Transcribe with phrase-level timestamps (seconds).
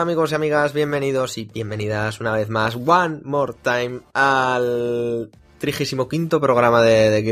[0.00, 6.06] Amigos y amigas, bienvenidos y bienvenidas una vez más, one more time, al 35
[6.38, 7.22] programa de, de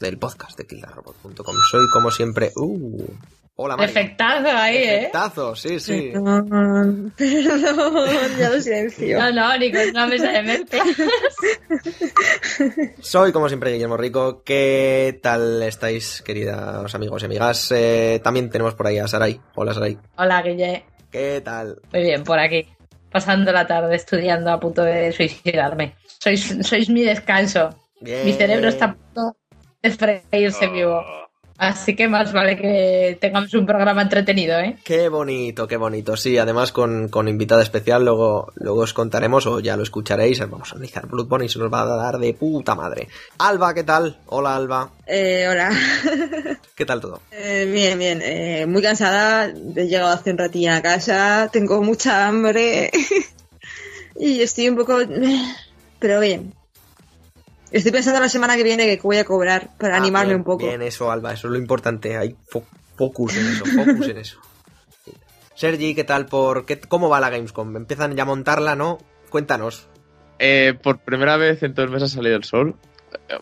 [0.00, 1.54] del podcast de kildarrobot.com.
[1.70, 2.52] Soy como siempre...
[2.56, 3.06] Uh,
[3.56, 3.92] hola, Mari.
[4.18, 4.96] Ahí, ¿eh?
[4.98, 6.10] Efectazo, sí, sí.
[6.12, 9.18] Perdón, perdón, ya lo silencio.
[9.18, 10.78] No, no, Nico, es una mesa de mente.
[13.00, 14.42] Soy como siempre Guillermo Rico.
[14.44, 17.72] ¿Qué tal estáis, queridos amigos y amigas?
[17.72, 19.40] Eh, también tenemos por ahí a Sarai.
[19.54, 19.98] Hola, Sarai.
[20.16, 20.84] Hola, Guille.
[21.10, 21.80] ¿Qué tal?
[21.92, 22.66] Muy bien, por aquí.
[23.10, 25.94] Pasando la tarde estudiando a punto de suicidarme.
[26.18, 27.70] Sois, sois mi descanso.
[28.00, 28.24] Bien.
[28.24, 29.36] Mi cerebro está a punto
[29.82, 31.02] de freírse vivo.
[31.58, 34.76] Así que más vale que tengamos un programa entretenido, ¿eh?
[34.84, 36.16] Qué bonito, qué bonito.
[36.16, 40.38] Sí, además con, con invitada especial, luego, luego os contaremos o ya lo escucharéis.
[40.40, 43.08] Vamos a analizar Bloodborne y se nos va a dar de puta madre.
[43.38, 44.18] Alba, ¿qué tal?
[44.26, 44.90] Hola, Alba.
[45.06, 45.70] Eh, hola.
[46.74, 47.22] ¿Qué tal todo?
[47.32, 48.20] Eh, bien, bien.
[48.22, 49.46] Eh, muy cansada.
[49.46, 51.48] He llegado hace un ratillo a casa.
[51.50, 52.90] Tengo mucha hambre.
[54.16, 54.98] y estoy un poco...
[55.98, 56.52] Pero bien.
[57.72, 60.44] Estoy pensando la semana que viene que voy a cobrar para Ah, animarme bien, un
[60.44, 60.66] poco.
[60.66, 62.16] Bien, eso, Alba, eso es lo importante.
[62.16, 62.64] Hay fo-
[62.96, 64.38] focus en eso, focus en eso.
[65.54, 67.74] Sergi, ¿qué tal por qué, cómo va la Gamescom?
[67.76, 68.98] Empiezan ya a montarla, ¿no?
[69.30, 69.88] Cuéntanos.
[70.38, 72.76] Eh, por primera vez en todo el mes ha salido el sol.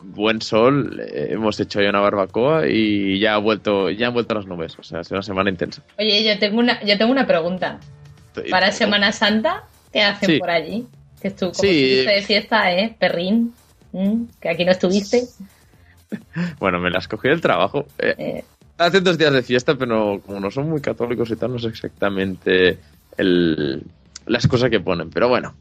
[0.02, 4.34] Buen sol, eh, hemos hecho ya una barbacoa y ya ha vuelto, ya han vuelto
[4.34, 4.78] las nubes.
[4.78, 5.82] O sea, ha sido una semana intensa.
[5.98, 7.80] Oye, yo tengo una, yo tengo una pregunta.
[8.50, 10.38] Para Semana Santa, ¿qué hacen Sí.
[10.38, 10.86] por allí?
[11.20, 11.68] Que tú, como Sí.
[11.68, 12.96] estuviste de fiesta, ¿eh?
[12.98, 13.52] Perrín.
[13.94, 14.25] ¿Mm?
[14.41, 15.22] Que aquí no estuviste.
[16.60, 17.87] Bueno, me las cogí del trabajo.
[17.99, 18.44] Eh, Eh,
[18.78, 21.69] hace dos días de fiesta, pero como no son muy católicos y tal, no sé
[21.69, 22.78] exactamente
[23.16, 23.82] el,
[24.27, 25.10] las cosas que ponen.
[25.10, 25.55] Pero bueno,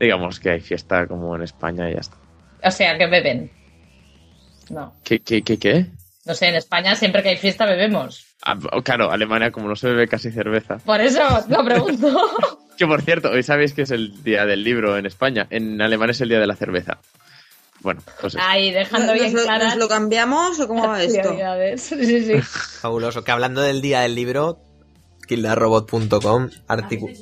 [0.00, 2.16] digamos que hay fiesta como en España y ya está.
[2.62, 3.50] o sea, que beben.
[4.70, 4.94] No.
[5.04, 5.86] ¿Qué, qué, qué, qué?
[6.24, 8.24] No sé, en España siempre que hay fiesta bebemos.
[8.42, 10.78] Ah, claro, Alemania como no se bebe casi cerveza.
[10.78, 12.08] Por eso lo pregunto.
[12.78, 15.46] Que por cierto, hoy sabéis que es el día del libro en España.
[15.50, 16.98] En Alemania es el día de la cerveza.
[17.84, 18.34] Bueno, pues.
[18.40, 21.36] Ahí, dejando ¿Nos, bien lo, claras nos lo cambiamos o cómo va esto?
[21.76, 22.40] Sí, sí.
[22.42, 23.22] Fabuloso.
[23.22, 24.58] Que hablando del día del libro,
[25.28, 27.16] kildarrobot.com, articu-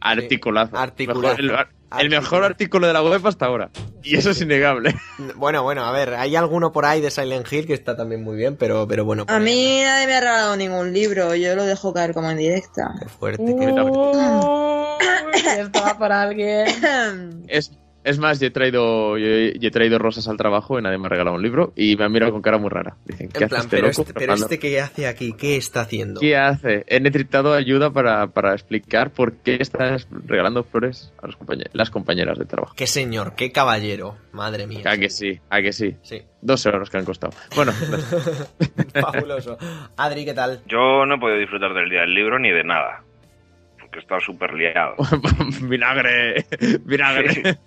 [0.00, 0.76] Articulazo.
[0.76, 1.42] Articulazo.
[1.42, 3.70] Mejor- el, mejor artículo de la web hasta ahora.
[4.02, 4.94] Y eso es innegable.
[5.36, 8.36] Bueno, bueno, a ver, hay alguno por ahí de Silent Hill que está también muy
[8.36, 9.24] bien, pero, pero bueno.
[9.28, 11.34] A mí nadie me ha regalado ningún libro.
[11.36, 12.94] Yo lo dejo caer como en directa.
[13.00, 13.58] Qué fuerte, Uh.
[13.58, 17.44] qué- Uy, esto va por alguien.
[17.48, 17.70] Es,
[18.04, 20.98] es más, yo he, traído, yo he, yo he traído rosas al trabajo y nadie
[20.98, 21.72] me ha regalado un libro.
[21.74, 22.96] Y me han mirado con cara muy rara.
[23.04, 24.02] Dicen, ¿qué En hace plan, este pero loco?
[24.02, 24.44] este, pero Fernando?
[24.44, 26.20] este qué hace aquí, ¿qué está haciendo?
[26.20, 26.84] ¿Qué hace?
[26.86, 31.36] He necesitado ayuda para, para explicar por qué estás regalando flores a los
[31.72, 32.74] las compañeras de trabajo.
[32.76, 34.82] Qué señor, qué caballero, madre mía.
[34.84, 35.96] A que sí, a que sí.
[36.02, 37.32] Sí, Dos euros que han costado.
[37.56, 37.72] Bueno,
[39.00, 39.56] fabuloso.
[39.96, 40.60] Adri, ¿qué tal?
[40.66, 43.02] Yo no he podido disfrutar del día del libro ni de nada.
[43.94, 44.94] He estado súper liado.
[45.62, 46.46] vinagre,
[46.84, 47.58] vinagre.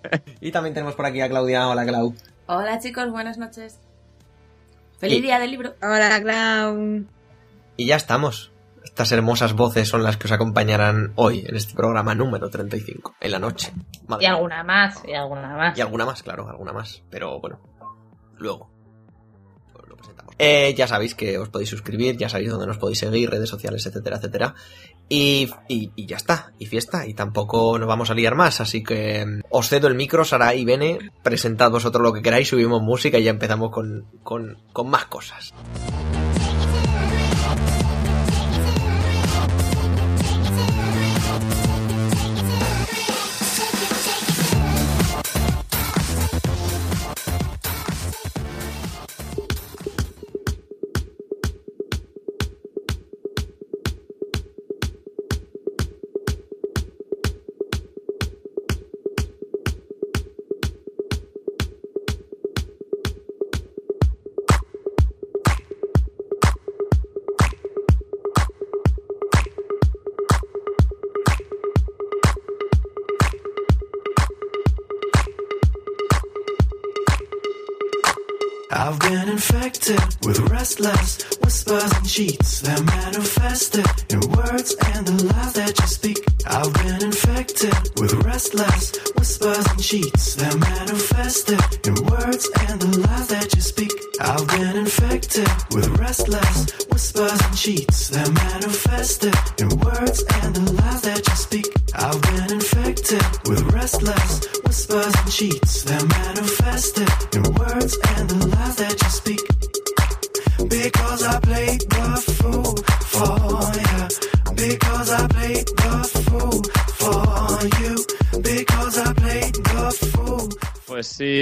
[0.42, 1.68] Y también tenemos por aquí a Claudia.
[1.70, 2.14] Hola, Clau.
[2.48, 3.80] Hola chicos, buenas noches.
[5.00, 5.76] Feliz Y- día del libro.
[5.82, 7.08] Hola, Clown.
[7.78, 8.52] Y ya estamos.
[8.84, 13.32] Estas hermosas voces son las que os acompañarán hoy en este programa número 35, en
[13.32, 13.72] la noche.
[14.08, 15.78] Madre Y alguna más, y alguna más.
[15.78, 17.04] Y alguna más, claro, alguna más.
[17.12, 17.60] Pero bueno,
[18.38, 18.72] luego.
[20.40, 23.86] Eh, ya sabéis que os podéis suscribir, ya sabéis dónde nos podéis seguir, redes sociales,
[23.86, 24.56] etcétera, etcétera.
[25.10, 29.26] Y, y, ya está, y fiesta, y tampoco nos vamos a liar más, así que
[29.26, 33.18] mm, os cedo el micro, Sara y Bene, presentad vosotros lo que queráis, subimos música
[33.18, 35.54] y ya empezamos con, con, con más cosas.
[80.80, 86.20] Whispers and cheats that manifested in words and the lies that you speak.
[86.46, 91.60] I've been infected with restless whispers and cheats that manifested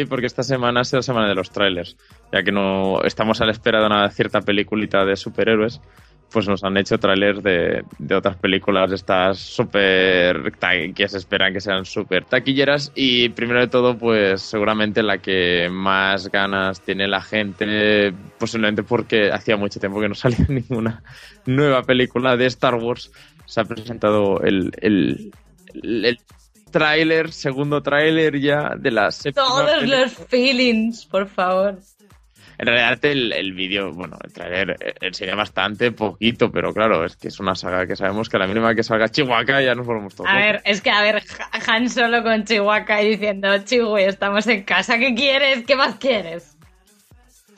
[0.08, 1.98] Porque esta semana es la semana de los trailers.
[2.32, 5.82] Ya que no estamos a la espera de una cierta peliculita de superhéroes,
[6.32, 10.52] pues nos han hecho trailers de, de otras películas estas súper
[10.94, 12.92] que se esperan que sean súper taquilleras.
[12.96, 19.32] Y primero de todo, pues seguramente la que más ganas tiene la gente, posiblemente porque
[19.32, 21.04] hacía mucho tiempo que no salía ninguna
[21.46, 23.12] nueva película de Star Wars.
[23.46, 25.32] Se ha presentado el, el,
[25.74, 26.20] el, el
[26.80, 30.02] tráiler, segundo tráiler ya de la séptima Todos película.
[30.02, 31.80] los feelings, por favor.
[32.58, 37.18] En realidad el, el vídeo, bueno, el trailer eh, enseña bastante poquito, pero claro, es
[37.18, 39.86] que es una saga que sabemos que a la mínima que salga Chihuahua ya nos
[39.86, 40.30] volvemos todos.
[40.30, 40.46] A locos.
[40.46, 44.64] ver, es que a ver, Ha- Han solo con Chihuahua y diciendo, Chihui, estamos en
[44.64, 45.66] casa, ¿qué quieres?
[45.66, 46.56] ¿Qué más quieres?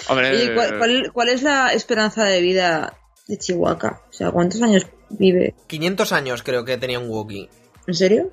[0.10, 2.94] Hombre, ¿cuál, cuál, cuál es la esperanza de vida
[3.28, 4.02] de Chihuahua?
[4.10, 5.54] O sea, ¿cuántos años vive?
[5.68, 7.50] 500 años creo que tenía un Wookiee.
[7.88, 8.31] ¿En serio?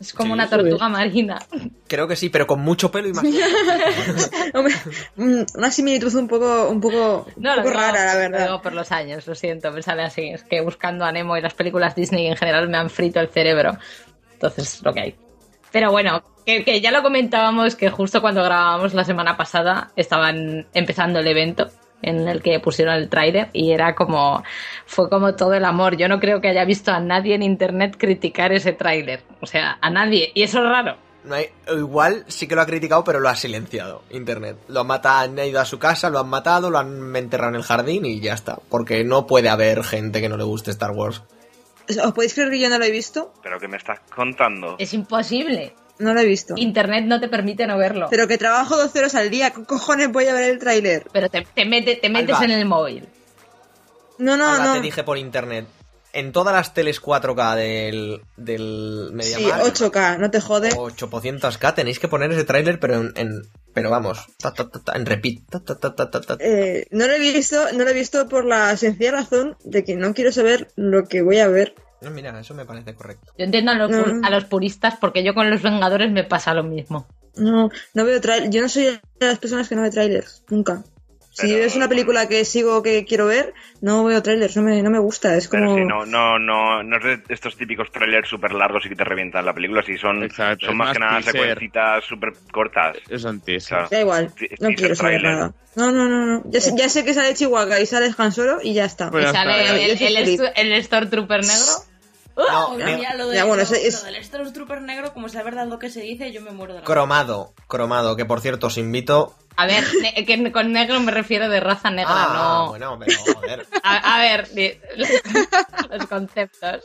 [0.00, 1.38] Es como Sí, una tortuga marina.
[1.86, 3.24] Creo que sí, pero con mucho pelo y más.
[4.54, 4.74] Hombre,
[5.16, 8.18] mm, una similitud un poco, un poco, un No, lo poco digo, rara, la lo
[8.20, 8.46] verdad.
[8.46, 10.28] digo por los años, lo siento, me sale así.
[10.28, 13.28] Es que buscando a Nemo y las películas Disney en general me han frito el
[13.28, 13.72] cerebro.
[14.32, 15.14] Entonces, lo que hay.
[15.72, 20.66] Pero bueno, que, que ya lo comentábamos que justo cuando grabábamos la semana pasada estaban
[20.74, 21.70] empezando el evento
[22.02, 24.42] en el que pusieron el tráiler y era como
[24.86, 25.96] fue como todo el amor.
[25.96, 29.78] Yo no creo que haya visto a nadie en internet criticar ese tráiler, o sea,
[29.80, 30.96] a nadie y eso es raro.
[31.24, 34.02] No hay- igual sí que lo ha criticado, pero lo ha silenciado.
[34.10, 34.58] Internet.
[34.68, 37.54] Lo han matado, han ido a su casa, lo han matado, lo han enterrado en
[37.56, 38.58] el jardín y ya está.
[38.68, 41.22] Porque no puede haber gente que no le guste Star Wars.
[41.88, 43.32] ¿Os podéis creer que yo no lo he visto?
[43.42, 44.76] ¿Pero qué me estás contando?
[44.78, 45.74] Es imposible.
[45.98, 46.54] No lo he visto.
[46.56, 48.08] Internet no te permite no verlo.
[48.10, 51.06] Pero que trabajo 12 horas al día, ¿qué cojones voy a ver el tráiler?
[51.12, 52.44] Pero te, te, mete- te metes Alba.
[52.46, 53.08] en el móvil.
[54.18, 54.72] No, no, Alba, no.
[54.74, 55.66] te dije por internet.
[56.12, 60.70] En todas las teles 4K del, del Sí, Mediamar 8K, no te jode.
[60.76, 63.42] o 800K tenéis que poner ese tráiler, pero en, en-
[63.72, 65.38] pero vamos, ta, ta, ta, ta, en repeat.
[65.50, 66.36] ta, ta, ta, ta, ta, ta.
[66.38, 69.96] Eh, no lo he visto, no lo he visto por la sencilla razón de que
[69.96, 71.74] no quiero saber lo que voy a ver.
[72.04, 73.32] No, mira, eso me parece correcto.
[73.38, 74.26] Yo entiendo a los, No.
[74.26, 77.06] a los puristas porque yo con los Vengadores me pasa lo mismo.
[77.36, 78.50] No, no veo trailers.
[78.54, 80.82] Yo no soy de las personas que no ve trailers, nunca.
[81.36, 84.80] Si Pero- es una película que sigo que quiero ver, no veo trailers, no me,
[84.84, 85.34] no me gusta.
[85.36, 85.84] Es Pero como.
[85.84, 89.44] no, no, no, no es de estos típicos trailers súper largos y que te revientan
[89.44, 92.98] la película, si son, Exacto, son más, más que nada secuencitas súper cortas.
[93.08, 93.24] Es.
[93.66, 93.88] Claro.
[93.90, 95.32] Da igual, Sí, no quiero saber trailer.
[95.40, 95.54] nada.
[95.74, 96.42] No, no, no, no.
[96.46, 99.10] Ya sé, ya sé que sale Chihuahua y sale Han Solo y ya está.
[99.10, 101.72] Pues y sale está, el, el, estu- el Stormtrooper negro.
[102.36, 105.34] No, ne- mira, lo, de, Ya, bueno, lo- es- lo del Stormtrooper negro, como es
[105.34, 108.40] la verdad lo que se dice, yo me muero de la cromado, cromado, que por
[108.40, 109.34] cierto os invito.
[109.56, 112.68] A ver, ne- que con negro me refiero de raza negra, Ah, no.
[112.70, 113.66] bueno, pero joder.
[113.84, 114.48] A, a ver,
[115.90, 116.82] los conceptos.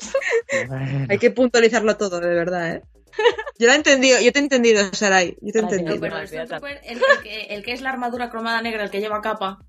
[1.09, 2.83] Hay que puntualizarlo todo, de verdad, ¿eh?
[3.57, 5.35] Yo lo he entendido, yo te he entendido, Sarai.
[5.41, 5.61] Yo te he.
[5.63, 5.99] No, entendido.
[5.99, 6.45] pero el Demasiado.
[6.59, 9.59] Stormtrooper, el, el que, el que es la armadura cromada negra, el que lleva capa,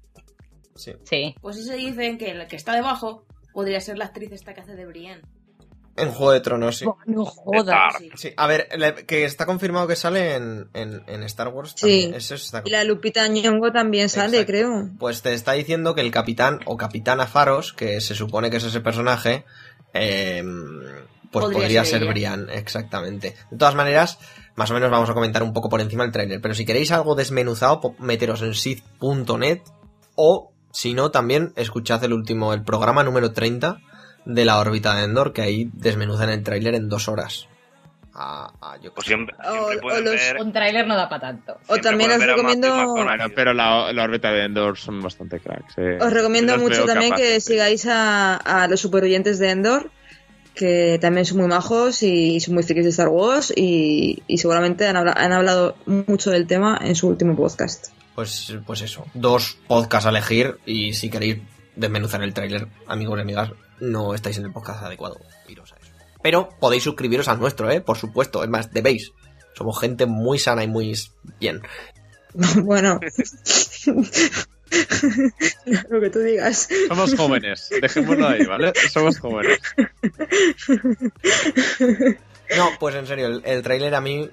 [0.76, 0.92] Sí.
[1.04, 1.34] Sí.
[1.40, 4.76] pues ese dicen que el que está debajo podría ser la actriz esta que hace
[4.76, 5.22] de Brienne.
[5.97, 6.87] En Juego de Tronos, sí.
[7.06, 7.94] No jodas.
[7.99, 8.11] Sí.
[8.14, 8.68] Sí, a ver,
[9.06, 11.73] que está confirmado que sale en, en, en Star Wars.
[11.76, 11.80] Sí.
[11.80, 12.14] También.
[12.14, 14.52] Eso está Y la Lupita Nyong'o también sale, Exacto.
[14.52, 14.90] creo.
[14.99, 18.64] Pues te está diciendo que el capitán o capitana Faros, que se supone que es
[18.64, 19.44] ese personaje,
[19.92, 20.42] eh,
[21.30, 22.06] pues Podría podría, ser.
[22.06, 23.37] Brian, exactamente.
[23.50, 24.18] De todas maneras,
[24.56, 26.90] más o menos vamos a comentar un poco por encima el tráiler, pero si queréis
[26.92, 29.61] algo desmenuzado, meteros en sith.net
[30.16, 33.80] o, si no, también escuchad el último, el programa número 30
[34.24, 37.46] de la órbita de Endor, que ahí desmenuzan el tráiler en dos horas.
[38.12, 40.40] Ah, ah, yo Pues siempre, O- siempre o pueden los- ver...
[40.40, 41.56] Un tráiler no da para tanto.
[41.68, 42.86] O también os a recomiendo-.
[42.94, 45.74] Bueno, pero la, la órbita de Endor son bastante cracks.
[45.78, 45.98] eh.
[46.00, 47.52] Os recomiendo mucho también que sí.
[47.52, 49.90] sigáis a, a los superoyentes de Endor,
[50.54, 54.86] que también son muy majos y son muy frikis de Star Wars y, y seguramente
[54.88, 57.92] han, habla- han hablado mucho del tema en su último podcast.
[58.16, 61.38] Pues, pues eso, dos podcasts a elegir y si queréis
[61.76, 63.50] desmenuzar el tráiler, amigos y amigas,
[63.80, 65.20] no estáis en el podcast adecuado.
[65.49, 65.92] Iros a eso.
[66.22, 67.80] Pero podéis suscribiros al nuestro, ¿eh?
[67.80, 69.12] Por supuesto, es más, debéis.
[69.54, 70.94] Somos gente muy sana y muy
[71.40, 71.62] bien.
[72.62, 73.00] bueno,
[75.88, 76.68] lo que tú digas.
[76.88, 78.72] Somos jóvenes, dejémoslo ahí, ¿vale?
[78.90, 79.58] Somos jóvenes.
[82.56, 84.28] No, pues en serio, el, el tráiler a mí,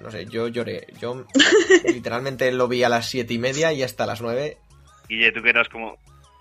[0.00, 0.86] no sé, yo lloré.
[1.00, 1.26] Yo
[1.84, 4.58] literalmente lo vi a las siete y media y hasta las nueve.
[5.08, 5.98] Guille, ¿tú que eras como,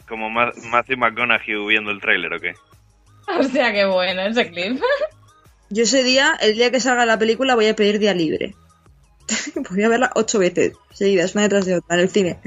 [0.08, 2.54] como Ma- Matthew McConaughey viendo el tráiler o qué?
[3.40, 4.82] Hostia, qué bueno ese clip.
[5.70, 8.56] Yo ese día, el día que salga la película, voy a pedir día libre.
[9.68, 12.40] Podría verla ocho veces seguidas, una detrás de otra, en el cine.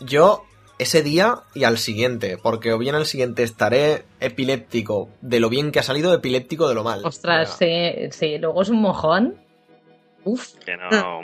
[0.00, 0.44] Yo
[0.78, 5.70] ese día y al siguiente, porque o bien al siguiente estaré epiléptico de lo bien
[5.70, 7.02] que ha salido, epiléptico de lo mal.
[7.04, 8.38] Ostras, O sea, sí, sí.
[8.38, 9.36] Luego es un mojón.
[10.24, 11.20] Uf, Que no, No.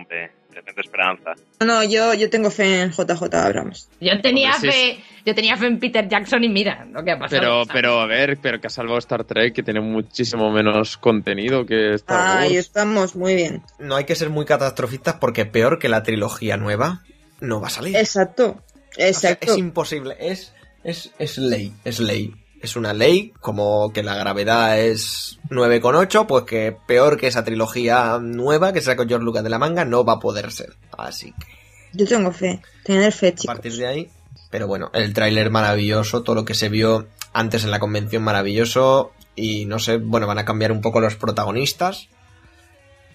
[0.76, 1.32] Esperanza.
[1.60, 3.88] No, no, yo, yo tengo fe en JJ Abrams.
[4.00, 7.12] yo tenía Hombre, sí, fe, yo tenía fe en Peter Jackson y mira lo que
[7.12, 7.40] ha pasado.
[7.40, 11.66] Pero, pero a ver, pero que ha salvado Star Trek, que tiene muchísimo menos contenido
[11.66, 12.66] que Star Ahí Wars.
[12.66, 13.62] estamos, muy bien.
[13.78, 17.02] No hay que ser muy catastrofistas porque peor que la trilogía nueva
[17.40, 17.96] no va a salir.
[17.96, 19.52] Exacto, O sea, exacto.
[19.52, 20.16] es imposible.
[20.20, 21.72] Es, es, es ley.
[21.84, 22.34] Es ley.
[22.60, 28.18] Es una ley, como que la gravedad es 9,8, pues que peor que esa trilogía
[28.20, 30.74] nueva que sacó George Lucas de la manga no va a poder ser.
[30.96, 31.46] Así que
[31.94, 32.60] Yo tengo fe.
[32.84, 33.46] Tener fe, a chicos.
[33.46, 34.10] partir de ahí.
[34.50, 39.12] Pero bueno, el tráiler maravilloso, todo lo que se vio antes en la convención maravilloso.
[39.36, 42.08] Y no sé, bueno, van a cambiar un poco los protagonistas.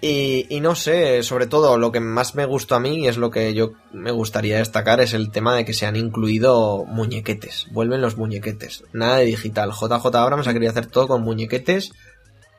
[0.07, 3.31] Y, y no sé, sobre todo lo que más me gustó a mí es lo
[3.31, 7.65] que yo me gustaría destacar es el tema de que se han incluido muñequetes.
[7.71, 8.83] Vuelven los muñequetes.
[8.93, 9.71] Nada de digital.
[9.71, 11.91] JJ Abrams ha querido hacer todo con muñequetes.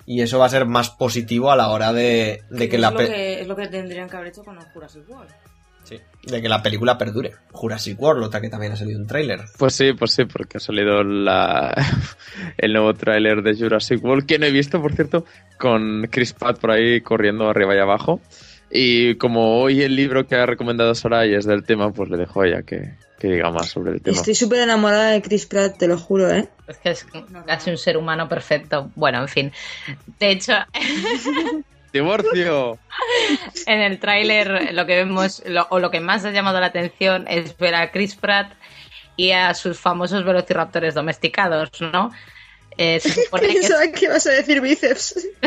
[0.07, 2.91] Y eso va a ser más positivo a la hora de, de que es la
[2.91, 5.31] lo que es lo que tendrían que haber hecho con el Jurassic World.
[5.87, 7.33] Sí, de que la película perdure.
[7.53, 9.41] Jurassic World, otra que también ha salido un tráiler.
[9.57, 11.75] Pues sí, pues sí, porque ha salido la...
[12.59, 15.25] el nuevo tráiler de Jurassic World, que no he visto, por cierto,
[15.59, 18.21] con Chris Pratt por ahí corriendo arriba y abajo.
[18.71, 22.43] Y como hoy el libro que ha recomendado Sarai es del tema, pues le dejo
[22.43, 24.17] a ella que, que diga más sobre el tema.
[24.17, 26.49] Estoy súper enamorada de Chris Pratt, te lo juro, ¿eh?
[26.67, 27.07] Es que es
[27.47, 28.91] casi un ser humano perfecto.
[28.97, 29.53] Bueno, en fin.
[30.19, 30.53] De hecho,
[31.97, 32.79] ¡Divorcio!
[33.67, 37.27] en el tráiler lo que vemos, lo- o lo que más ha llamado la atención
[37.29, 38.53] es ver a Chris Pratt
[39.17, 42.13] y a sus famosos velociraptores domesticados, ¿no?
[42.79, 45.27] Eh, se supone que Pensaba que ibas a decir bíceps.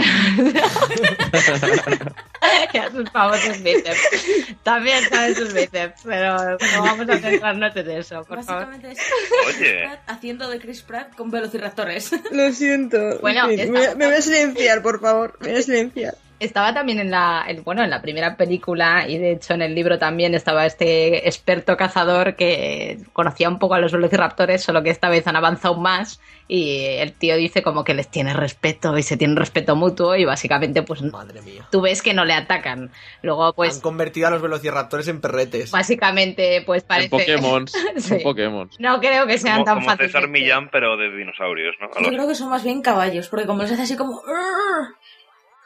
[2.74, 4.56] y a sus famosos bíceps.
[4.64, 8.66] También saben sus bíceps, pero no vamos a centrarnos en eso, por favor.
[8.68, 9.00] Básicamente es
[9.48, 9.58] Oye.
[9.58, 12.12] Chris Pratt haciendo de Chris Pratt con velociraptores.
[12.32, 13.20] Lo siento.
[13.22, 15.38] Bueno, me voy a silenciar, por favor.
[15.42, 16.16] Me voy a silenciar.
[16.40, 19.76] Estaba también en la, en- bueno, en la primera película y de hecho en el
[19.76, 24.90] libro también estaba este experto cazador que conocía un poco a los velociraptores, solo que
[24.90, 29.04] esta vez han avanzado más y el tío dice como que les tiene respeto y
[29.04, 31.68] se tiene respeto mutuo y básicamente pues Madre mía.
[31.72, 32.92] tú ves que no le atacan.
[33.22, 35.72] Luego Han pues convertido a los velociraptores en perretes.
[35.72, 37.10] básicamente pues En parece...
[37.10, 37.66] Pokémon.
[37.98, 38.16] Sí.
[38.16, 38.70] En Pokémon.
[38.80, 40.12] No creo que sean Como, tan como fáciles.
[40.12, 41.88] César Millán, pero de dinosaurios, ¿no?
[42.02, 44.22] Yo creo que son más bien caballos, porque como les hace así como...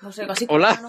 [0.04, 0.80] No sé, como Hola.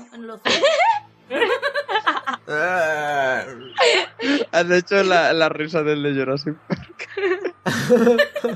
[4.53, 7.09] en hecho la, la risa del de Jurassic Park.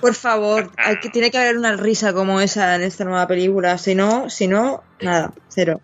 [0.01, 3.79] Por favor, hay que, tiene que haber una risa como esa en esta nueva película.
[3.79, 5.81] Si no, si no, nada, cero.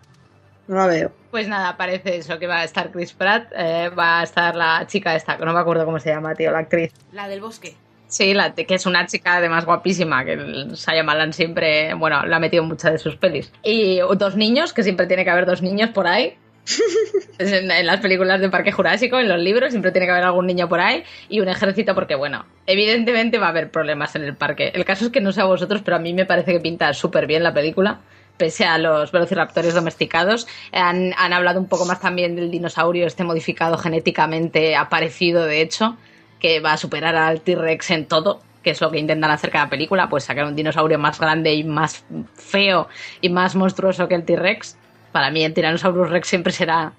[0.67, 1.11] No la veo.
[1.31, 4.85] Pues nada, parece eso, que va a estar Chris Pratt, eh, va a estar la
[4.87, 6.91] chica esta, que no me acuerdo cómo se llama, tío, la actriz.
[7.13, 7.77] La del bosque.
[8.15, 12.39] Sí, la, que es una chica además guapísima, que el Shyamalan siempre, bueno, la ha
[12.39, 13.51] metido en muchas de sus pelis.
[13.61, 16.37] Y dos niños, que siempre tiene que haber dos niños por ahí.
[17.37, 20.69] En, las películas de Parque Jurásico, en los libros, siempre tiene que haber algún niño
[20.69, 21.03] por ahí.
[21.27, 24.71] Y un ejército, porque bueno, evidentemente va a haber problemas en el parque.
[24.73, 27.27] El caso es que no sé vosotros, pero a mí me parece que pinta súper
[27.27, 27.99] bien la película.
[28.37, 33.25] Pese a los velociraptores domesticados, han, han hablado un poco más también del dinosaurio este
[33.25, 35.97] modificado genéticamente, aparecido de hecho,
[36.45, 39.67] que va a superar al T-Rex en todo, que es lo que intentan hacer cada
[39.67, 42.87] película, pues sacar un dinosaurio más grande y más feo
[43.19, 44.77] y más monstruoso que el T-Rex.
[45.11, 46.93] Para mí el Tyrannosaurus Rex siempre será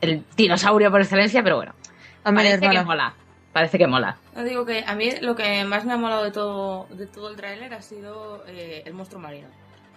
[0.00, 1.74] el dinosaurio por excelencia, pero bueno,
[2.22, 3.14] parece que mola.
[3.52, 4.18] Parece que mola.
[4.36, 7.28] No digo que a mí lo que más me ha molado de todo, de todo
[7.30, 9.48] el tráiler ha sido eh, el monstruo marino.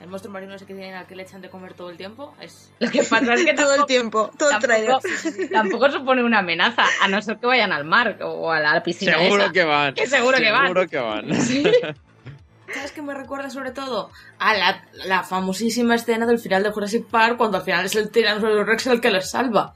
[0.04, 2.36] El monstruo marino ese que tienen al que le echan de comer todo el tiempo
[2.42, 2.70] es...
[2.80, 5.00] Lo que pasa es que Todo el tampoco, tiempo, todo tampoco,
[5.50, 9.18] tampoco supone una amenaza, a no ser que vayan al mar o a la piscina.
[9.18, 9.54] Seguro esa.
[9.54, 9.94] que van.
[9.94, 10.64] Que seguro que van.
[10.68, 11.34] Seguro que van.
[12.74, 14.12] ¿Sabes qué me recuerda sobre todo?
[14.40, 18.10] A la, la famosísima escena del final de Jurassic Park cuando al final es el
[18.10, 19.74] Tyrannosaurus Rex el que les salva.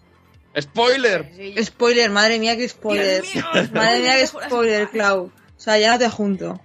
[0.60, 1.32] ¡Spoiler!
[1.64, 3.24] Spoiler, madre mía, que spoiler.
[3.24, 4.90] Mío, Madre mía, que spoiler.
[4.90, 5.26] Clau.
[5.26, 6.60] O sea, ya no te junto.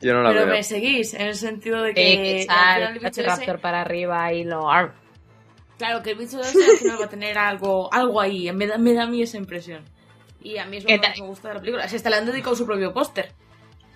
[0.00, 0.54] Yo no la Pero veo.
[0.54, 4.70] me seguís en el sentido de que, el bicho ese- Velociraptor para arriba y lo...
[4.70, 4.94] ar.
[5.76, 8.78] Claro, que el bicho ese al final va a tener algo, algo ahí, me da,
[8.78, 9.84] me da a mí esa impresión.
[10.40, 11.88] Y a mí es lo ¿Qué que más me gusta de la película.
[11.88, 13.32] Se está le han dedicado su propio póster.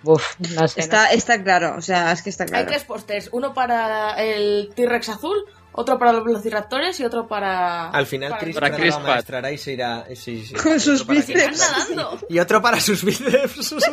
[0.03, 0.81] Uf, no sé.
[0.81, 2.67] Está, está claro, o sea, es que está Hay claro.
[2.67, 7.89] tres pósters, uno para el T-Rex azul, otro para los velociraptores y otro para...
[7.89, 10.05] Al final para Chris Para Pratt Chris la y se irá...
[10.15, 10.53] Sí, sí.
[10.53, 12.19] Con sus nadando.
[12.29, 13.75] Y otro para sus bíceps.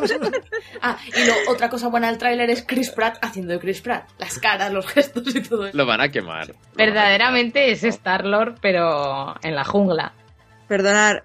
[0.83, 4.09] Ah, y lo, otra cosa buena del tráiler es Chris Pratt haciendo de Chris Pratt.
[4.17, 5.77] Las caras, los gestos y todo eso.
[5.77, 6.51] Lo van a quemar.
[6.51, 7.83] A Verdaderamente es.
[7.83, 10.13] Star-Lord, pero en la jungla.
[10.67, 11.23] Perdonar,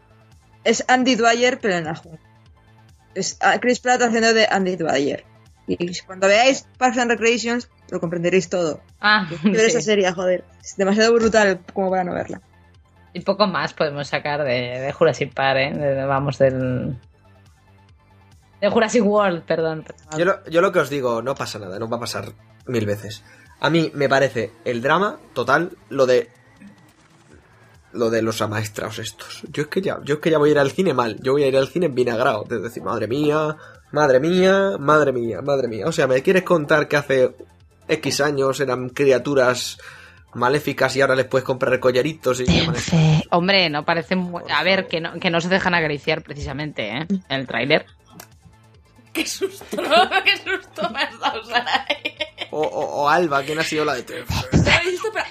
[0.64, 2.20] es Andy Dwyer, pero en la jungla.
[3.14, 5.24] Es ah, Chris Pratt haciendo de Andy Dwyer.
[5.66, 8.80] Y cuando veáis Parks and Recreations, lo comprenderéis todo.
[9.00, 9.86] Ah, Ver esa sí.
[9.86, 10.44] serie, joder.
[10.62, 12.40] Es demasiado brutal como para no verla.
[13.12, 15.72] Y poco más podemos sacar de, de Jurassic Park, ¿eh?
[15.74, 16.96] De- de- vamos, del...
[18.60, 19.84] De Jurassic World, perdón.
[19.84, 20.18] perdón.
[20.18, 22.32] Yo lo, yo lo que os digo, no pasa nada, no va a pasar
[22.66, 23.22] mil veces.
[23.60, 26.30] A mí me parece el drama total lo de
[27.92, 29.42] lo de los amaestrados estos.
[29.50, 31.32] Yo es que ya, yo es que ya voy a ir al cine mal, yo
[31.32, 33.56] voy a ir al cine vinagrado, de decir, madre mía,
[33.92, 35.86] madre mía, madre mía, madre mía.
[35.86, 37.34] O sea, ¿me quieres contar que hace
[37.88, 39.78] X años eran criaturas
[40.34, 42.46] maléficas y ahora les puedes comprar collaritos y.
[43.30, 44.42] Hombre, no parece muy...
[44.52, 47.06] A ver, que no, que no se dejan acariciar precisamente, ¿eh?
[47.08, 47.86] En el tráiler.
[49.12, 49.88] Qué susto, ¿no?
[50.24, 51.86] Qué susto me has dado, Sarai.
[52.50, 54.02] o, o- o Alba, ¿quién ha sido la de.
[54.02, 54.24] Pero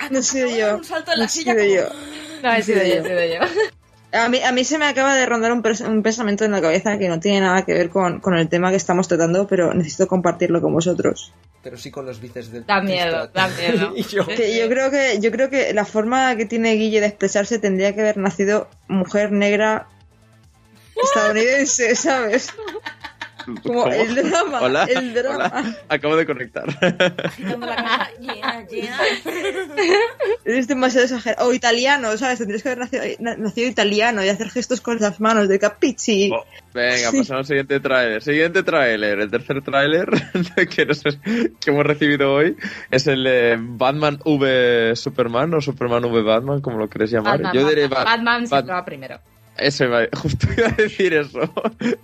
[0.10, 0.78] No he sido yo.
[0.78, 1.76] Un salto en No la he silla sido como...
[1.76, 2.42] yo.
[2.42, 3.72] No, he sido yo, he sido yo.
[4.16, 7.10] A mí, a mí se me acaba de rondar un, pensamiento en la cabeza que
[7.10, 10.62] no tiene nada que ver con, con el tema que estamos tratando, pero necesito compartirlo
[10.62, 11.34] con vosotros.
[11.62, 13.94] Pero sí con los bíceps del Da miedo, da miedo.
[13.96, 17.08] y yo, Que yo creo que yo creo que la forma que tiene Guille de
[17.08, 19.88] expresarse tendría que haber nacido mujer negra
[20.96, 22.54] estadounidense, ¿sabes?
[23.46, 23.88] Como ¿Cómo?
[23.92, 25.36] el drama, Hola, el drama.
[25.54, 25.78] hola.
[25.90, 26.66] Acabo de conectar.
[26.82, 29.00] La cabeza llena, llena.
[30.46, 31.48] Eres demasiado exagerado.
[31.48, 32.40] O italiano, ¿sabes?
[32.40, 36.32] Tendrías que haber nacido, na- nacido italiano y hacer gestos con las manos de capichi.
[36.34, 38.22] Oh, Venga, pasamos al siguiente tráiler.
[38.22, 39.20] Siguiente tráiler.
[39.20, 40.10] El tercer tráiler
[40.56, 40.88] que,
[41.60, 42.56] que hemos recibido hoy
[42.92, 47.42] es el de Batman v Superman o Superman v Batman, como lo quieres llamar.
[47.42, 49.20] Batman, Yo diré Batman, Ba- Batman Bat- siempre va primero.
[49.58, 49.86] Eso
[50.18, 51.40] justo iba a decir eso.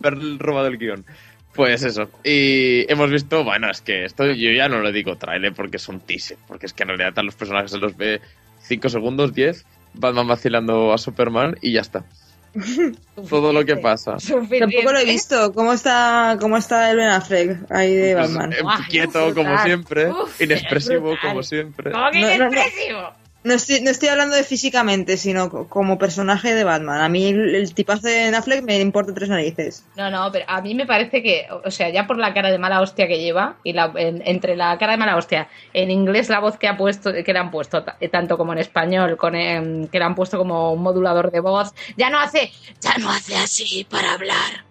[0.01, 1.05] Haber robado el guion.
[1.53, 2.09] Pues eso.
[2.23, 5.87] Y hemos visto, bueno, es que esto yo ya no lo digo tráiler porque es
[5.89, 6.37] un teaser.
[6.47, 8.21] Porque es que en realidad a los personajes se los ve
[8.63, 9.65] 5 segundos, 10.
[9.93, 12.05] Batman vacilando a Superman y ya está.
[13.29, 14.17] Todo lo que pasa.
[14.17, 15.53] Tampoco lo he visto.
[15.53, 18.53] ¿Cómo está, cómo está el Ben Affleck ahí de Pues, Batman?
[18.53, 21.91] eh, quieto como siempre, Uf, inexpresivo como siempre.
[21.91, 23.20] ¿Cómo que No, no, no.
[23.43, 27.01] No estoy, no estoy hablando de físicamente, sino co- como personaje de Batman.
[27.01, 29.83] A mí el, el tipazo de Ben Affleck me importa tres narices.
[29.95, 32.59] No, no, pero a mí me parece que, o sea, ya por la cara de
[32.59, 36.29] mala hostia que lleva y la, en- entre la cara de mala hostia, en inglés
[36.29, 39.33] la voz que ha puesto, que le han puesto, ta- tanto como en español, con
[39.33, 43.09] em, que le han puesto como un modulador de voz, ya no hace, ya no
[43.09, 44.65] hace así para hablar.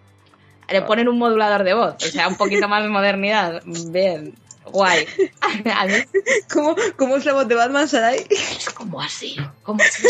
[0.68, 3.62] Le ponen un modulador de voz, o sea, un poquito más de modernidad.
[3.64, 4.32] Bien,
[4.66, 5.06] guay.
[5.40, 5.94] A mí
[6.52, 8.26] ¿Cómo, cómo es la voz de Batman, Sarai?
[8.30, 10.06] es como así, como si,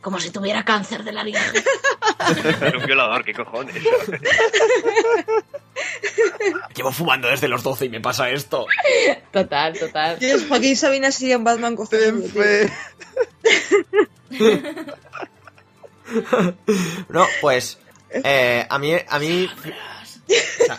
[0.00, 1.58] como si tuviera cáncer de laringe.
[1.58, 3.74] es un violador, ¿qué cojones?
[6.74, 8.66] llevo fumando desde los 12 y me pasa esto.
[9.30, 10.18] Total, total.
[10.18, 12.68] Dios, Joaquín Sabina sería un Batman tío.
[17.08, 17.78] No, pues
[18.10, 19.48] eh, a mí a mí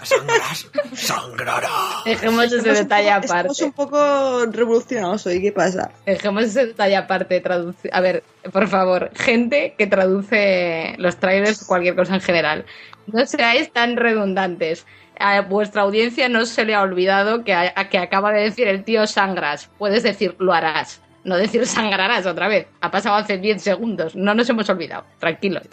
[0.05, 2.03] sangrarás, sangrarás.
[2.05, 3.51] Dejemos ese Estamos un detalle poco- aparte.
[3.51, 5.91] Estamos un poco revolucionados hoy, ¿qué pasa?
[6.05, 7.43] Dejemos ese detalle aparte.
[7.91, 12.65] A ver, por favor, gente que traduce los trailers o cualquier cosa en general.
[13.07, 14.85] No seáis tan redundantes.
[15.19, 18.83] A vuestra audiencia no se le ha olvidado que, a- que acaba de decir el
[18.83, 19.69] tío sangras.
[19.77, 21.01] Puedes decir lo harás.
[21.23, 22.67] No decir sangrarás otra vez.
[22.81, 24.15] Ha pasado hace 10 segundos.
[24.15, 25.05] No nos hemos olvidado.
[25.19, 25.63] Tranquilos.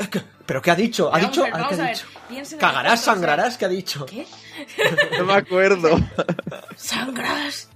[0.46, 1.08] ¿Pero qué ha dicho?
[1.08, 1.42] ¿Ha Vamos dicho?
[1.42, 2.58] a ver, ¿Ah, vamos ¿Qué a ha dicho?
[2.58, 3.58] ¿Cagarás, sangrarás?
[3.58, 4.06] ¿Qué ha dicho?
[4.06, 4.26] ¿Qué?
[5.18, 5.98] No me acuerdo.
[6.76, 7.68] Sangras.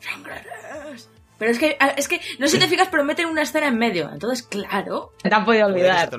[0.00, 1.08] Sangrarás.
[1.38, 3.78] Pero es que, es que no sé si te fijas, pero meten una escena en
[3.78, 4.10] medio.
[4.12, 5.12] Entonces, claro.
[5.22, 6.10] Te han podido olvidar.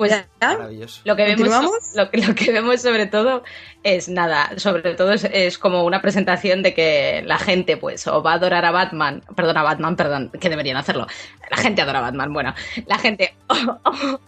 [0.00, 0.56] Pues ¿Ya?
[1.04, 1.46] Lo que vemos,
[1.94, 3.42] lo, que- lo que vemos sobre todo
[3.82, 8.22] es nada, sobre todo es, es como una presentación de que la gente pues o
[8.22, 11.06] va a adorar a Batman, perdón, a Batman, perdón, que deberían hacerlo.
[11.50, 12.54] La gente adora a Batman, bueno,
[12.86, 14.20] la gente o, o-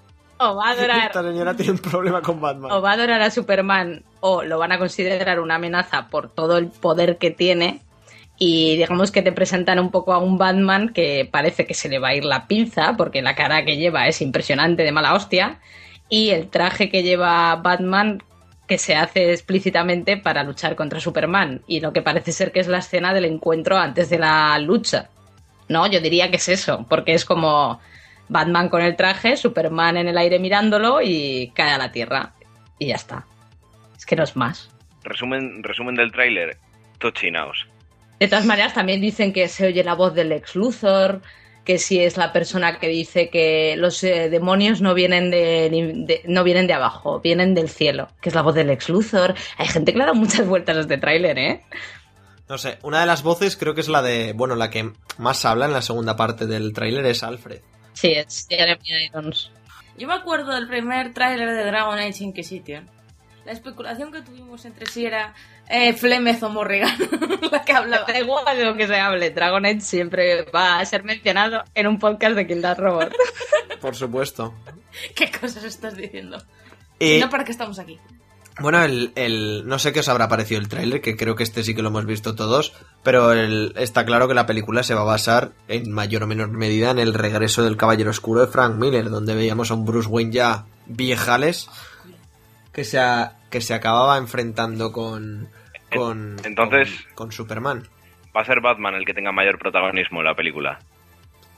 [0.51, 2.71] o va a adorar Esta señora tiene un problema con Batman.
[2.71, 6.59] o va a adorar a Superman o lo van a considerar una amenaza por todo
[6.59, 7.81] el poder que tiene
[8.45, 12.01] y digamos que te presentan un poco a un Batman que parece que se le
[12.01, 15.61] va a ir la pinza porque la cara que lleva es impresionante de mala hostia
[16.09, 18.21] y el traje que lleva Batman
[18.67, 22.67] que se hace explícitamente para luchar contra Superman y lo que parece ser que es
[22.67, 25.09] la escena del encuentro antes de la lucha.
[25.69, 27.79] No, yo diría que es eso, porque es como
[28.29, 32.33] Batman con el traje, Superman en el aire mirándolo y cae a la tierra.
[32.81, 33.25] Y ya está.
[33.97, 34.69] Es que no es más.
[35.05, 36.57] Resumen, resumen del tráiler.
[36.99, 37.72] Tochinaos.
[38.23, 41.23] De todas maneras, también dicen que se oye la voz del ex Luthor,
[41.65, 45.69] que si es la persona que dice que los eh, demonios no vienen de,
[46.07, 49.35] de- no vienen de abajo, vienen del cielo, que es la voz del ex Luthor.
[49.59, 51.63] Hay gente que le ha dado muchas vueltas a este tráiler, ¿eh?
[52.49, 55.45] No sé, una de las voces creo que es la de, bueno, la que más
[55.45, 57.61] habla en la segunda parte del tráiler es Alfred.
[57.95, 59.51] Sí, es Jeremy Irons.
[59.99, 62.89] Yo me acuerdo del primer tráiler de Dragon Age Inquisition.
[63.45, 65.35] La especulación que tuvimos entre si era
[65.69, 66.97] eh, Flemez o Morrigan,
[67.51, 68.05] la que hablaba.
[68.07, 71.87] Da igual de lo que se hable, Dragon Age siempre va a ser mencionado en
[71.87, 73.13] un podcast de Kill That Robot.
[73.81, 74.55] Por supuesto.
[75.15, 76.39] ¿Qué cosas estás diciendo?
[76.99, 77.99] Y, Y no para qué estamos aquí.
[78.61, 81.65] bueno, el, el- no sé qué os habrá parecido el tráiler, que creo que este
[81.65, 85.01] sí que lo hemos visto todos, pero el- está claro que la película se va
[85.01, 88.77] a basar en mayor o menor medida en el regreso del Caballero Oscuro de Frank
[88.77, 91.69] Miller, donde veíamos a un Bruce Wayne ya viejales
[92.73, 95.49] que se, a- que se acababa enfrentando con,
[95.95, 97.85] con, Entonces- con, con Superman.
[98.37, 100.81] Va a ser Batman el que tenga mayor protagonismo en la película.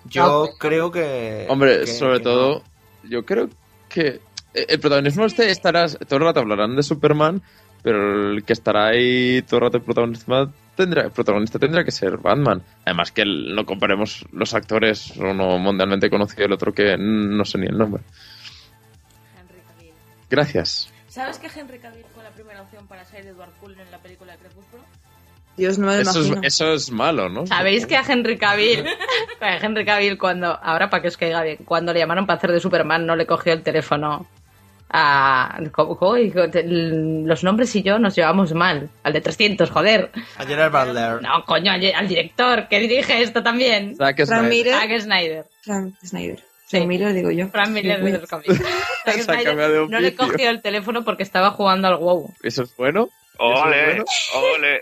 [0.07, 1.46] Yo No, creo que...
[1.48, 2.62] Hombre, que- sobre que todo,
[3.04, 3.09] no.
[3.11, 3.48] yo creo
[3.88, 4.20] que
[4.52, 7.40] eh, el protagonismo este estará, todo el rato hablarán de Superman,
[7.83, 12.61] pero el que estará ahí todo el rato protagonista tendrá, protagonista tendrá que ser Batman.
[12.85, 17.44] Además que el- no comparemos los actores, uno mundialmente conocido y el otro que no
[17.44, 18.02] sé ni el nombre.
[20.28, 20.90] Gracias.
[21.14, 24.33] ¿Sabes que Henry Cavill fue la primera opción para ser Edward Cullen en la película
[24.33, 24.83] de Crepúsculo?
[25.57, 27.46] Dios, no me Eso es, eso es malo, ¿no?
[27.46, 28.85] ¿Sabéis que a Henry Cavill,
[29.40, 32.50] a Henry Cavill cuando, ahora para que os caiga bien, cuando le llamaron para hacer
[32.50, 34.27] de Superman no le cogió el teléfono
[34.90, 35.61] a...
[35.61, 38.90] Los nombres y yo nos llevamos mal.
[39.05, 40.11] Al de 300, joder.
[40.37, 41.22] A Gerard Butler.
[41.22, 43.94] No, coño, al, director que dirige esto también.
[43.94, 44.74] Zack Frank Snyder.
[44.74, 45.46] Zack Snyder.
[45.62, 46.53] Frank Snyder.
[46.66, 46.79] Sí.
[46.79, 47.48] Frank Miller, digo yo.
[47.68, 49.20] Miller Sí,
[49.88, 52.35] no le cogió el teléfono porque estaba jugando al WoW.
[52.42, 53.11] ¿Eso es bueno?
[53.38, 53.87] ¡Ole!
[53.87, 54.05] bueno?
[54.35, 54.81] ¡Ole!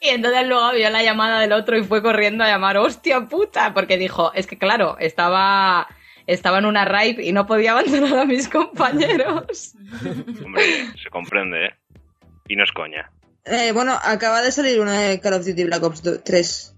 [0.00, 3.72] Y entonces luego vio la llamada del otro y fue corriendo a llamar, hostia puta,
[3.72, 5.86] porque dijo, es que claro, estaba,
[6.26, 9.74] estaba en una raid y no podía abandonar a mis compañeros.
[10.44, 10.64] Hombre,
[11.00, 11.70] se comprende, ¿eh?
[12.48, 13.12] Y no es coña.
[13.44, 16.74] Eh, bueno, acaba de salir una de Call of Duty Black Ops 2 3.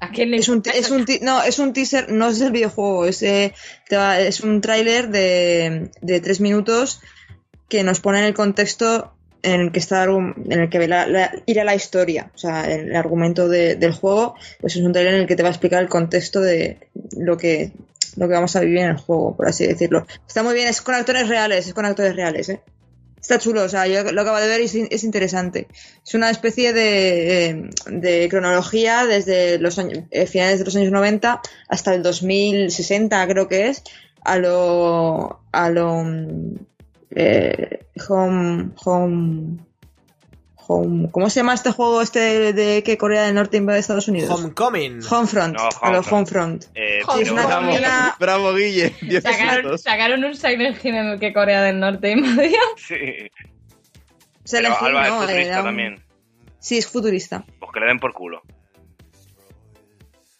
[0.00, 3.06] ¿A quién le Es un, es un no, es un teaser, no es el videojuego,
[3.06, 3.54] es, eh,
[3.90, 7.00] es un tráiler de, de tres minutos
[7.68, 11.32] que nos pone en el contexto en el que está en el que la- la-
[11.46, 15.20] irá la historia, o sea, el argumento de- del juego, pues es un tráiler en
[15.20, 16.78] el que te va a explicar el contexto de
[17.16, 17.72] lo que
[18.16, 20.04] lo que vamos a vivir en el juego, por así decirlo.
[20.26, 22.60] Está muy bien, es con actores reales, es con actores reales, ¿eh?
[23.28, 25.68] Está chulo, o sea, yo lo acabo de ver y es, es interesante.
[26.02, 27.68] Es una especie de,
[28.02, 33.46] eh, cronología desde los años, eh, finales de los años 90 hasta el 2060, creo
[33.46, 33.82] que es,
[34.24, 35.40] a lo.
[35.52, 36.06] a lo.
[37.10, 38.70] eh, home.
[38.82, 39.58] home.
[40.68, 41.08] Home.
[41.10, 44.30] ¿Cómo se llama este juego este de, de que Corea del Norte invade Estados Unidos?
[44.30, 45.00] Homecoming.
[45.10, 45.56] Homefront.
[45.56, 46.66] No, a lo Homefront.
[46.76, 47.62] Eh, es una Bravo.
[47.66, 48.14] familia.
[48.20, 48.94] Bravo, Guille.
[49.02, 49.22] 10
[49.82, 52.60] Sacaron, un Silent Hill en el que Corea del Norte invadía.
[52.76, 52.94] Sí.
[54.44, 55.20] Se Pero Alba es ¿no?
[55.22, 56.02] futurista un- también.
[56.60, 57.44] Sí, es futurista.
[57.58, 58.42] Pues que le den por culo.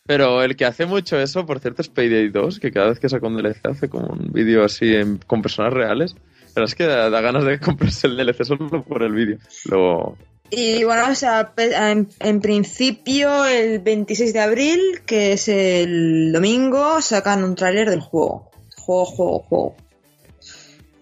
[0.06, 3.08] Pero el que hace mucho eso, por cierto, es Payday 2, que cada vez que
[3.10, 6.16] saca un DLC hace como un vídeo así en- con personas reales.
[6.58, 9.38] Pero es que da, ganas de comprarse el DLC solo por el vídeo.
[9.66, 10.16] Luego,
[10.50, 17.00] Y bueno, o sea, en, en principio el 26 de abril, que es el domingo,
[17.00, 18.50] sacan un tráiler del juego.
[18.76, 19.76] Juego, juego, juego.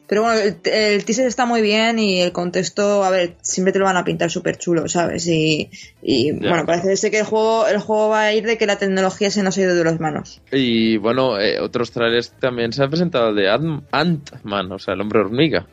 [0.08, 3.78] Pero bueno, el, el teaser está muy bien y el contexto, a ver, siempre te
[3.80, 5.26] lo van a pintar súper chulo, ¿sabes?
[5.26, 5.68] Y,
[6.02, 8.78] y bueno, parece ser que el juego, el juego va a ir de que la
[8.78, 10.40] tecnología se nos ha ido de las manos.
[10.52, 14.94] Y bueno, eh, otros trailers también se ha presentado el de Ant- Ant-Man, o sea,
[14.94, 15.66] el hombre hormiga.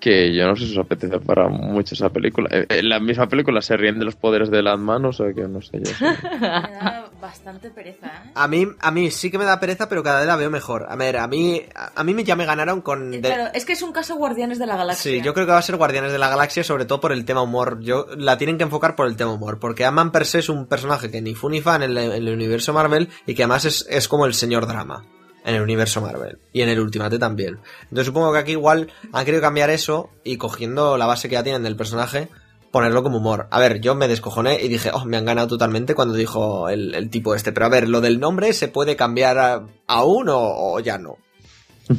[0.00, 2.48] Que yo no sé si os apetece para mucho esa película.
[2.50, 5.42] Eh, En la misma película se ríen de los poderes del Ant-Man, o sea que
[5.42, 5.92] no sé yo.
[6.40, 8.30] Me da bastante pereza, ¿eh?
[8.34, 10.86] A mí, a mí sí que me da pereza, pero cada vez la veo mejor.
[10.88, 11.62] A ver, a mí,
[11.94, 13.10] a mí ya me ganaron con...
[13.10, 15.12] de- Claro, es que es un caso Guardianes de la Galaxia.
[15.12, 17.26] Sí, yo creo que va a ser Guardianes de la Galaxia, sobre todo por el
[17.26, 17.78] tema humor.
[17.82, 20.66] Yo la tienen que enfocar por el tema humor, porque Ant-Man per se es un
[20.66, 23.66] personaje que ni fu ni fa en el, en el universo Marvel y que además
[23.66, 25.04] es, es como el señor drama
[25.44, 27.58] en el universo Marvel y en el Ultimate también.
[27.84, 31.42] Entonces supongo que aquí igual han querido cambiar eso y cogiendo la base que ya
[31.42, 32.28] tienen del personaje
[32.70, 33.48] ponerlo como humor.
[33.50, 37.10] A ver, yo me descojoné y dije, oh, me han ganado totalmente cuando dijo el,
[37.10, 37.50] tipo este.
[37.52, 41.16] Pero a ver, lo del nombre se puede cambiar a- aún o, ya no.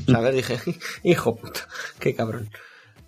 [0.08, 0.34] ¿Sabes?
[0.36, 0.60] Dije,
[1.04, 1.67] hijo puta,
[1.99, 2.49] qué cabrón.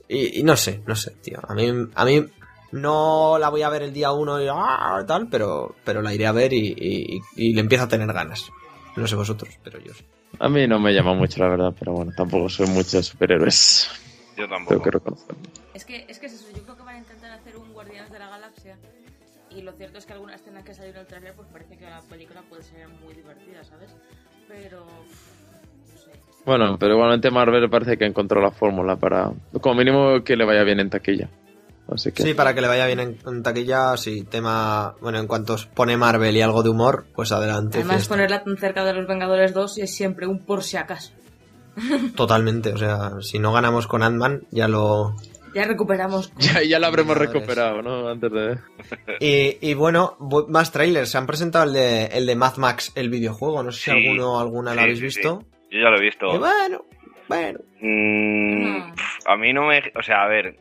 [0.10, 1.40] Y, no sé, no sé, tío.
[1.48, 2.26] A mí, a mí
[2.74, 6.28] no la voy a ver el día uno y ah, tal, pero, pero la iré
[6.28, 8.50] a ver y, y- y le empiezo a tener ganas.
[8.98, 10.04] No sé vosotros, pero yo sí.
[10.40, 13.90] A mí no me llama mucho, la verdad, pero bueno, tampoco soy mucho de superhéroes.
[14.36, 14.82] Yo Tengo tampoco.
[14.82, 15.36] que reconocerlo.
[15.74, 18.12] Es que, es que es eso, yo creo que van a intentar hacer un Guardianes
[18.12, 18.78] de la Galaxia.
[19.52, 21.86] Y lo cierto es que algunas escenas que salieron en el trailer, pues parece que
[21.86, 23.92] la película puede ser muy divertida, ¿sabes?
[24.48, 24.80] Pero.
[24.86, 26.12] No sé.
[26.46, 30.64] Bueno, pero igualmente Marvel parece que encontró la fórmula para, como mínimo, que le vaya
[30.64, 31.30] bien en taquilla.
[31.92, 35.28] Así que, Sí, para que le vaya bien en, en taquilla, sí, tema, bueno, en
[35.28, 37.80] cuanto pone Marvel y algo de humor, pues adelante.
[37.80, 38.14] Además, fiesta.
[38.16, 41.12] ponerla tan cerca de los Vengadores 2 es siempre un por si acaso.
[42.16, 45.16] Totalmente, o sea, si no ganamos con Ant-Man, ya lo,
[45.54, 46.32] Ya recuperamos.
[46.38, 48.08] Ya, ya lo habremos recuperado, ¿no?
[48.10, 48.58] Antes de...
[49.20, 51.10] Y, y bueno, bu- más trailers.
[51.12, 53.62] Se han presentado el de, el de Mad Max, el videojuego.
[53.62, 53.98] No sé si Sí.
[54.08, 55.20] alguno alguna Sí, lo habéis sí, sí.
[55.20, 55.44] visto.
[55.70, 56.26] Yo ya lo he visto.
[56.34, 56.86] Y bueno,
[57.28, 57.60] bueno.
[57.82, 58.94] Mm,
[59.28, 59.80] a mí no me...
[60.00, 60.58] O sea, a ver...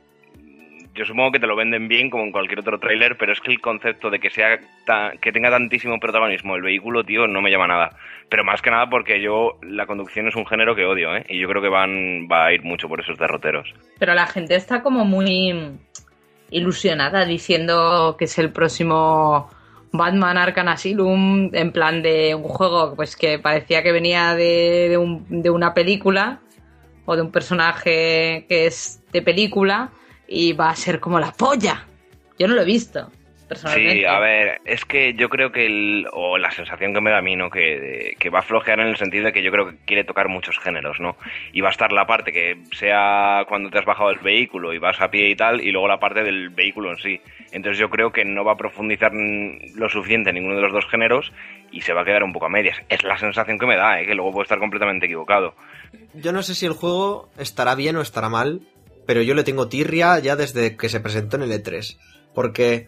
[0.95, 3.51] Yo supongo que te lo venden bien como en cualquier otro tráiler, pero es que
[3.51, 7.51] el concepto de que sea ta- que tenga tantísimo protagonismo el vehículo, tío, no me
[7.51, 7.97] llama nada.
[8.29, 11.25] Pero más que nada porque yo la conducción es un género que odio, ¿eh?
[11.31, 13.73] Y yo creo que van va a ir mucho por esos derroteros.
[13.99, 15.55] Pero la gente está como muy
[16.51, 19.49] ilusionada diciendo que es el próximo
[19.93, 25.51] Batman Arkham Asylum, en plan de un juego pues que parecía que venía de, de
[25.51, 26.41] una película
[27.07, 29.91] o de un personaje que es de película
[30.33, 31.85] y va a ser como la polla.
[32.39, 33.11] Yo no lo he visto,
[33.47, 34.01] personalmente.
[34.01, 37.19] Sí, a ver, es que yo creo que el, o la sensación que me da
[37.19, 37.51] a mí, ¿no?
[37.51, 40.29] Que, que va a flojear en el sentido de que yo creo que quiere tocar
[40.29, 41.17] muchos géneros, ¿no?
[41.53, 44.79] Y va a estar la parte que sea cuando te has bajado del vehículo y
[44.79, 47.21] vas a pie y tal, y luego la parte del vehículo en sí.
[47.53, 50.87] Entonces yo creo que no va a profundizar lo suficiente en ninguno de los dos
[50.91, 51.31] géneros
[51.71, 52.79] y se va a quedar un poco a medias.
[52.89, 54.07] Es la sensación que me da, ¿eh?
[54.07, 55.55] Que luego puedo estar completamente equivocado.
[56.15, 58.63] Yo no sé si el juego estará bien o estará mal,
[59.07, 61.97] pero yo le tengo tirria ya desde que se presentó en el E3.
[62.35, 62.87] Porque,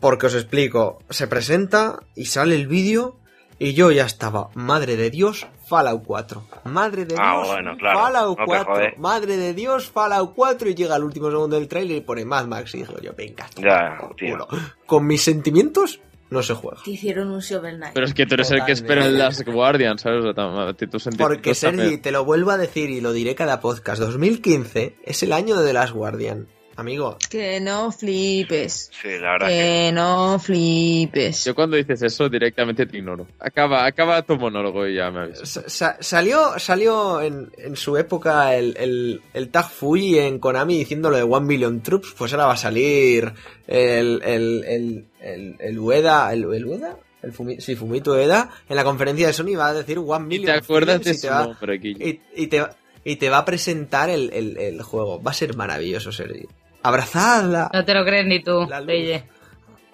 [0.00, 3.18] porque os explico, se presenta y sale el vídeo
[3.58, 6.44] y yo ya estaba, madre de Dios, Fallout 4.
[6.64, 8.74] Madre de Ah, Dios, bueno, claro, Fallout no te 4.
[8.74, 8.94] jode.
[8.96, 12.46] Madre de Dios, Fallout 4 y llega el último segundo del trailer y pone Mad
[12.46, 14.48] Max y digo yo, venga, Ya, tío.
[14.86, 16.78] Con mis sentimientos no se juega.
[16.84, 17.94] Te hicieron un Shovel Knight.
[17.94, 20.24] Pero es que tú eres el que espera en las Guardians, ¿sabes?
[20.24, 22.02] O sea, sentimientos Porque Sergi, también.
[22.02, 25.66] te lo vuelvo a decir y lo diré cada podcast, 2015 es el año de
[25.66, 26.46] The Last Guardian.
[26.76, 28.90] Amigo, Que no flipes.
[29.02, 29.54] Sí, la verdad que...
[29.54, 31.44] Que no flipes.
[31.44, 33.26] Yo cuando dices eso directamente te ignoro.
[33.38, 35.46] Acaba, acaba tu monólogo y ya me avisas.
[35.48, 40.78] sa- sa- salió, salió en, en su época el, el, el Tag Fuji en Konami
[40.78, 43.30] diciendo lo de One Million Troops, pues ahora va a salir
[43.66, 48.76] el, el, el, el, el Ueda, el, el Ueda, el Fumi- sí, Fumito Ueda, en
[48.76, 51.28] la conferencia de Sony va a decir One ¿Y Million te acuerdas de y te
[51.30, 55.22] va- nombre, y, y te, va- y te va a presentar el, el, el juego.
[55.22, 56.46] Va a ser maravilloso, Sergi.
[56.82, 57.70] Abrazadla.
[57.72, 58.66] No te lo crees ni tú.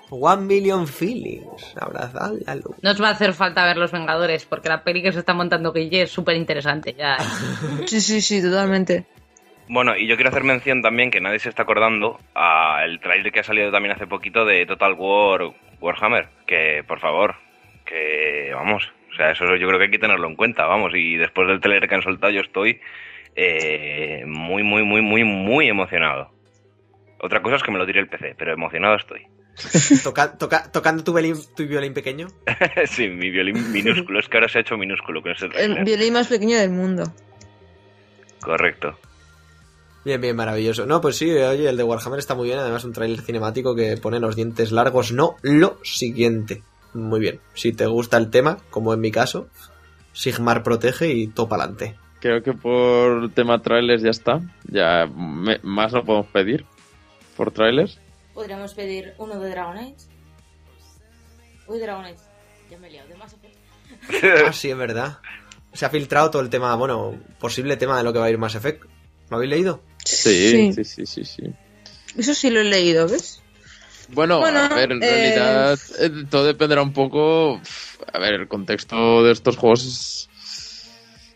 [0.09, 1.75] One Million Feelings.
[1.81, 2.77] Abrazad la luz.
[2.81, 5.35] No os va a hacer falta ver Los Vengadores, porque la peli que se está
[5.35, 6.95] montando Guille es súper interesante.
[6.97, 7.19] Ya, ¿eh?
[7.87, 9.07] Sí, sí, sí, totalmente.
[9.69, 13.41] Bueno, y yo quiero hacer mención también, que nadie se está acordando, al trailer que
[13.41, 15.51] ha salido también hace poquito de Total War
[15.81, 16.29] Warhammer.
[16.47, 17.35] Que, por favor,
[17.85, 20.93] que vamos, o sea, eso yo creo que hay que tenerlo en cuenta, vamos.
[20.95, 22.81] Y después del trailer que han soltado, yo estoy
[23.35, 26.31] eh, muy, muy, muy, muy, muy emocionado.
[27.19, 29.23] Otra cosa es que me lo tire el PC, pero emocionado estoy.
[30.05, 32.29] Toca- toca- tocando tu, violín, tu violín pequeño.
[32.85, 36.13] sí, mi violín minúsculo, es que ahora se ha hecho minúsculo con ese El violín
[36.13, 37.05] más pequeño del mundo.
[38.41, 38.99] Correcto.
[40.07, 40.87] Bien, bien, maravilloso.
[40.87, 42.61] No, pues sí, oye, el de Warhammer está muy bien.
[42.61, 45.11] Además, un tráiler cinemático que pone los dientes largos.
[45.11, 46.63] No, lo siguiente.
[46.95, 47.41] Muy bien.
[47.55, 49.49] Si te gusta el tema, como en mi caso,
[50.13, 51.99] Sigmar protege y topa adelante.
[52.21, 54.41] Creo que por tema trailers ya está.
[54.71, 56.65] Ya me- más no podemos pedir
[57.37, 57.99] por trailers.
[58.33, 59.97] Podríamos pedir uno de Dragon Age.
[61.67, 62.17] Uy, Dragon Age.
[62.71, 63.09] Ya me he liado.
[63.09, 64.47] De Effect.
[64.47, 65.19] Ah, sí, es verdad.
[65.73, 68.39] Se ha filtrado todo el tema, bueno, posible tema de lo que va a ir
[68.39, 68.85] Mass Effect.
[69.29, 69.83] ¿Lo habéis leído?
[70.07, 71.43] Sí, sí, sí, sí, sí.
[72.17, 73.43] Eso sí lo he leído, ¿ves?
[74.09, 77.61] Bueno, Bueno, a ver, en eh, realidad eh, todo dependerá un poco.
[78.13, 80.29] A ver, el contexto de estos juegos es.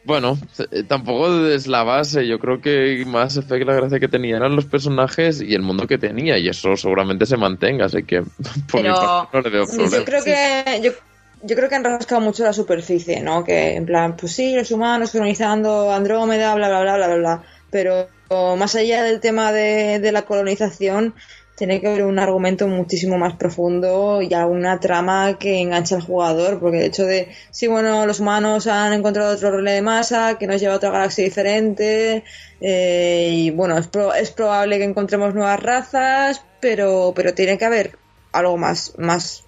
[0.05, 0.39] Bueno,
[0.71, 2.27] eh, tampoco es la base.
[2.27, 5.87] Yo creo que más Effect la gracia que tenía eran los personajes y el mundo
[5.87, 8.23] que tenía, y eso seguramente se mantenga, así que
[8.71, 9.97] por mi Pero- parte no le veo problema.
[9.99, 10.93] yo creo que yo,
[11.43, 13.45] yo creo que han rascado mucho la superficie, ¿no?
[13.45, 17.43] Que en plan, pues sí, los humanos colonizando Andrómeda, bla bla bla bla bla bla.
[17.71, 21.15] Pero más allá del tema de, de la colonización,
[21.57, 26.59] tiene que haber un argumento muchísimo más profundo y alguna trama que enganche al jugador,
[26.59, 30.47] porque el hecho de, sí, bueno, los humanos han encontrado otro relé de masa que
[30.47, 32.25] nos lleva a otra galaxia diferente,
[32.63, 37.65] eh, y bueno, es, pro- es probable que encontremos nuevas razas, pero, pero tiene que
[37.67, 37.99] haber
[38.33, 39.45] algo más, más,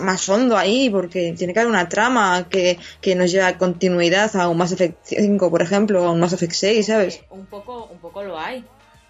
[0.00, 4.34] más hondo ahí, porque tiene que haber una trama que, que nos lleve a continuidad
[4.36, 7.20] a un Mass Effect 5, por ejemplo, a un Mass Effect 6, ¿sabes?
[7.30, 8.64] Un poco, un poco lo hay.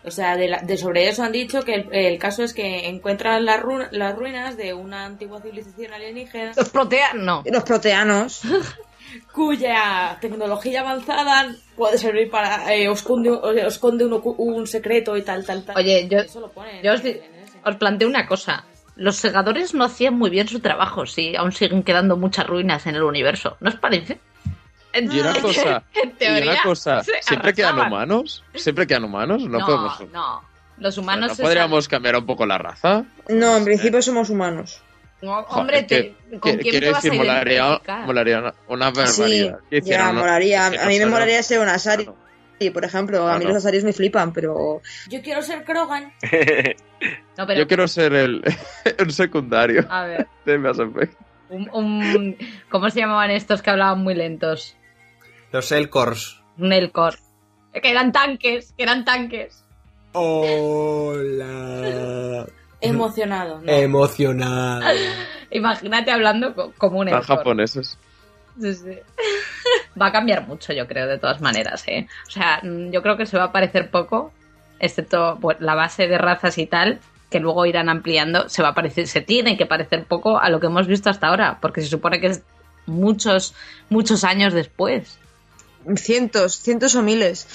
[0.04, 2.88] O sea, de, la- de sobre eso han dicho que el, el caso es que
[2.88, 7.44] encuentran las, ru- las ruinas de una antigua civilización alienígena Los protean, no.
[7.46, 8.40] Los proteanos.
[9.32, 15.44] cuya tecnología avanzada puede servir para eh, esconde, o sea, esconde un, secreto y tal,
[15.44, 15.76] tal, tal.
[15.76, 17.02] Oye, yo, Eso lo ponen yo os,
[17.64, 18.64] os planteo una cosa.
[18.96, 21.34] Los segadores no hacían muy bien su trabajo, sí.
[21.36, 23.56] Aún siguen quedando muchas ruinas en el universo.
[23.60, 24.18] ¿No os parece?
[24.94, 28.44] Y una cosa, y teoría, una cosa ¿siempre quedan humanos?
[28.54, 29.42] ¿Siempre quedan humanos?
[29.44, 30.00] No, No, podemos...
[30.12, 30.42] no.
[30.78, 33.04] Los ¿No humanos podríamos cambiar un poco la raza?
[33.28, 34.82] No, en principio somos humanos.
[35.22, 37.80] No, hombre, te- ¿con quién quiero te vas decir, a molaría,
[38.38, 39.60] una, una barbaridad.
[39.70, 40.66] Sí, ya, una- molaría.
[40.66, 42.08] A mí me molaría ser un Asari,
[42.58, 42.72] Claro.
[42.74, 43.28] por ejemplo.
[43.28, 43.54] A mí Claro.
[43.54, 44.80] los Asaris me flipan, pero...
[45.08, 46.12] Yo quiero ser Krogan.
[47.36, 48.42] No, pero, Yo quiero ser el,
[49.00, 51.18] un secundario a ver, de Mass Effect.
[51.48, 52.36] un, un-
[52.70, 54.76] ¿cómo se llamaban estos que hablaban muy lentos?
[55.50, 56.40] Los Elcors.
[56.58, 57.14] Un Elcor.
[57.72, 59.64] Que eran tanques, que eran tanques.
[61.22, 62.46] Hola.
[62.80, 63.60] Emocionado.
[63.60, 63.72] ¿no?
[63.72, 64.84] Emocionado.
[65.50, 67.24] Imagínate hablando co- como un Elcor.
[67.24, 67.98] japoneses.
[68.60, 68.98] Sí, sí.
[70.00, 72.06] Va a cambiar mucho, yo creo, de todas maneras, ¿eh?
[72.26, 74.32] O sea, mm, yo creo que se va a parecer poco,
[74.78, 78.74] excepto pues, la base de razas y tal, que luego irán ampliando, se va a
[78.74, 81.88] parecer, se tiene que parecer poco a lo que hemos visto hasta ahora, porque se
[81.88, 82.42] supone que es
[82.86, 83.54] muchos,
[83.88, 85.18] muchos años después.
[85.96, 87.48] Cientos, cientos o miles.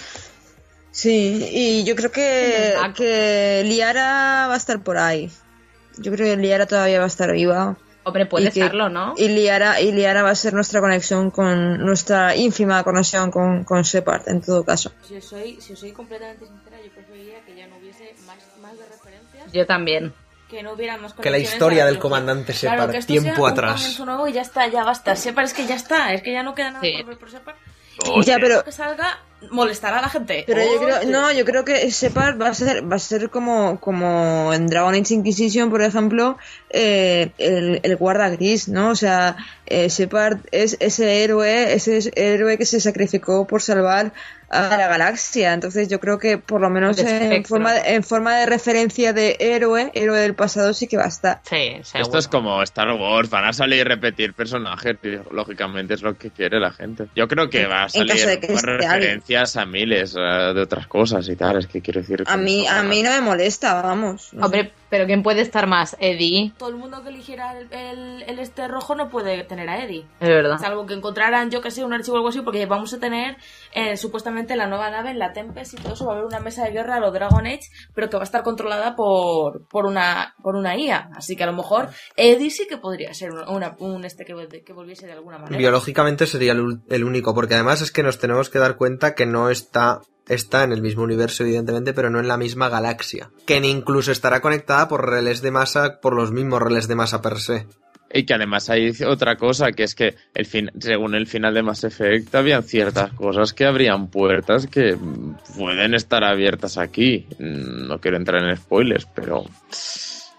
[0.92, 5.32] Sí, y yo creo que, que Liara va a estar por ahí.
[5.98, 7.78] Yo creo que Liara todavía va a estar viva.
[8.08, 9.14] Hombre, puede Y que- estarlo, ¿no?
[9.18, 13.82] Y Liara, y Liara va a ser nuestra conexión con, nuestra ínfima conexión con, con
[13.84, 14.92] Shepard, en todo caso.
[15.08, 18.78] Si os, soy, si soy completamente sincera, yo preferiría que ya no hubiese más, más
[18.78, 19.52] de referencias.
[19.52, 20.14] Yo también.
[20.50, 24.00] Que no hubiera más Que la historia del comandante Claro, que esto tiempo sea atrás.
[24.00, 25.14] nuevo y ya está, ya basta.
[25.14, 26.94] Shepard es que ya está, es que ya no queda nada Sí.
[27.00, 27.56] por ver por Shepard.
[28.26, 29.20] Ya, Y pero- que salga
[29.52, 30.44] molestará a la gente.
[30.48, 31.08] Pero yo Oh, creo, sí.
[31.08, 34.94] no, yo creo que Shepard va a ser, va a ser como, como en Dragon
[34.96, 36.38] Age Inquisition, por ejemplo,
[36.70, 38.90] eh, el, el guarda gris, ¿no?
[38.90, 39.36] O sea,
[39.68, 44.12] eh, Shepard es ese héroe, ese héroe que se sacrificó por salvar
[44.50, 45.54] a la galaxia.
[45.54, 49.38] Entonces yo creo que por lo menos en forma, de, en forma de referencia de
[49.40, 51.42] héroe, héroe del pasado sí que va a estar.
[51.44, 52.02] Sí, seguro.
[52.02, 55.24] Esto es como Star Wars, van a salir y repetir personajes, tío.
[55.32, 57.08] lógicamente es lo que quiere la gente.
[57.16, 58.80] Yo creo que va a salir más alguien.
[58.80, 62.24] referencias a miles eh, de otras cosas y tal, es que quiero decir...
[62.26, 64.32] A mí, a mí no me molesta, vamos.
[64.40, 65.96] Hombre, pero ¿quién puede estar más?
[66.00, 69.84] Eddie, Todo el mundo que eligiera el, el- el este rojo no puede tener a
[69.84, 70.06] Eddie.
[70.20, 70.58] es verdad.
[70.60, 73.38] Salvo que encontraran, yo que sé, un archivo o algo así, porque vamos a tener
[73.74, 76.06] eh, supuestamente la nueva nave en la Tempest y todo eso.
[76.06, 78.26] Va a haber una mesa de guerra a lo Dragon Age, pero que va a
[78.26, 81.10] estar controlada por, por, una, por una IA.
[81.16, 84.36] Así que a lo mejor Eddie sí que podría ser una, una- un este que,
[84.36, 85.58] vol- que volviese de alguna manera.
[85.58, 89.50] Biológicamente sería el único, porque además es que nos tenemos que dar cuenta que no
[89.50, 93.30] está, está en el mismo universo, evidentemente, pero no en la misma galaxia.
[93.46, 97.40] Que incluso estará conectada por relés de masa, por los mismos relés de masa per
[97.40, 97.68] se.
[98.14, 101.62] Y que además hay otra cosa, que es que el fin, según el final de
[101.62, 104.98] Mass Effect habían ciertas cosas que abrían puertas que
[105.58, 107.28] pueden estar abiertas aquí.
[107.38, 109.44] No quiero entrar en spoilers, pero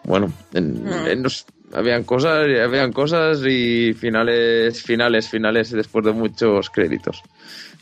[0.04, 1.06] bueno, en- Mm.
[1.08, 7.22] en los- habían cosas, habían cosas y finales, finales, finales después de muchos créditos.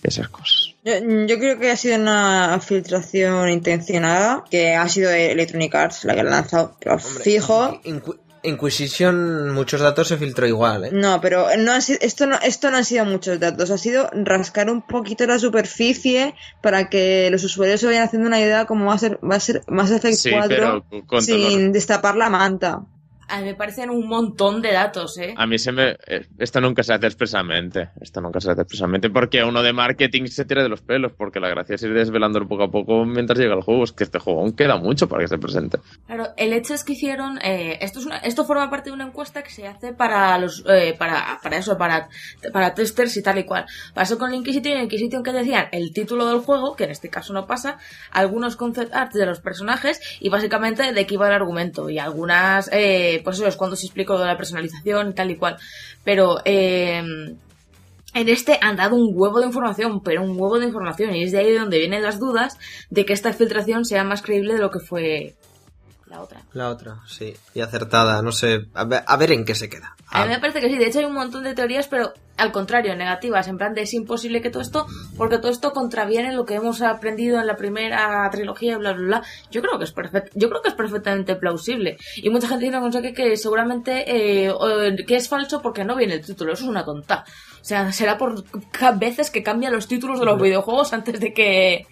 [0.02, 0.65] Esas cosas.
[0.86, 0.94] Yo,
[1.26, 6.22] yo creo que ha sido una filtración intencionada, que ha sido Electronic Arts la que
[6.22, 6.76] la ha lanzado.
[6.80, 10.90] Pero Hombre, fijo, Inqu- Inquisition, muchos datos se filtró igual, ¿eh?
[10.92, 14.08] no, pero no han sido- esto, no, esto no han sido muchos datos, ha sido
[14.12, 18.86] rascar un poquito la superficie para que los usuarios se vayan haciendo una idea cómo
[18.86, 21.72] va a ser, va a ser Mass Effect Sí, 4 pero con todo lo- sin
[21.72, 22.82] destapar la manta.
[23.28, 25.34] A mí me parecen un montón de datos, ¿eh?
[25.36, 25.96] A mí se me...
[26.06, 27.90] eh, Esto nunca se hace expresamente.
[28.00, 31.12] Esto nunca se hace expresamente porque uno de marketing se tira de los pelos.
[31.16, 33.84] Porque la gracia es ir desvelándolo poco a poco mientras llega el juego.
[33.84, 35.78] Es que este juego aún queda mucho para que se presente.
[36.06, 39.06] Claro, el hecho es que hicieron, eh, esto es una, esto forma parte de una
[39.06, 42.08] encuesta que se hace para los, eh, para, para eso, para,
[42.52, 43.66] para testers y tal y cual.
[43.94, 46.90] Pasó con el Inquisition y el Inquisition que decían el título del juego, que en
[46.90, 47.78] este caso no pasa,
[48.10, 52.68] algunos concept art de los personajes y básicamente de qué iba el argumento y algunas,
[52.72, 55.56] eh, pues eso es cuando se explicó de la personalización tal y cual.
[56.04, 57.02] Pero, eh,
[58.14, 61.32] en este han dado un huevo de información, pero un huevo de información, y es
[61.32, 62.56] de ahí de donde vienen las dudas
[62.88, 65.34] de que esta filtración sea más creíble de lo que fue
[66.16, 66.42] la otra.
[66.54, 67.34] La otra, sí.
[67.54, 68.66] Y acertada, no sé.
[68.74, 69.94] A ver, a ver en qué se queda.
[70.08, 72.12] A mí A- me parece que sí, de hecho hay un montón de teorías, pero
[72.38, 74.86] al contrario, negativas, en plan de es imposible que todo esto,
[75.16, 79.22] porque todo esto contraviene lo que hemos aprendido en la primera trilogía, bla, bla, bla.
[79.50, 81.96] Yo creo que es perfect, yo creo que es perfectamente plausible.
[82.16, 84.04] Y mucha gente dice que, que seguramente
[84.46, 84.52] eh,
[85.06, 87.24] que es falso porque no viene el título, eso es una tonta.
[87.60, 88.44] O sea, será por
[88.96, 91.86] veces que cambian los títulos de los videojuegos antes de que,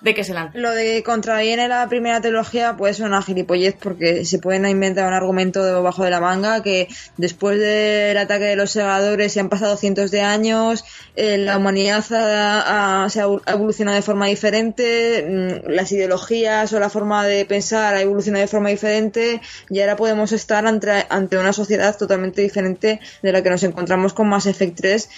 [0.00, 0.34] de que se.
[0.54, 5.14] Lo de contraviene la primera trilogía puede ser una gilipollez porque se pueden inventar un
[5.14, 9.76] argumento debajo de la manga que después del ataque de los segadores se han pasado
[9.76, 10.84] cientos de años,
[11.16, 16.80] eh, la humanidad ha, se ha ha evolucionado de forma diferente, mm, las ideologías o
[16.80, 21.38] la forma de pensar ha evolucionado de forma diferente y ahora podemos estar ante, ante
[21.38, 25.08] una sociedad totalmente diferente de la que nos encontramos con Mass Effect 3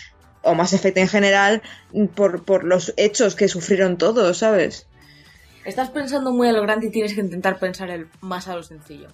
[0.42, 1.62] o Mass Effect en general,
[2.14, 4.86] por, por los hechos que sufrieron todos, ¿sabes?
[5.64, 8.62] Estás pensando muy a lo grande y tienes que intentar pensar el más a lo
[8.62, 9.08] sencillo.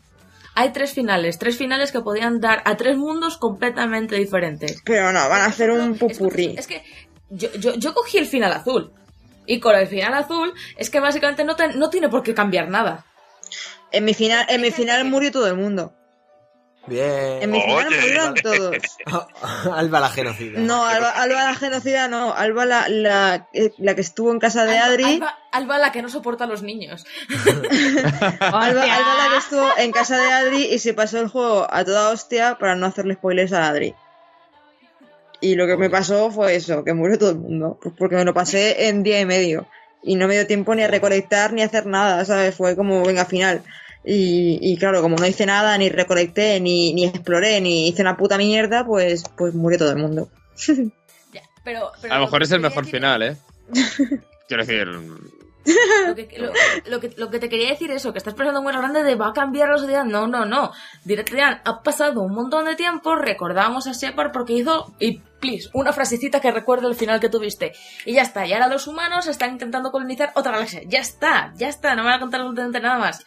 [0.55, 4.81] Hay tres finales, tres finales que podían dar a tres mundos completamente diferentes.
[4.85, 6.55] Pero no, van a hacer un pupurrí.
[6.59, 6.83] Es que
[7.31, 8.93] yo, yo, yo cogí el final azul.
[9.47, 12.69] Y con el final azul es que básicamente no, te- no tiene por qué cambiar
[12.69, 13.05] nada.
[13.93, 15.95] En mi final, en mi final murió todo el mundo.
[16.89, 17.43] Bien.
[17.43, 18.77] En mi final murieron todos.
[19.73, 20.59] Alba la genocida.
[20.61, 22.33] No, Alba, Alba la genocida no.
[22.35, 25.05] Alba la, la, eh, la que estuvo en casa de Alba- Adri.
[25.05, 27.05] Alba, Alba la que no soporta a los niños.
[28.41, 31.85] Alba, Alba la que estuvo en casa de Adri y se pasó el juego a
[31.85, 33.95] toda hostia para no hacerle spoilers a Adri.
[35.41, 37.79] Y lo que me pasó fue eso, que murió todo el mundo.
[37.81, 39.67] Pues porque me lo pasé en día y medio.
[40.03, 42.55] Y no me dio tiempo ni a recolectar ni a hacer nada, ¿sabes?
[42.57, 43.63] Fue como, venga, final.
[44.05, 48.17] Y, y claro, como no hice nada, ni recolecté, ni, ni exploré, ni hice una
[48.17, 50.29] puta mierda, pues, pues murió todo el mundo.
[51.33, 53.37] Ya, pero, pero A lo mejor es el mejor decir- final, ¿eh?
[54.49, 56.51] Quiero decir, Lo que, lo,
[56.87, 59.15] lo que, lo que te quería decir es eso, que estás pensando muy grande de
[59.15, 60.05] va a cambiar la sociedad.
[60.05, 60.73] No, no, no.
[61.05, 65.93] Directamente ha pasado un montón de tiempo, recordamos a Shepard porque hizo, y please, una
[65.93, 67.73] frasecita que recuerde el final que tuviste.
[68.07, 70.81] Y ya está, y ahora los humanos están intentando colonizar otra galaxia.
[70.87, 73.27] Ya está, ya está, no me van a contar absolutamente nada más.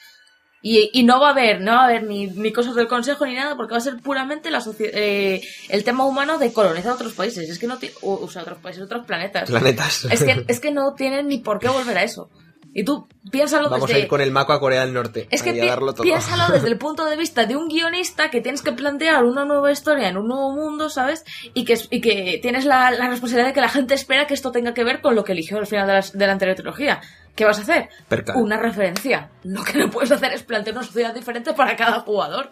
[0.61, 3.25] Y, y no va a haber, no va a haber ni, ni cosas del consejo
[3.25, 7.13] ni nada, porque va a ser puramente la eh, el tema humano de colonizar otros
[7.13, 7.49] países.
[7.49, 9.49] Es que no tiene, o sea, otros países, otros planetas.
[9.49, 10.05] Planetas.
[10.05, 12.29] Es que, es que no tienen ni por qué volver a eso.
[12.73, 13.99] Y tú piénsalo Vamos desde...
[13.99, 15.27] a ir con el Mako a Corea del Norte.
[15.29, 16.03] Es que pi- darlo todo.
[16.03, 19.71] piénsalo desde el punto de vista de un guionista que tienes que plantear una nueva
[19.71, 21.25] historia en un nuevo mundo, ¿sabes?
[21.53, 24.51] Y que, y que tienes la, la responsabilidad de que la gente espera que esto
[24.53, 27.01] tenga que ver con lo que eligió al final de la, de la anterior trilogía.
[27.35, 27.89] ¿Qué vas a hacer?
[28.35, 29.29] Una referencia.
[29.43, 32.49] Lo que no puedes hacer es plantear una sociedad diferente para cada jugador.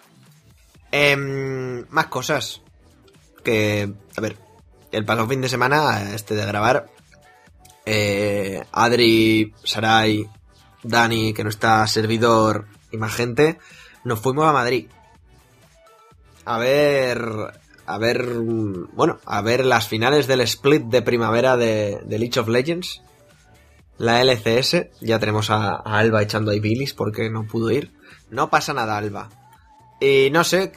[0.91, 2.61] Em, más cosas.
[3.43, 4.35] Que, a ver,
[4.91, 6.87] el pasado fin de semana, este de grabar,
[7.91, 10.29] eh, Adri, Sarai,
[10.83, 13.57] Dani, que no está servidor y más gente,
[14.03, 14.85] nos fuimos a Madrid.
[16.45, 17.19] A ver,
[17.87, 18.25] a ver,
[18.93, 23.01] bueno, a ver las finales del split de primavera de, de League of Legends.
[23.97, 27.91] La LCS, ya tenemos a, a Alba echando ahí bilis porque no pudo ir.
[28.29, 29.29] No pasa nada, Alba.
[29.99, 30.73] Y no sé,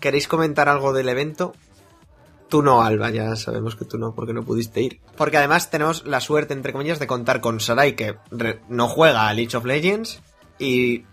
[0.00, 1.54] ¿queréis comentar algo del evento?
[2.52, 5.00] Tú no, Alba, ya sabemos que tú no, porque no pudiste ir.
[5.16, 8.16] Porque además tenemos la suerte, entre comillas, de contar con Sarai, que
[8.68, 10.22] no juega a League of Legends,
[10.58, 11.06] y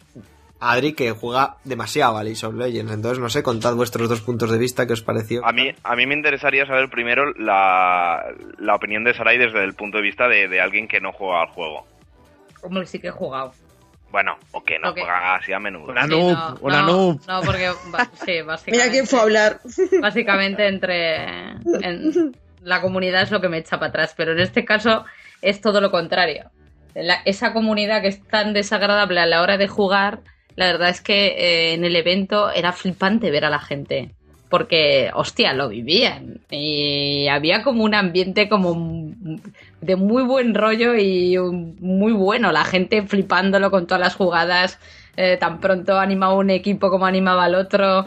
[0.59, 2.91] Adri, que juega demasiado a League of Legends.
[2.91, 5.45] Entonces, no sé, contad vuestros dos puntos de vista, ¿qué os pareció?
[5.45, 8.21] A mí, a mí me interesaría saber primero la,
[8.57, 11.43] la opinión de Sarai desde el punto de vista de, de alguien que no juega
[11.43, 11.87] al juego.
[12.59, 13.53] Como que sí que he jugado.
[14.11, 14.97] Bueno, o que no Ok.
[14.97, 15.91] juega así a menudo.
[15.91, 17.21] Una Sí, noob, no, una no, noob.
[17.27, 17.69] No, porque
[18.25, 18.71] sí, básicamente.
[18.71, 19.59] Mira quién fue a hablar.
[20.01, 21.25] Básicamente entre
[21.81, 25.05] en- la comunidad es lo que me echa para atrás, pero en este caso
[25.41, 26.49] es todo lo contrario.
[26.95, 30.21] La- esa comunidad que es tan desagradable a la hora de jugar,
[30.55, 34.15] la verdad es que eh, en el evento era flipante ver a la gente.
[34.49, 36.41] Porque, hostia, lo vivían.
[36.49, 39.13] Y había como un ambiente como
[39.81, 42.51] de muy buen rollo y muy bueno.
[42.51, 44.79] La gente flipándolo con todas las jugadas.
[45.19, 48.05] eh, tan pronto animaba un equipo como animaba al otro.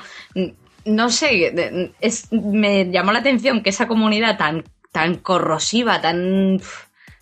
[0.87, 6.61] No sé, es, me llamó la atención que esa comunidad tan, tan corrosiva, tan,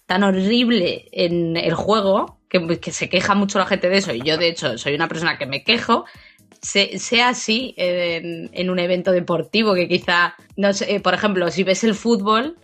[0.06, 4.38] tan horrible en el juego, que se queja mucho la gente de eso, y yo
[4.38, 6.04] de hecho soy una persona que me quejo,
[6.62, 11.50] se- sea así en, en un evento deportivo que quizá, no sé, eh, por ejemplo,
[11.50, 12.56] si ves el fútbol,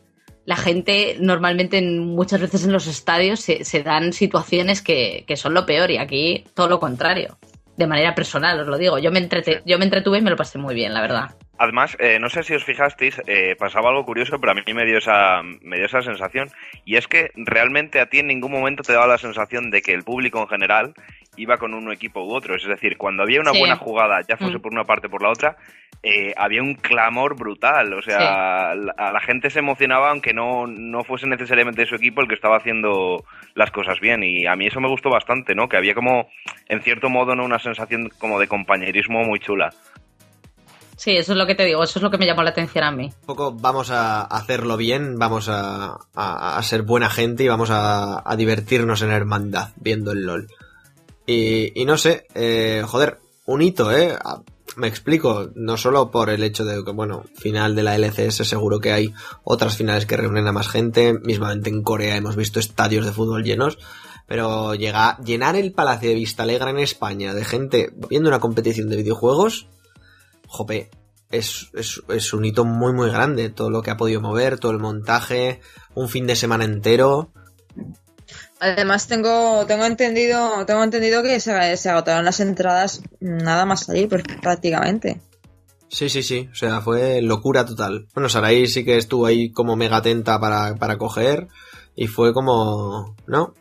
[0.45, 5.37] la gente normalmente en- muchas veces en los estadios se, se dan situaciones que, que
[5.37, 7.39] son lo peor y aquí todo lo contrario.
[7.77, 8.99] De manera personal, os lo digo.
[8.99, 11.35] Yo me, entrete- yo me entretuve y me lo pasé muy bien, la verdad.
[11.59, 14.85] Además, eh, no sé si os fijasteis, eh, pasaba algo curioso, pero a mí me
[14.85, 16.51] dio, esa, me dio esa sensación.
[16.85, 19.93] Y es que realmente a ti en ningún momento te daba la sensación de que
[19.93, 20.95] el público en general
[21.39, 22.57] iba con un equipo u otro.
[22.57, 23.59] Es decir, cuando había una Sí.
[23.59, 24.61] buena jugada, ya fuese Mm.
[24.63, 25.57] por una parte o por la otra,
[26.03, 27.93] eh, había un clamor brutal.
[27.95, 32.21] O sea, la, a la gente se emocionaba aunque no, no fuese necesariamente su equipo
[32.21, 34.23] el que estaba haciendo las cosas bien.
[34.23, 35.69] Y a mí eso me gustó bastante, ¿no?
[35.69, 36.29] Que había como,
[36.69, 37.45] en cierto modo, ¿no?
[37.45, 39.71] una sensación como de compañerismo muy chula.
[40.97, 42.85] Sí, eso es lo que te digo, eso es lo que me llamó la atención
[42.85, 43.13] a mí.
[43.21, 45.99] Un poco vamos a hacerlo bien, vamos a,
[46.63, 50.49] ser buena gente y vamos a, divertirnos en hermandad viendo el LOL.
[51.27, 54.17] Y, no sé, eh, joder, un hito, ¿eh?
[54.25, 54.41] Ah,
[54.77, 58.81] Me explico, no solo por el hecho de que, bueno, final de la LCS seguro
[58.81, 63.05] que hay otras finales que reúnen a más gente, mismamente en Corea hemos visto estadios
[63.05, 63.79] de fútbol llenos,
[64.27, 68.89] pero llega, llenar el Palacio de Vista Alegre en España de gente viendo una competición
[68.89, 69.67] de videojuegos,
[70.57, 70.91] jope,
[71.31, 73.51] es, es, es un hito muy muy grande.
[73.51, 75.61] Todo lo que ha podido mover, todo el montaje,
[75.95, 77.31] un fin de semana entero.
[78.59, 84.09] Además tengo tengo entendido tengo entendido que se, se agotaron las entradas nada más salir
[84.09, 85.21] pues, prácticamente.
[85.89, 86.49] Sí, sí, sí.
[86.51, 88.09] O sea, fue locura total.
[88.15, 91.49] Bueno, Sarai sí que estuvo ahí como mega atenta para, para coger.
[91.95, 93.15] Y fue como.
[93.27, 93.55] ¿No?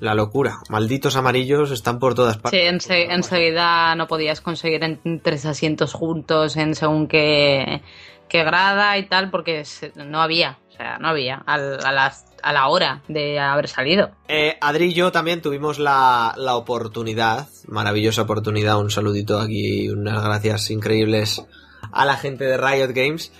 [0.00, 0.58] La locura.
[0.70, 2.72] Malditos amarillos están por todas Sí, partes.
[2.88, 7.82] ense- enseguida no podías conseguir en tres asientos juntos en según qué,
[8.28, 9.62] qué grada y tal, porque
[9.96, 14.10] no había, o sea, no había a, las- a la hora de haber salido.
[14.28, 20.24] Eh, Adri y yo también tuvimos la, la oportunidad, maravillosa oportunidad, un saludito aquí, unas
[20.24, 21.44] gracias increíbles
[21.92, 23.32] a la gente de Riot Games,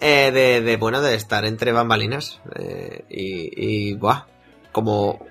[0.00, 2.42] eh, de, de, bueno, de estar entre bambalinas.
[2.56, 4.26] eh, y, y, buah,
[4.72, 5.24] como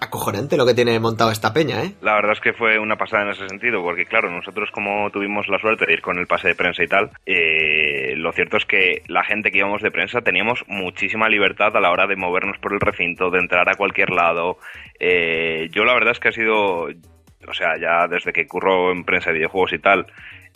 [0.00, 1.92] acojonante lo que tiene montado esta peña, ¿eh?
[2.00, 5.48] La verdad es que fue una pasada en ese sentido, porque claro, nosotros como tuvimos
[5.48, 8.64] la suerte de ir con el pase de prensa y tal, eh, lo cierto es
[8.64, 12.58] que la gente que íbamos de prensa teníamos muchísima libertad a la hora de movernos
[12.58, 14.58] por el recinto, de entrar a cualquier lado.
[15.00, 19.04] Eh, yo la verdad es que ha sido, o sea, ya desde que curro en
[19.04, 20.06] prensa de videojuegos y tal,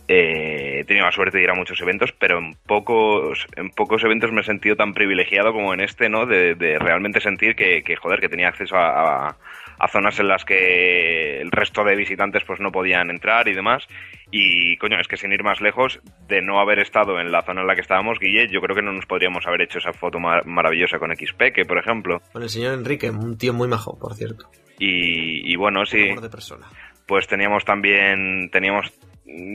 [0.08, 4.02] eh, he tenido la suerte de ir a muchos eventos, pero en pocos, en pocos
[4.04, 6.26] eventos me he sentido tan privilegiado como en este, ¿no?
[6.26, 9.36] De, de realmente sentir que, que, joder, que tenía acceso a, a-
[9.78, 13.84] a zonas en las que el resto de visitantes pues no podían entrar y demás.
[14.30, 15.98] Y coño, es que sin ir más lejos,
[16.28, 18.82] de no haber estado en la zona en la que estábamos, Guille, yo creo que
[18.82, 22.22] no nos podríamos haber hecho esa foto mar- maravillosa con XP, por ejemplo.
[22.32, 24.48] Con el señor Enrique, un tío muy majo, por cierto.
[24.78, 26.10] Y, y bueno, sí.
[26.10, 26.66] Amor de persona.
[27.06, 28.92] pues teníamos también teníamos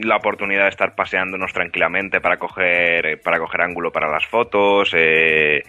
[0.02, 5.62] la oportunidad de estar paseándonos tranquilamente para coger para coger ángulo para las fotos eh,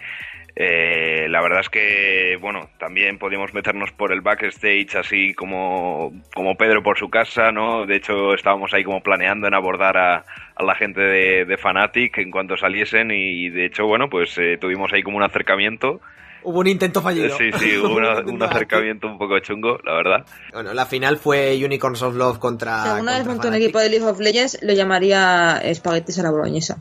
[0.56, 6.56] eh, la verdad es que bueno también podíamos meternos por el backstage así como como
[6.56, 10.24] Pedro por su casa no de hecho estábamos ahí como planeando en abordar a,
[10.56, 14.58] a la gente de, de Fanatic en cuanto saliesen y de hecho bueno pues eh,
[14.60, 16.00] tuvimos ahí como un acercamiento
[16.42, 17.36] Hubo un intento fallido.
[17.36, 21.60] sí sí hubo una- un acercamiento un poco chungo la verdad Bueno, la final fue
[21.64, 22.82] Unicorns of Love contra.
[22.82, 26.30] si alguna vez monto un equipo de League of Legends, lo llamaría espaguetis a la
[26.30, 26.78] boloñesa.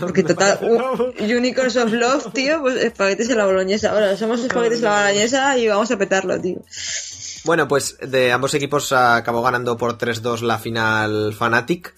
[0.00, 0.58] Porque total,
[1.18, 3.90] Unicorns of Love, tío, pues espaguetis a la boloñesa.
[3.92, 6.58] Ahora somos espaguetis a la boloñesa y vamos a petarlo, tío.
[7.44, 11.94] Bueno, pues de ambos equipos acabó ganando por 3-2 la final Fnatic.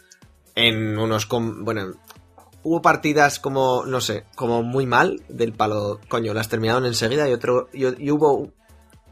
[0.55, 1.27] En unos.
[1.27, 1.95] com- Bueno,
[2.65, 6.01] hubo partidas como, no sé, como muy mal del palo.
[6.09, 7.69] Coño, las terminaron enseguida y otro.
[7.73, 8.53] Y, hubo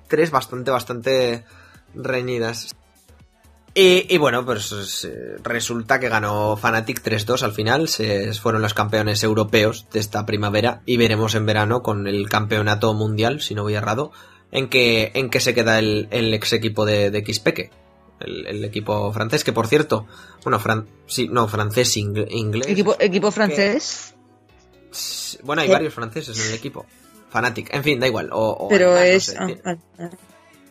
[0.09, 1.45] tres bastante, bastante
[1.95, 2.75] reñidas.
[3.75, 7.89] Y, bueno, pues eh, resulta que ganó Fnatic 3-2 al final.
[7.89, 10.83] Se fueron los campeones europeos de esta primavera.
[10.85, 14.13] Y veremos en verano con el campeonato mundial, si no voy errado,
[14.51, 17.71] en que, en que se queda el, ex equipo de, de Xpeke.
[18.25, 20.07] El, el equipo francés, que por cierto,
[20.45, 22.67] bueno, fran, sí, no, francés, ing- inglés.
[22.69, 24.15] Equipo, equipo francés,
[25.43, 25.73] Bueno, hay ¿Qué?
[25.75, 26.87] varios franceses en el equipo.
[27.31, 28.29] Fanatic, en fin, da igual.
[28.33, 29.25] O, o pero alemán, no es...
[29.25, 29.37] sé.
[29.39, 30.11] ah, ah, ah.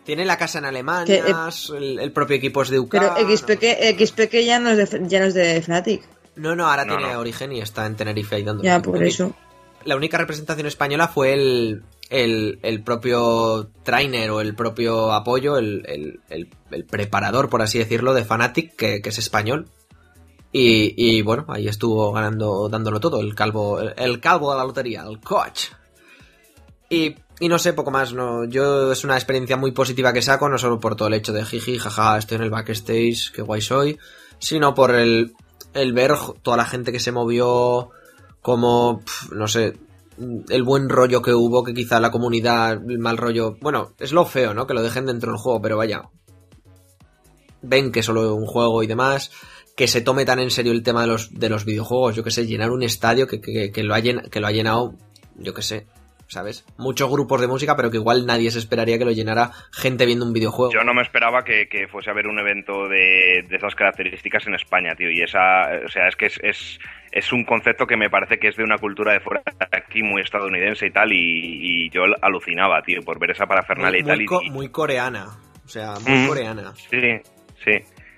[0.03, 2.89] Tiene la casa en Alemania, Que, eh, el, el propio equipo es de UK.
[2.91, 6.01] Pero XPK, XPK ya no es de, ya no es de Fnatic.
[6.35, 7.19] No, no, ahora No, tiene no.
[7.19, 8.63] origen y está en Tenerife ahí dando.
[8.63, 9.33] Ya, por eso.
[9.85, 16.85] La única representación española fue el, el, propio trainer o el propio apoyo, el, el,
[16.85, 19.67] preparador, por así decirlo, de Fanatic, que, es español.
[20.51, 25.21] Y, bueno, ahí estuvo ganando, dándolo todo, el calvo, el, calvo de la lotería, el
[25.21, 25.67] coach.
[26.89, 27.15] Y,
[27.47, 28.43] no sé, poco más, no.
[28.43, 31.45] Yo es una experiencia muy positiva que saco, no solo por todo el hecho de
[31.45, 33.97] jiji, jaja, estoy en el backstage, qué guay soy,
[34.37, 35.33] sino por el,
[35.73, 37.91] el ver toda la gente que se movió,
[38.41, 39.01] como,
[39.31, 39.77] no sé,
[40.49, 43.57] el buen rollo que hubo, que quizá la comunidad, el mal rollo.
[43.61, 44.67] Bueno, es lo feo, ¿no?
[44.67, 46.03] Que lo dejen dentro del juego, pero vaya.
[47.61, 49.31] Ven que es solo un juego y demás.
[49.75, 52.15] Que se tome tan en serio el tema de los, de los videojuegos.
[52.15, 54.51] Yo que sé, llenar un estadio que, que, que lo, ha llen- que lo ha
[54.51, 54.95] llenado,
[55.37, 55.87] yo que sé,
[56.31, 56.63] ¿sabes?
[56.77, 60.25] Muchos grupos de música, pero que igual nadie se esperaría que lo llenara gente viendo
[60.25, 60.71] un videojuego.
[60.71, 64.47] Yo no me esperaba que, que fuese a haber un evento de, de esas características
[64.47, 65.11] en España, tío.
[65.11, 66.79] Y esa, o sea, es que es, es,
[67.11, 70.01] es un concepto que me parece que es de una cultura de fuera de aquí
[70.03, 71.11] muy estadounidense y tal.
[71.11, 71.17] Y,
[71.85, 74.15] y yo alucinaba, tío, por ver esa parafernalia muy, y tal.
[74.17, 75.27] muy y- co- y- muy coreana.
[75.65, 76.27] O sea, muy Mm.
[76.29, 76.73] coreana.
[76.89, 76.97] sí,
[77.63, 77.71] sí.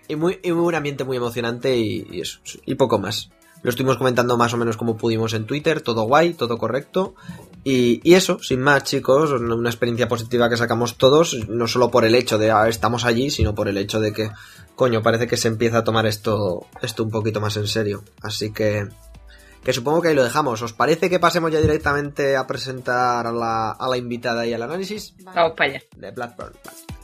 [0.08, 2.40] Y, muy, y un ambiente muy emocionante y, y eso.
[2.66, 3.32] Y poco más.
[3.64, 5.80] Lo estuvimos comentando más o menos como pudimos en Twitter.
[5.82, 7.16] Todo guay, todo correcto.
[7.64, 9.32] Y, y eso, sin más, chicos.
[9.32, 11.48] Una experiencia positiva que sacamos todos.
[11.48, 14.32] No solo por el hecho de ah, estamos allí, sino por el hecho de que,
[14.76, 18.04] coño, parece que se empieza a tomar esto, esto un poquito más en serio.
[18.22, 18.88] Así que.
[19.64, 20.62] Que supongo que ahí lo dejamos.
[20.62, 24.62] ¿Os parece que pasemos ya directamente a presentar a la, a la invitada y al
[24.62, 25.14] análisis?
[25.24, 25.82] Vamos para allá.
[25.96, 26.54] de Blackburn.
[26.66, 27.03] Vale.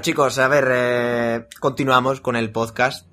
[0.00, 3.06] Chicos, a ver, eh, continuamos con el podcast.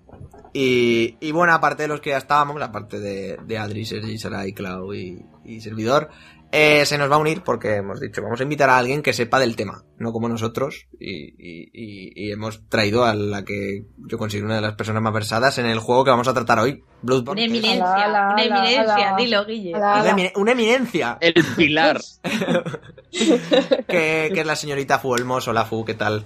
[0.54, 4.54] Y, y bueno, aparte de los que ya estábamos, aparte de, de Adri, Sergi, Sarai,
[4.54, 6.10] Clau y, y servidor,
[6.52, 9.12] eh, se nos va a unir porque hemos dicho, vamos a invitar a alguien que
[9.14, 10.88] sepa del tema, no como nosotros.
[11.00, 15.02] Y, y- y- y hemos traído a la que yo considero una de las personas
[15.04, 17.44] más versadas en el juego que vamos a tratar hoy, Bloodborne.
[17.44, 19.18] Una eminencia, Ala, ala, una ala, eminencia, ala.
[19.18, 19.74] dilo, Guille.
[19.76, 20.02] Ala.
[20.02, 22.00] una, emine- una eminencia, El pilar.
[23.12, 25.48] que, que es la señorita Fu Olmos.
[25.48, 26.26] Hola Fu, ¿qué tal?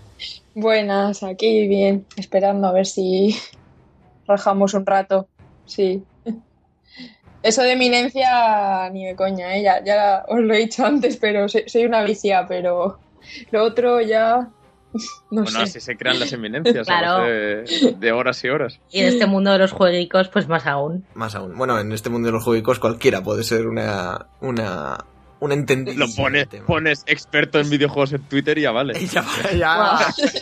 [0.54, 3.38] Buenas, aquí bien, esperando a ver si
[4.28, 5.28] rajamos un rato.
[5.66, 6.04] Sí.
[7.44, 9.64] Eso de eminencia, ni de coña, ¿eh?
[9.64, 13.00] ya, ya os lo he dicho antes, pero soy, soy una vicia, pero
[13.52, 14.48] lo otro ya.
[15.32, 15.64] No Bueno, sé.
[15.64, 17.24] así se crean las eminencias Claro.
[17.26, 18.78] de, de horas y horas.
[18.92, 21.06] Y en este mundo de los jueguicos, pues más aún.
[21.14, 21.58] Más aún.
[21.58, 24.98] Bueno, en este mundo de los juegos cualquiera puede ser una, una,
[25.40, 25.98] un entendido.
[26.06, 28.94] Lo pones, pones experto en videojuegos en Twitter y ya vale.
[29.02, 29.24] Y ya,
[29.58, 29.98] ya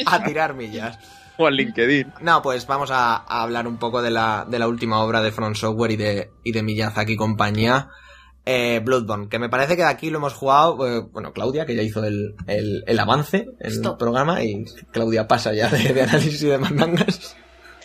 [0.07, 0.97] a tirar millas.
[1.41, 2.13] O LinkedIn.
[2.21, 5.31] No, pues vamos a, a hablar un poco de la, de la última obra de
[5.31, 7.87] Front Software y de, y de Miyazaki y compañía.
[8.45, 11.81] Eh, Bloodborne, que me parece que aquí lo hemos jugado, eh, bueno, Claudia, que ya
[11.81, 16.43] hizo el, el, el avance en el programa, y Claudia pasa ya de, de análisis
[16.43, 17.37] y de mandangas.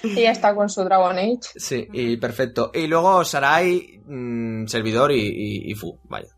[0.02, 1.38] Y ya está con su Dragon Age.
[1.56, 2.70] Sí, y perfecto.
[2.74, 6.28] Y luego Sarai, mm, servidor y, y, y Fu, vaya.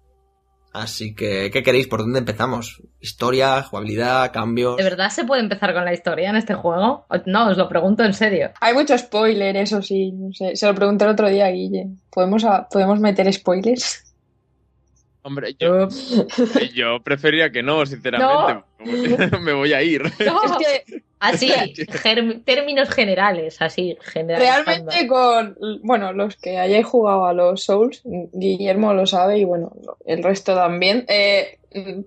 [0.78, 1.86] Así que, ¿qué queréis?
[1.88, 2.82] ¿Por dónde empezamos?
[3.00, 4.76] ¿Historia, jugabilidad, cambios?
[4.76, 7.06] ¿De verdad se puede empezar con la historia en este juego?
[7.24, 8.50] No, os lo pregunto en serio.
[8.60, 10.12] Hay mucho spoiler, eso sí.
[10.12, 10.54] No sé.
[10.54, 11.86] Se lo pregunté el otro día a Guille.
[12.10, 14.02] ¿Podemos, a- ¿podemos meter spoilers?
[15.26, 15.88] Hombre, yo,
[16.72, 18.62] yo prefería que no, sinceramente.
[19.40, 20.04] Me voy a ir.
[20.24, 20.52] No, Es
[20.86, 21.52] que así,
[22.44, 24.92] términos generales, así, generalizando.
[24.92, 29.72] Realmente con, bueno, los que hayáis jugado a los Souls, Guillermo lo sabe y bueno,
[30.04, 31.58] el resto también, eh,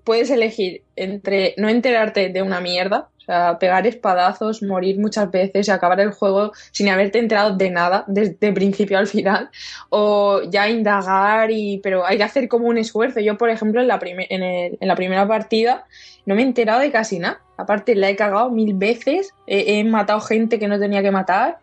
[0.06, 5.72] puedes elegir entre no enterarte de una mierda, sea, pegar espadazos, morir muchas veces y
[5.72, 9.50] acabar el juego sin haberte enterado de nada, desde principio al final,
[9.90, 13.20] o ya indagar y, pero hay que hacer como un esfuerzo.
[13.20, 15.86] Yo, por ejemplo, en la, en el- en la primera partida
[16.26, 17.40] no me he enterado de casi nada.
[17.58, 21.58] Aparte, la he cagado mil veces, he- he matado gente que no tenía que matar.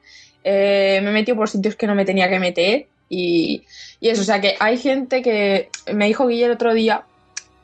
[0.44, 3.64] Eh, me he metido por sitios que no me tenía que meter y,
[4.00, 7.02] y eso, o sea que hay gente que me dijo Guille el otro día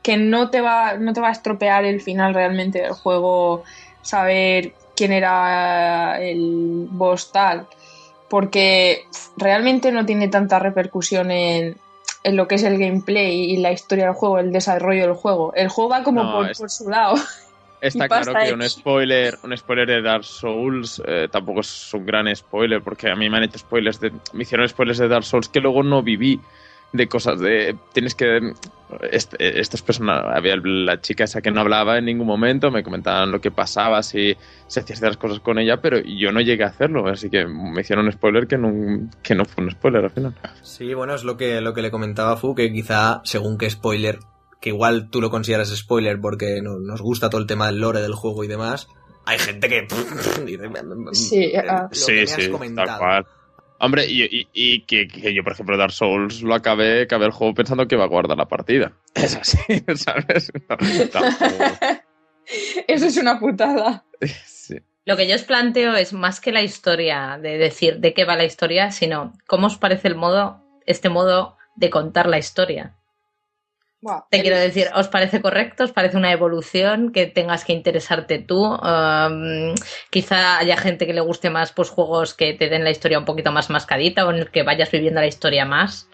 [0.01, 3.63] que no te va, no te va a estropear el final realmente del juego,
[4.03, 7.67] saber quién era el boss tal,
[8.29, 9.05] porque
[9.37, 11.77] realmente no tiene tanta repercusión en,
[12.23, 15.53] en lo que es el gameplay y la historia del juego, el desarrollo del juego.
[15.55, 17.15] El juego va como No, por, es- por su lado.
[17.81, 22.33] Está claro que un spoiler, un spoiler de Dark Souls eh, tampoco es un gran
[22.33, 24.09] spoiler, porque a mí me han hecho spoilers de.
[24.31, 26.39] Me hicieron spoilers de Dark Souls que luego no viví.
[26.93, 27.75] De cosas de.
[27.91, 28.53] Tienes que.
[29.11, 30.23] Este, estas personas.
[30.35, 34.01] Había la chica esa que no hablaba en ningún momento, me comentaban lo que pasaba,
[34.03, 34.35] si
[34.67, 37.81] se hacían ciertas cosas con ella, pero yo no llegué a hacerlo, así que me
[37.81, 40.35] hicieron un spoiler que no, que no fue un spoiler al final.
[40.61, 43.69] Sí, bueno, es lo que, lo que le comentaba a Fu, que quizá, según qué
[43.69, 44.19] spoiler,
[44.61, 48.01] que igual tú lo consideras spoiler porque no- nos gusta todo el tema del lore
[48.01, 48.87] del juego y demás,
[49.25, 49.87] hay gente que...
[50.45, 50.69] dice,
[51.13, 51.83] Sí, eh, ah.
[51.83, 52.87] lo que Sí, me has sí, comentado.
[52.87, 53.25] tal cual.
[53.85, 57.31] Hombre, y, y- y que, que yo, por ejemplo, Dark Souls lo acabé, acabé el
[57.31, 58.93] juego pensando que iba a guardar la partida.
[59.15, 59.57] Es así,
[59.95, 60.51] ¿sabes?
[60.69, 60.77] No,
[62.87, 64.05] Eso es una putada.
[64.45, 64.77] sí.
[65.05, 68.37] Lo que yo os planteo es más que la historia, de decir de qué va
[68.37, 72.95] la historia, sino cómo os parece el modo, este modo de contar la historia.
[74.03, 75.85] Buah, Te quiero decir, ¿os parece correcto?
[75.85, 78.61] ¿Os parece una evolución que tengas que interesarte tú?
[78.61, 79.73] Um,
[80.09, 83.23] quizá haya gente que le guste más pues juegos que te den la historia un
[83.23, 86.09] poquito más mascadita o en el que vayas viviendo la historia más.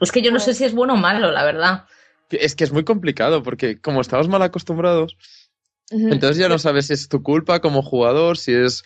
[0.00, 1.84] Es que yo no sé si es bueno o malo, la verdad.
[2.30, 5.16] Es que es muy complicado porque como estamos mal acostumbrados,
[5.90, 6.12] Ujú.
[6.12, 8.84] entonces ya no sabes si es tu culpa como jugador, si es...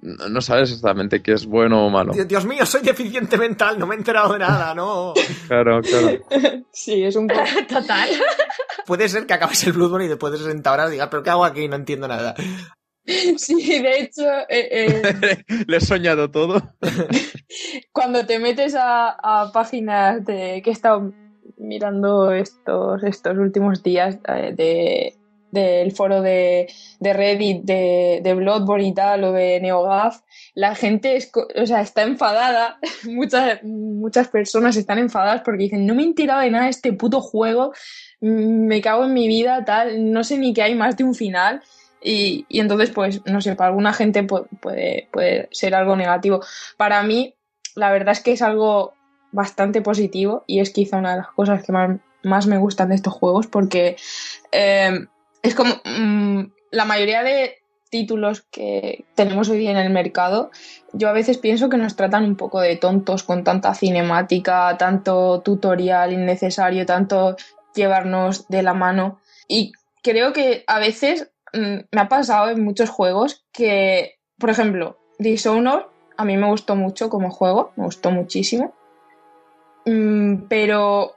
[0.00, 2.12] No no sabes exactamente qué es bueno o malo.
[2.12, 5.12] Dios mío, soy deficiente mental, no me he enterado de nada, no.
[5.46, 6.18] Claro, claro.
[6.72, 7.40] Sí, es un poco...
[7.68, 8.08] Total.
[8.86, 11.44] Puede ser que acabes el Bloodborne y después de 60 horas digas, pero ¿qué hago
[11.44, 11.66] aquí?
[11.68, 12.34] No entiendo nada.
[13.38, 16.62] Sí, de hecho, eh, eh, Le he soñado todo.
[17.90, 21.14] cuando te metes a, a páginas de que he estado
[21.56, 25.17] mirando estos, estos últimos días eh, de,
[25.50, 26.70] del foro de,
[27.00, 30.20] de Reddit de, de Bloodborne y tal, o de NeoGAF,
[30.54, 35.94] la gente es, o sea, está enfadada, muchas, muchas personas están enfadadas porque dicen, no
[35.94, 37.72] me he enterado de nada este puto juego,
[38.20, 41.14] mm, me cago en mi vida, tal, no sé ni que hay más de un
[41.14, 41.62] final.
[42.00, 46.40] Y, y entonces, pues, no sé, para alguna gente pu- puede, puede ser algo negativo.
[46.76, 47.34] Para mí,
[47.74, 48.94] la verdad es que es algo
[49.32, 52.94] bastante positivo y es quizá una de las cosas que más, más me gustan de
[52.94, 53.96] estos juegos porque
[54.52, 55.06] eh,
[55.48, 57.56] es como mm, la mayoría de
[57.90, 60.50] títulos que tenemos hoy en el mercado,
[60.92, 65.40] yo a veces pienso que nos tratan un poco de tontos con tanta cinemática, tanto
[65.40, 67.36] tutorial innecesario, tanto
[67.74, 69.20] llevarnos de la mano.
[69.48, 69.72] Y
[70.02, 75.86] creo que a veces mm, me ha pasado en muchos juegos que, por ejemplo, Dishonored
[76.16, 78.74] a mí me gustó mucho como juego, me gustó muchísimo.
[79.86, 81.14] Mm, pero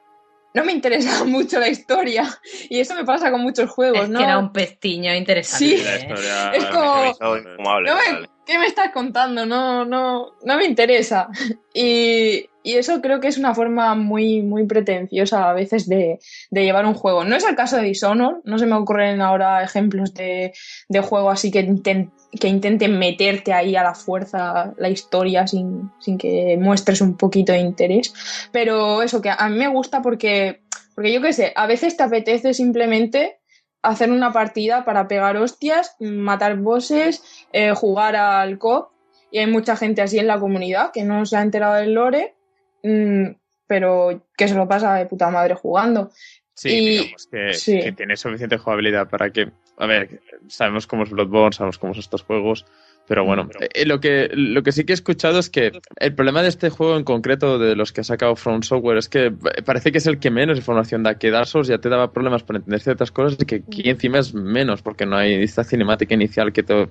[0.53, 2.27] no me interesa mucho la historia.
[2.69, 4.19] Y eso me pasa con muchos juegos, Es ¿no?
[4.19, 5.65] que era un pestiño interesante.
[5.77, 5.83] Sí.
[5.83, 5.99] La ¿eh?
[5.99, 8.29] historia- Es como- No me-.
[8.51, 9.45] ¿Qué me estás contando?
[9.45, 11.29] No, no, no me interesa.
[11.73, 16.63] Y, y eso creo que es una forma muy, muy pretenciosa a veces de, de
[16.65, 17.23] llevar un juego.
[17.23, 20.51] No es el caso de Dishonored, no se me ocurren ahora ejemplos de,
[20.89, 26.17] de juego así que, que intenten meterte ahí a la fuerza la historia sin, sin
[26.17, 28.13] que muestres un poquito de interés.
[28.51, 30.59] Pero eso, que a mí me gusta porque,
[30.93, 33.40] porque yo qué sé, a veces te apetece simplemente
[33.81, 38.91] hacer una partida para pegar hostias, matar bosses, eh, jugar al COP.
[39.31, 42.35] Y hay mucha gente así en la comunidad que no se ha enterado del lore,
[42.83, 43.27] mm,
[43.65, 46.11] pero que se lo pasa de puta madre jugando.
[46.53, 47.79] Sí, Y- digamos que, sí.
[47.79, 49.49] que tiene suficiente jugabilidad para que.
[49.77, 52.65] A ver, sabemos cómo es Bloodborne, sabemos cómo son estos juegos.
[53.11, 56.43] Pero bueno, eh, lo, que, lo que sí que he escuchado es que el problema
[56.43, 59.33] de este juego en concreto, de los que ha sacado From Software, es que
[59.65, 61.15] parece que es el que menos información da.
[61.15, 64.19] Que Dark Souls ya te daba problemas para entender ciertas cosas y que aquí encima
[64.19, 66.87] es menos, porque no hay esta cinemática inicial que te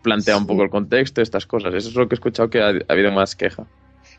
[0.00, 1.74] plantea un poco el contexto, estas cosas.
[1.74, 3.66] Eso es lo que he escuchado que ha, ha habido más queja.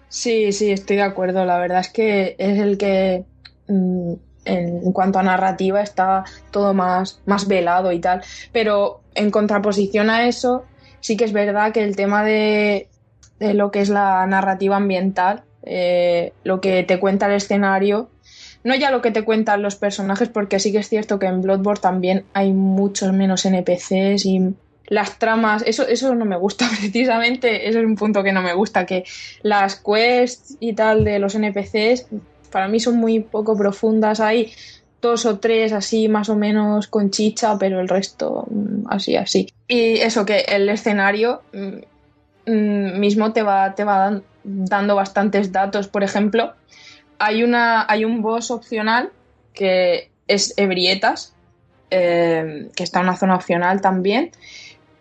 [0.10, 1.46] Sí, sí, estoy de acuerdo.
[1.46, 3.24] La verdad es que es el que
[3.70, 8.22] mm, en cuanto a narrativa está todo más, más velado y tal.
[8.52, 10.66] Pero en contraposición a eso,
[11.06, 12.88] sí que es verdad que el tema de,
[13.40, 18.10] de lo que es la narrativa ambiental, eh, lo que te cuenta el escenario,
[18.64, 21.44] no ya lo que te cuentan los personajes, porque sí que es cierto que en
[21.44, 24.56] Bloodborne también hay muchos menos NPCs y
[24.88, 28.56] las tramas, eso, eso no me gusta precisamente, ese es un punto que no me
[28.56, 29.04] gusta, que
[29.44, 32.08] las quests y tal de los NPCs
[32.50, 34.52] para mí son muy poco profundas, hay
[35.06, 39.48] dos o tres así más o menos con chicha, pero el resto mm, así, así.
[39.68, 45.52] Y eso que el escenario mm, mm, mismo te va, te va dan- dando bastantes
[45.52, 46.54] datos, por ejemplo,
[47.20, 49.12] hay, una, hay un boss opcional
[49.54, 51.34] que es Ebrietas,
[51.92, 54.32] eh, que está en una zona opcional también.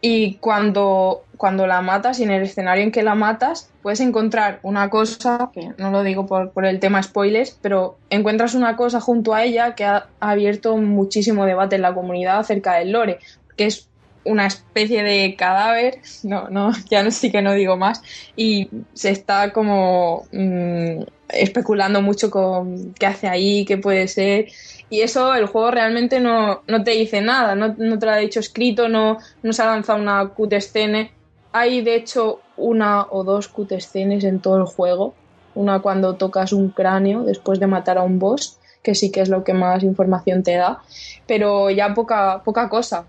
[0.06, 4.60] Y cuando, cuando la matas y en el escenario en que la matas, puedes encontrar
[4.62, 9.00] una cosa, que no lo digo por, por el tema spoilers, pero encuentras una cosa
[9.00, 13.18] junto a ella que ha, abierto muchísimo debate en la comunidad acerca del lore,
[13.56, 13.88] que es
[14.24, 18.02] una especie de cadáver, no, no, ya no sí que no digo más,
[18.36, 21.00] y se está como mm,
[21.30, 24.48] especulando mucho con qué hace ahí, qué puede ser,
[24.90, 28.16] y eso el juego realmente no, no te dice nada, no, no te lo ha
[28.16, 31.12] dicho escrito, no, no se ha lanzado una cutscene.
[31.52, 35.14] Hay de hecho una o dos cutscenes en todo el juego.
[35.54, 39.28] Una cuando tocas un cráneo después de matar a un boss, que sí que es
[39.28, 40.82] lo que más información te da,
[41.26, 43.06] pero ya poca, poca cosa.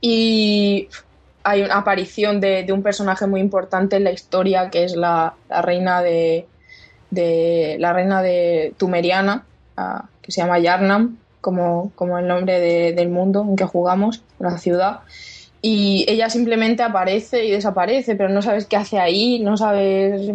[0.00, 0.88] Y
[1.42, 5.34] hay una aparición de, de un personaje muy importante en la historia, que es la,
[5.48, 6.46] la reina de,
[7.10, 9.44] de la reina de Tumeriana,
[10.28, 15.00] se llama Yarnam, como, como el nombre de- del mundo en que jugamos, la ciudad.
[15.62, 20.30] Y ella simplemente aparece y desaparece, pero no sabes qué hace ahí, no sabes.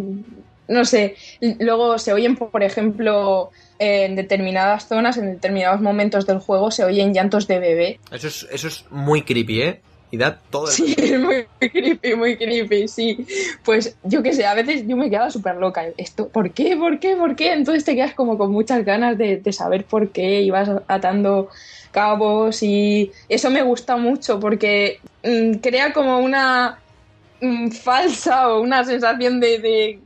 [0.68, 1.16] No sé.
[1.60, 7.14] Luego se oyen, por ejemplo, en determinadas zonas, en determinados momentos del juego, se oyen
[7.14, 8.00] llantos de bebé.
[8.12, 9.82] Eso es, eso es muy creepy, ¿eh?
[10.14, 10.72] Y da todo el...
[10.74, 13.26] Sí, es muy creepy, muy creepy, sí.
[13.66, 15.86] Pues yo qué sé, a veces yo me quedaba súper loca.
[15.98, 16.78] Esto, ¿por qué?
[16.78, 17.16] ¿Por qué?
[17.16, 17.52] ¿Por qué?
[17.54, 21.50] Entonces te quedas como con muchas ganas de, de saber por qué y vas atando
[21.92, 26.78] cabos y eso me gusta mucho porque mm, crea como una
[27.42, 30.00] mm, falsa o una sensación de, de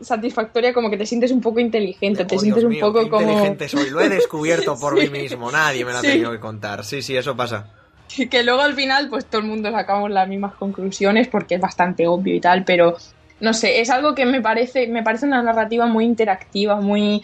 [0.00, 3.28] satisfactoria como que te sientes un poco inteligente, te Oh, sientes un poco qué como
[3.28, 3.90] inteligente soy.
[3.90, 5.08] Lo he descubierto por Sí.
[5.08, 5.52] mí mismo.
[5.52, 6.08] Nadie me lo ha Sí.
[6.08, 6.84] tenido que contar.
[6.84, 7.72] Sí, sí, eso pasa.
[8.08, 12.06] Que luego al final pues todo el mundo sacamos las mismas conclusiones porque es bastante
[12.06, 12.96] obvio y tal, pero
[13.40, 17.22] no sé, es algo que me parece, me parece una narrativa muy interactiva, muy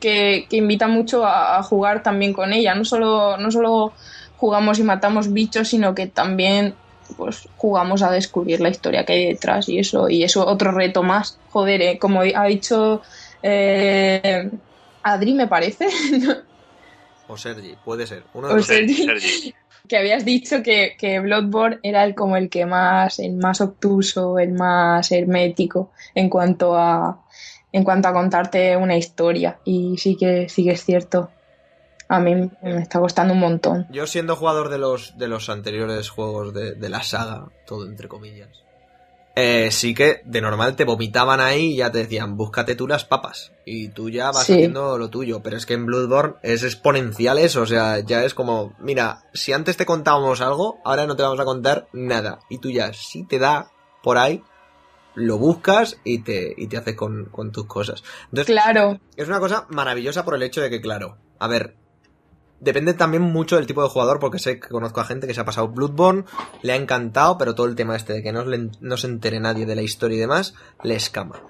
[0.00, 2.74] que, que invita mucho a, a jugar también con ella.
[2.74, 3.92] No solo, no solo
[4.36, 6.74] jugamos y matamos bichos, sino que también
[7.16, 11.02] pues jugamos a descubrir la historia que hay detrás y eso, y eso otro reto
[11.02, 11.38] más.
[11.50, 13.02] Joder, eh, como ha dicho
[13.42, 14.50] eh,
[15.02, 15.88] Adri, me parece,
[17.28, 18.24] O Sergi, puede ser.
[18.34, 18.66] Uno de O los.
[18.66, 19.04] Sergi.
[19.04, 19.54] Sergi.
[19.88, 24.38] que habías dicho que, que Bloodborne era el como el que más, el más obtuso,
[24.38, 27.24] el más hermético en cuanto a
[27.72, 29.58] en cuanto a contarte una historia.
[29.64, 31.30] Y sí que sí que es cierto.
[32.10, 33.86] A mí me está costando un montón.
[33.90, 38.08] Yo siendo jugador de los, de los anteriores juegos de, de la saga, todo entre
[38.08, 38.64] comillas,
[39.40, 43.04] eh, sí que de normal te vomitaban ahí y ya te decían, búscate tú las
[43.04, 43.52] papas.
[43.64, 44.54] Y tú ya vas Sí.
[44.54, 45.42] haciendo lo tuyo.
[45.44, 47.62] Pero es que en Bloodborne es exponencial eso.
[47.62, 51.38] O sea, ya es como, mira, si antes te contábamos algo, ahora no te vamos
[51.38, 52.40] a contar nada.
[52.50, 53.70] Y tú ya, si te da
[54.02, 54.42] por ahí,
[55.14, 58.02] lo buscas y te, y te haces con, con tus cosas.
[58.24, 61.76] Entonces, Claro, es una cosa maravillosa por el hecho de que, claro, a ver,
[62.60, 65.40] depende también mucho del tipo de jugador, porque sé que conozco a gente que se
[65.40, 66.24] ha pasado Bloodborne,
[66.62, 69.40] le ha encantado, pero todo el tema este de que no, le- no se entere
[69.40, 71.40] nadie de la historia y demás, le escama.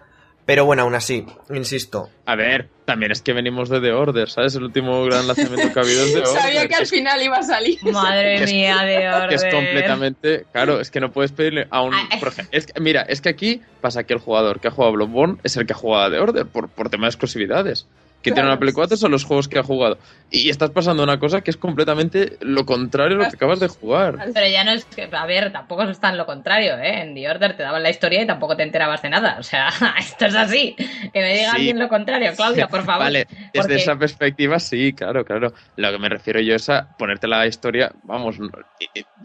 [0.46, 4.54] Pero bueno, aún así, insisto, A ver, también es que venimos de The Order, ¿sabes?
[4.54, 6.40] El último gran lanzamiento que ha habido es The Order.
[6.42, 7.78] sabía que al Es- final iba a salir.
[7.92, 11.92] Madre Es- mía, de que es completamente claro es que no puedes pedirle a un
[11.92, 12.46] Ah, eh.
[12.50, 15.54] es que- mira es que aquí pasa que el jugador que ha jugado Bloodborne es
[15.58, 17.86] el que ha jugado de Order por, por tema de exclusividades
[18.22, 19.96] que tiene una Play 4 son los juegos que ha jugado
[20.30, 23.68] y estás pasando una cosa que es completamente lo contrario a lo que acabas de
[23.68, 27.02] jugar Pero ya no es que, a ver, tampoco es tan lo contrario, ¿eh?
[27.02, 29.36] En The Order te daban la historia y tampoco te enterabas de nada.
[29.38, 30.74] O sea, esto es así.
[31.12, 31.62] Que me digan Sí.
[31.62, 33.04] bien lo contrario, Claudia, por favor.
[33.04, 35.52] Vale, desde Porque- esa perspectiva sí, claro, claro.
[35.76, 38.36] Lo que me refiero yo es a ponerte la historia, vamos,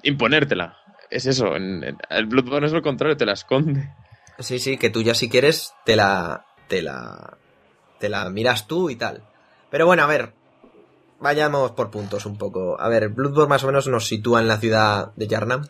[0.04, 0.78] imponértela.
[1.10, 3.90] Es eso, en- en- el Bloodborne es lo contrario, te la esconde.
[4.40, 7.38] sí, sí, que tú ya si quieres, te la, te la,
[8.04, 9.24] te la miras tú y tal.
[9.72, 10.34] Pero bueno, a ver,
[11.22, 12.78] vayamos por puntos un poco.
[12.78, 15.68] A ver, Bloodborne más o menos nos sitúa en la ciudad de Yarnam.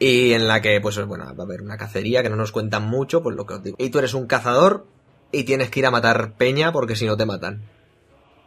[0.00, 2.82] Y en la que, pues bueno, va a haber una cacería que no nos cuentan
[2.88, 3.76] mucho, pues lo que os digo.
[3.78, 4.84] Y tú eres un cazador
[5.30, 7.62] y tienes que ir a matar peña porque si no te matan.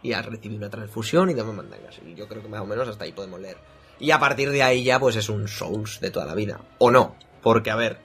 [0.04, 2.90] Y has recibido una transfusión y te mandan Y yo creo que más o menos
[2.90, 3.56] hasta ahí podemos leer.
[4.02, 6.60] Y a partir de ahí ya, pues es un Souls de toda la vida.
[6.78, 8.00] O no, porque a ver,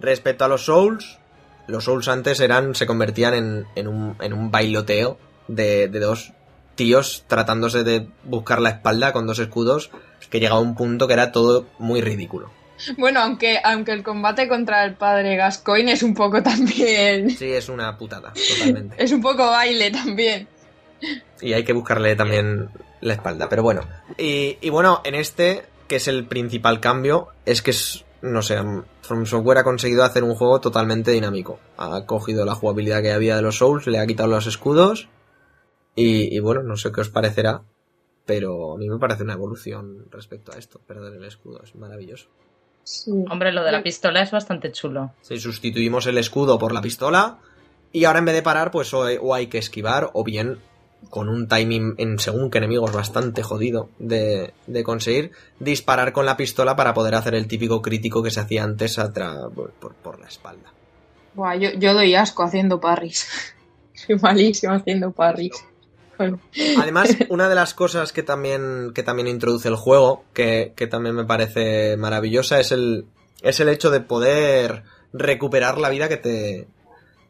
[0.00, 1.19] respecto a los Souls,
[1.70, 5.18] los Souls antes eran, se convertían en, en, un, en un bailoteo
[5.48, 6.32] de, de dos
[6.74, 9.90] tíos tratándose de buscar la espalda con dos escudos
[10.30, 12.50] que llegaba a un punto que era todo muy ridículo.
[12.96, 17.30] Bueno, aunque, aunque el combate contra el padre Gascoigne es un poco también.
[17.30, 18.96] Sí, es una putada, totalmente.
[19.02, 20.48] Es un poco baile también.
[21.40, 22.68] Y hay que buscarle también
[23.00, 23.82] la espalda, pero bueno.
[24.18, 28.58] Y, y bueno, en este, que es el principal cambio, es que es, no sé,
[29.10, 31.58] From Software ha conseguido hacer un juego totalmente dinámico.
[31.76, 35.08] Ha cogido la jugabilidad que había de los Souls, le ha quitado los escudos.
[35.96, 37.62] Y, y bueno, no sé qué os parecerá,
[38.24, 40.80] pero a mí me parece una evolución respecto a esto.
[40.86, 42.28] Perder el escudo es maravilloso.
[43.28, 45.10] Hombre, lo de la pistola es bastante chulo.
[45.22, 47.38] Si sustituimos el escudo por la pistola,
[47.90, 50.60] y ahora en vez de parar, pues o, o hay que esquivar, o bien
[51.08, 56.36] con un timing en según qué enemigos bastante jodido de, de conseguir, disparar con la
[56.36, 58.96] pistola para poder hacer el típico crítico que se hacía antes
[59.54, 60.72] por, por- por la espalda.
[61.34, 63.26] Buah, yo, yo doy asco haciendo parries.
[63.94, 65.64] Soy malísimo haciendo parries.
[66.18, 66.38] Bueno,
[66.78, 71.14] Además, una de las cosas que también, que también introduce el juego, que, que también
[71.14, 73.06] me parece maravillosa, es el,
[73.42, 74.82] es el hecho de poder
[75.12, 76.68] recuperar la vida que te,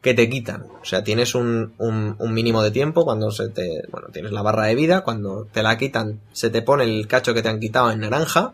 [0.01, 0.63] que te quitan.
[0.81, 4.41] O sea, tienes un, un, un mínimo de tiempo cuando se te, bueno, tienes la
[4.41, 7.59] barra de vida, cuando te la quitan, se te pone el cacho que te han
[7.59, 8.53] quitado en naranja,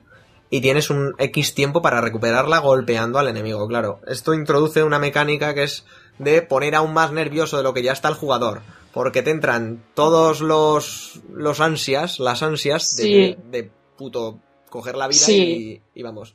[0.49, 3.99] y tienes un X tiempo para recuperarla golpeando al enemigo, claro.
[4.07, 5.85] Esto introduce una mecánica que es
[6.19, 8.61] de poner aún más nervioso de lo que ya está el jugador.
[8.93, 13.37] Porque te entran todos los, los ansias, las ansias de, Sí.
[13.51, 14.39] de puto
[14.69, 15.81] coger la vida Sí.
[15.93, 16.33] y, y vamos.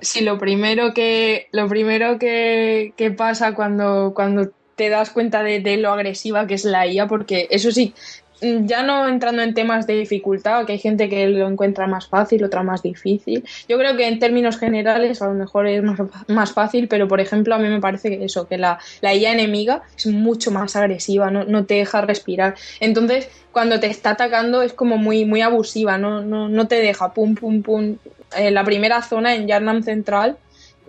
[0.00, 5.60] Sí, lo primero que, lo primero que, que pasa cuando, cuando te das cuenta de,
[5.60, 7.94] de lo agresiva que es la IA, porque eso sí,
[8.40, 12.44] ya no entrando en temas de dificultad, que hay gente que lo encuentra más fácil,
[12.44, 13.44] otra más difícil.
[13.68, 17.20] Yo creo que en términos generales a lo mejor es más, más fácil, pero por
[17.20, 20.76] ejemplo a mí me parece que eso, que la, la IA enemiga es mucho más
[20.76, 22.54] agresiva, no, no te deja respirar.
[22.80, 27.12] Entonces, cuando te está atacando es como muy, muy abusiva, no, no, no te deja
[27.12, 27.96] pum, pum, pum.
[28.36, 30.36] En la primera zona, en Yarnam Central,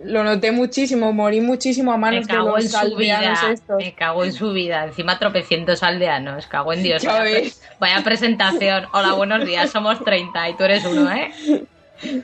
[0.04, 3.18] lo noté muchísimo, morí muchísimo a manos de cago en los su vida.
[3.18, 3.76] aldeanos estos.
[3.78, 4.84] Me cago en su vida.
[4.84, 6.46] Encima tropecientos aldeanos.
[6.46, 7.02] Cago en Dios.
[7.02, 7.62] Ya Vaya, pre- ves.
[7.78, 8.86] vaya presentación.
[8.92, 9.70] Hola, buenos días.
[9.70, 11.30] Somos 30 y tú eres uno, ¿eh?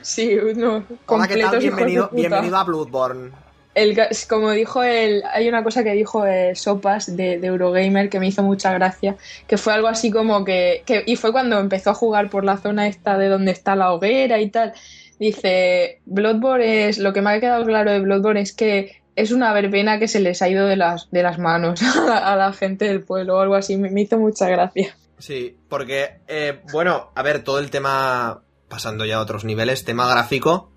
[0.01, 1.59] Sí, no, Hola, ¿qué tal?
[1.59, 3.31] Bienvenido, bienvenido a Bloodborne.
[3.75, 3.95] El,
[4.27, 8.25] como dijo el, hay una cosa que dijo eh, Sopas de, de Eurogamer que me
[8.25, 11.93] hizo mucha gracia, que fue algo así como que, que, y fue cuando empezó a
[11.93, 14.73] jugar por la zona esta de donde está la hoguera y tal.
[15.19, 19.51] Dice, Bloodborne es, lo que me ha quedado claro de Bloodborne es que es una
[19.51, 23.01] verbena que se les ha ido de las, de las manos a la, gente del
[23.01, 24.95] pueblo o algo así, me, me hizo mucha gracia.
[25.17, 30.07] Sí, porque, eh, bueno, a ver, todo el tema, pasando ya a otros niveles, tema
[30.07, 30.69] gráfico,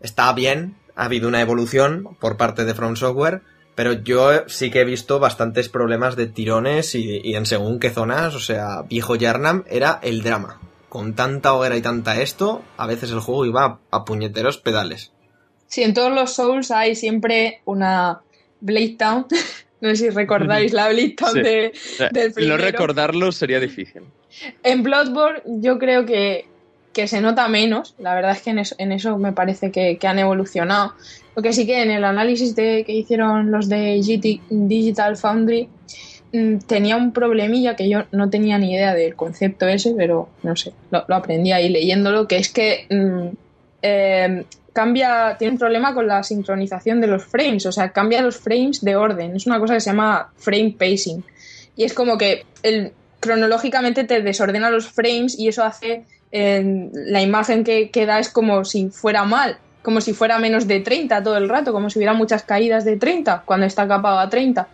[0.00, 3.42] está bien, ha habido una evolución por parte de From Software,
[3.74, 7.90] Pero yo sí que he visto bastantes problemas de tirones y, y en según qué
[7.90, 10.60] zonas, o sea, viejo Yarnam era el drama.
[10.92, 15.10] Con tanta hoguera y tanta esto, a veces el juego iba a, a puñeteros pedales.
[15.66, 18.20] Sí, en todos los Souls hay siempre una
[18.60, 19.26] Blade Town.
[19.80, 21.40] No sé si recordáis la Blade Town Sí.
[21.40, 22.56] de, sea, del no primero.
[22.58, 24.02] recordarlo sería difícil.
[24.62, 26.46] En Bloodborne yo creo que,
[26.92, 27.94] que se nota menos.
[27.98, 30.94] La verdad es que en eso, en eso me parece que, que han evolucionado.
[31.34, 35.68] Lo que sí que en el análisis de, que hicieron los de GT Digital Foundry
[36.66, 40.72] tenía un problemilla que yo no tenía ni idea del concepto ese, pero no sé,
[40.90, 43.36] lo, lo aprendí ahí leyéndolo, que es que mm,
[43.82, 48.38] eh, cambia, tiene un problema con la sincronización de los frames, o sea, cambia los
[48.38, 49.36] frames de orden.
[49.36, 51.22] Es una cosa que se llama frame pacing.
[51.76, 57.62] Y es como que el, cronológicamente te desordena los frames y eso hace la imagen
[57.62, 61.36] que, que da es como si fuera mal, como si fuera menos de 30 todo
[61.36, 64.66] el rato, como si hubiera muchas caídas de 30 cuando está capado a 30.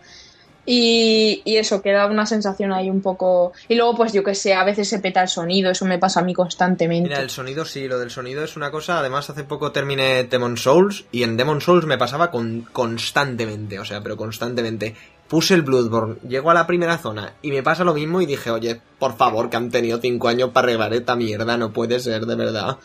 [0.71, 3.53] Y, y eso, queda una sensación ahí un poco...
[3.67, 6.19] Y luego, pues yo que sé, a veces se peta el sonido, eso me pasa
[6.19, 7.09] a mí constantemente.
[7.09, 8.99] Mira, el sonido sí, lo del sonido es una cosa.
[8.99, 13.85] Además, hace poco terminé Demon Souls y en Demon Souls me pasaba con, constantemente, o
[13.85, 14.95] sea, pero constantemente.
[15.27, 18.51] Puse el Bloodborne, llego a la primera zona y me pasa lo mismo y dije,
[18.51, 22.27] oye, por favor, que han tenido cinco años para arreglar esta mierda, no puede ser,
[22.27, 22.77] de verdad.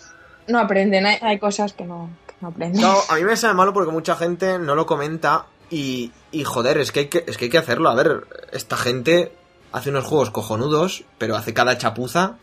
[0.46, 2.82] No aprenden, hay, hay cosas que no, que no aprenden.
[2.82, 6.78] No, a mí me sale malo porque mucha gente no lo comenta y, y joder,
[6.78, 7.88] es que, hay que, es que hay que hacerlo.
[7.88, 9.32] A ver, esta gente
[9.72, 12.36] hace unos juegos cojonudos, pero hace cada chapuza.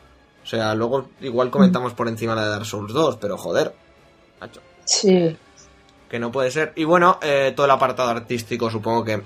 [0.43, 3.73] O sea, luego igual comentamos por encima la de Dark Souls 2, pero joder,
[4.39, 5.37] macho, Sí.
[6.09, 6.73] que no puede ser.
[6.75, 9.21] Y bueno, eh, todo el apartado artístico supongo que,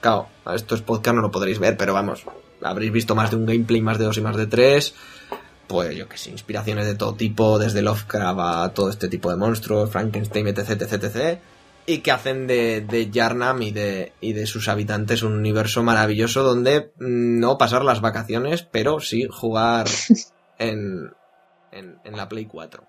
[0.00, 2.24] claro, a esto es podcast, no lo podréis ver, pero vamos,
[2.62, 4.94] habréis visto más de un gameplay, más de dos y más de tres.
[5.68, 9.36] Pues yo que sé, inspiraciones de todo tipo, desde Lovecraft a todo este tipo de
[9.36, 11.38] monstruos, Frankenstein, etc, etc, etc.
[11.86, 16.42] Y que hacen de, de Yarnam y de, y de sus habitantes un universo maravilloso
[16.42, 19.86] donde mm, no pasar las vacaciones, pero sí jugar
[20.58, 21.12] en,
[21.70, 22.82] en, en la Play 4.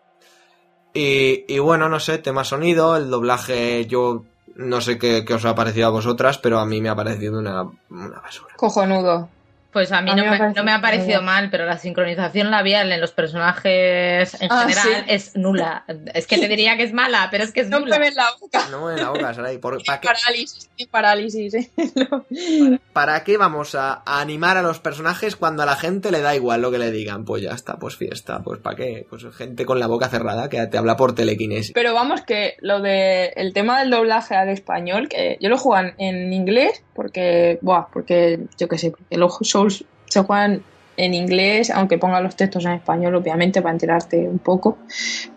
[0.93, 4.25] Y, y bueno, no sé, tema sonido, el doblaje, yo
[4.55, 7.37] no sé qué, qué os ha parecido a vosotras, pero a mí me ha parecido
[7.37, 8.55] una, una basura.
[8.57, 9.29] Cojonudo.
[9.77, 12.91] Pues a mí A no, me no me ha parecido mal, pero la sincronización labial
[12.91, 15.13] en los personajes en Ah, general sí.
[15.13, 15.83] es nula.
[16.15, 17.99] Es que te diría que es mala, pero es que es No nula.
[17.99, 18.67] me ven la boca.
[18.71, 21.69] No en la boca, Sarai, por- ¿para qué, Parálisis, qué parálisis, ¿eh?
[21.95, 22.79] No.
[22.93, 26.33] ¿Para qué vamos a, a animar a los personajes cuando a la gente le da
[26.35, 27.23] igual lo que le digan?
[27.25, 29.05] Pues ya está, pues fiesta, pues ¿para qué?
[29.09, 31.71] Pues gente con la boca cerrada que te habla por telequinesis.
[31.73, 35.87] Pero vamos que lo de el tema del doblaje al español, que yo lo juego
[35.87, 39.31] en, en inglés porque, buah, porque yo qué sé, porque los
[39.69, 40.63] Se juegan
[40.97, 44.77] en inglés, aunque pongan los textos en español, obviamente, para enterarte un poco.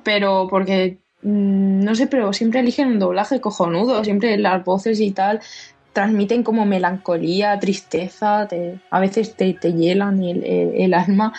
[0.03, 5.11] Pero porque, mm, no sé, pero siempre eligen un doblaje cojonudo, siempre las voces y
[5.13, 5.41] tal
[5.93, 11.33] transmiten como melancolía, tristeza, te- a veces te, te hielan el, el- el alma.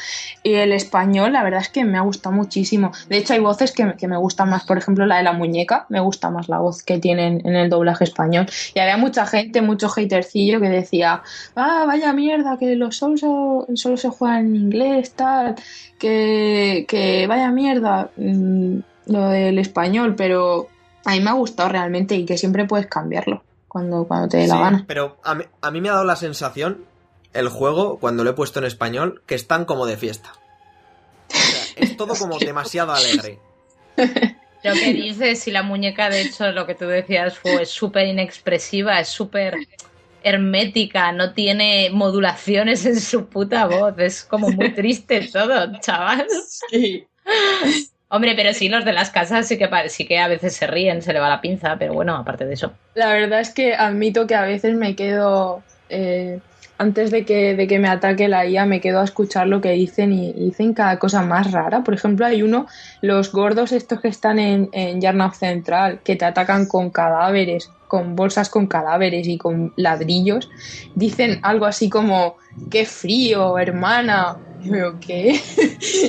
[0.44, 2.92] Y el español, la verdad es que me ha gustado muchísimo.
[3.10, 5.86] De hecho, hay voces que, que me gustan más, por ejemplo, la de la muñeca,
[5.90, 8.46] me gusta más la voz que tienen en el doblaje español.
[8.74, 11.22] Y había mucha gente, mucho hatercillo que decía,
[11.56, 15.56] ah, vaya mierda, que los solo, solo se juegan en inglés, tal,
[16.00, 18.78] que, que vaya mierda mm,
[19.08, 20.68] lo del español, pero
[21.06, 24.48] a mí me ha gustado realmente y que siempre puedes cambiarlo cuando, cuando te dé
[24.48, 24.84] la Sí, gana.
[24.86, 26.84] pero a mí, a mí me ha dado la sensación,
[27.32, 30.34] el juego, cuando lo he puesto en español, que están como de fiesta.
[31.40, 33.40] O sea, es todo como demasiado alegre.
[34.64, 39.00] Lo que dices, si la muñeca, de hecho, lo que tú decías fue súper inexpresiva,
[39.00, 39.56] es súper
[40.22, 46.28] hermética, no tiene modulaciones en su puta voz, es como muy triste todo, chaval.
[48.14, 51.02] Hombre, pero sí, los de las casas sí que, sí que a veces se ríen,
[51.02, 52.74] se le va la pinza, pero bueno, aparte de eso.
[52.94, 56.42] La verdad es que admito que a veces me quedo, eh,
[56.78, 60.34] antes de que, me ataque la IA, me quedo a escuchar lo que dicen y,
[60.34, 61.86] dicen cada cosa más rara.
[61.86, 62.68] Por ejemplo, hay uno,
[63.00, 68.18] los gordos estos que están en, en Yarnab Central, que te atacan con cadáveres, con
[68.18, 70.50] bolsas con cadáveres y con ladrillos,
[70.96, 72.36] dicen algo así como,
[72.70, 74.38] qué frío, hermana.
[74.64, 75.40] Y yo, ¿qué?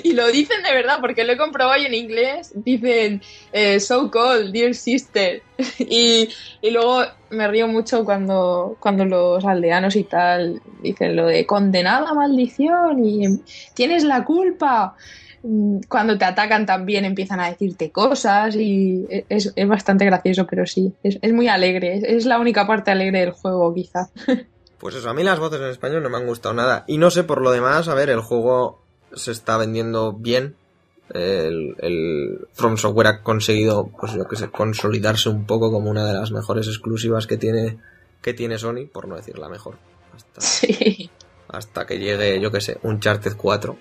[0.05, 3.23] y lo dicen de verdad, porque lo he comprobado y en inglés dicen,
[3.53, 5.43] eh, so cold, dear sister.
[5.79, 6.29] y,
[6.61, 12.13] y luego me río mucho cuando, cuando los aldeanos y tal dicen lo de condenada
[12.15, 13.41] maldición y
[13.75, 14.97] tienes la culpa.
[15.43, 20.67] Mm, Cuando te atacan también empiezan a decirte cosas y es, es bastante gracioso, pero
[20.67, 21.97] sí, es, es muy alegre.
[21.97, 24.11] Es, es la única parte alegre del juego, quizá.
[24.83, 26.85] Pues eso, a mí las voces en español no me han gustado nada.
[26.89, 28.83] Y no sé, por lo demás, a ver, el juego
[29.15, 30.57] se está vendiendo bien.
[31.15, 36.05] El, el From Software ha conseguido, pues yo que sé, consolidarse un poco como una
[36.05, 37.79] de las mejores exclusivas que tiene
[38.23, 39.77] que tiene Sony, por no decir la mejor.
[40.15, 41.11] Hasta, Sí.
[41.47, 43.77] hasta que llegue, yo que sé, un Uncharted 4.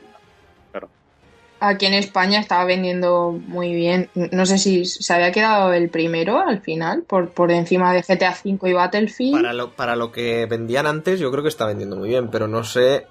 [1.63, 4.09] Aquí en España estaba vendiendo muy bien.
[4.31, 8.35] No sé si se había quedado el primero al final, por, por encima de GTA
[8.43, 9.31] V y Battlefield.
[9.41, 12.47] Para lo, para lo que vendían antes, yo creo que está vendiendo muy bien, pero
[12.47, 13.05] no sé.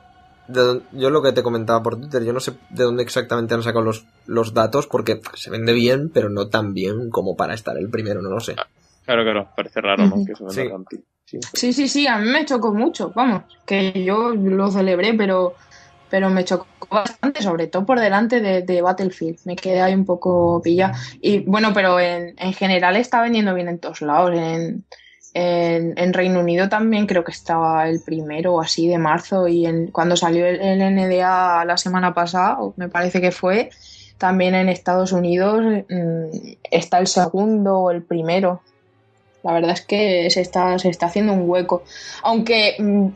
[0.49, 3.55] de dónde- yo lo que te comentaba por Twitter, yo no sé de dónde exactamente
[3.55, 7.55] han sacado los, los datos, porque se vende bien, pero no tan bien como para
[7.55, 8.57] estar el primero, no lo sé.
[9.05, 10.17] Claro, claro, parece raro, ¿no?
[10.27, 10.69] Que se venda Sí.
[10.69, 10.97] tanto.
[11.25, 11.39] Sí.
[11.55, 15.55] Sí, sí, sí, a mí me chocó mucho, vamos, que yo lo celebré, pero,
[16.11, 19.39] pero me chocó bastante, sobre todo por delante de, Battlefield.
[19.45, 20.93] Me quedé ahí un poco pilla.
[21.21, 24.33] Y bueno, pero en, en general está vendiendo bien en todos lados.
[24.35, 24.85] En,
[25.35, 29.89] en, Reino Unido también creo que estaba el primero o así de marzo y en,
[29.89, 33.71] cuando salió el, NDA la semana pasada, me parece que fue,
[34.19, 38.63] también en Estados Unidos mm, está el segundo o el primero.
[39.43, 41.83] La verdad es que se está, se está haciendo un hueco.
[42.23, 43.09] Aunque, mm,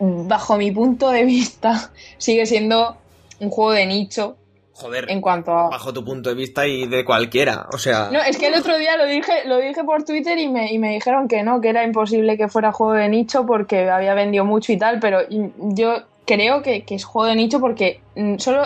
[0.00, 2.96] bajo mi punto de vista, sigue siendo
[3.38, 4.36] un juego de nicho
[4.72, 5.68] Joder, en cuanto a...
[5.68, 8.08] bajo tu punto de vista y de cualquiera, o sea...
[8.10, 10.78] No, es que el otro día lo dije, lo dije por Twitter y me, y
[10.78, 14.46] me dijeron que no, que era imposible que fuera juego de nicho porque había vendido
[14.46, 18.62] mucho y tal, pero yo creo que, que es juego de nicho porque mm, solo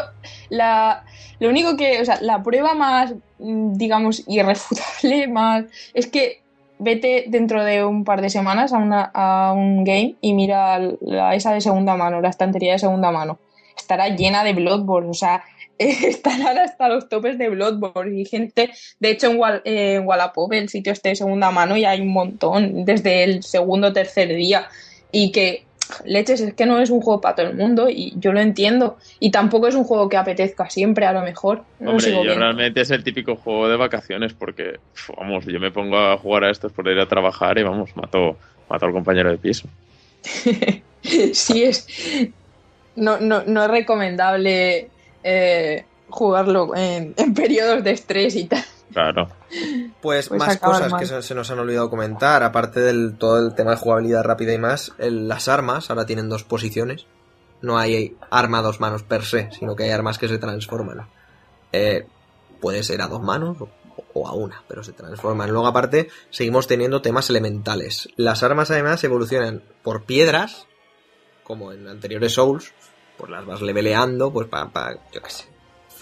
[0.51, 1.05] la...
[1.41, 5.65] Lo único que, o sea, la prueba más, mm, digamos, irrefutable, más,
[5.95, 6.44] es que
[6.79, 11.53] vete dentro de un par de semanas a, una, un game y mira la, esa
[11.53, 13.39] de segunda mano, la estantería de segunda mano.
[13.77, 15.45] Estará llena de Bloodborne, o sea,
[15.79, 18.71] estarán hasta los topes de Bloodborne y gente,
[19.01, 22.13] de hecho en, Wall, eh, Wallapop, el sitio este de segunda mano, y hay un
[22.13, 24.69] montón desde el segundo o tercer día
[25.11, 25.64] y que
[26.05, 28.97] leches es que no es un juego para todo el mundo y yo lo entiendo
[29.21, 32.39] y tampoco es un juego que apetezca siempre a lo mejor no Hombre, yo viendo.
[32.41, 34.79] realmente es el típico juego de vacaciones porque,
[35.17, 38.37] vamos, yo me pongo a jugar a estos por ir a trabajar y vamos, mato,
[38.69, 39.69] mato al compañero de piso.
[41.33, 41.87] sí es
[42.97, 44.89] no, no, no es recomendable
[45.23, 48.65] eh, jugarlo en, en periodos de estrés y tal
[48.95, 49.29] Claro.
[50.01, 51.01] Pues, Pues más cosas mal.
[51.01, 54.53] que se, se nos han olvidado comentar, aparte del todo el tema de jugabilidad rápida
[54.55, 57.07] y más, el- las armas ahora tienen dos posiciones.
[57.61, 61.09] No hay arma a dos manos per se, sino que hay armas que se transforman.
[61.73, 62.07] Eh,
[62.61, 63.69] puede ser a dos manos o,
[64.13, 65.51] o a una, pero se transforman.
[65.51, 68.09] Luego aparte seguimos teniendo temas elementales.
[68.17, 70.67] Las armas además evolucionan por piedras,
[71.43, 72.73] como en anteriores Souls,
[73.19, 75.45] pues las vas leveleando, pues para, yo qué sé,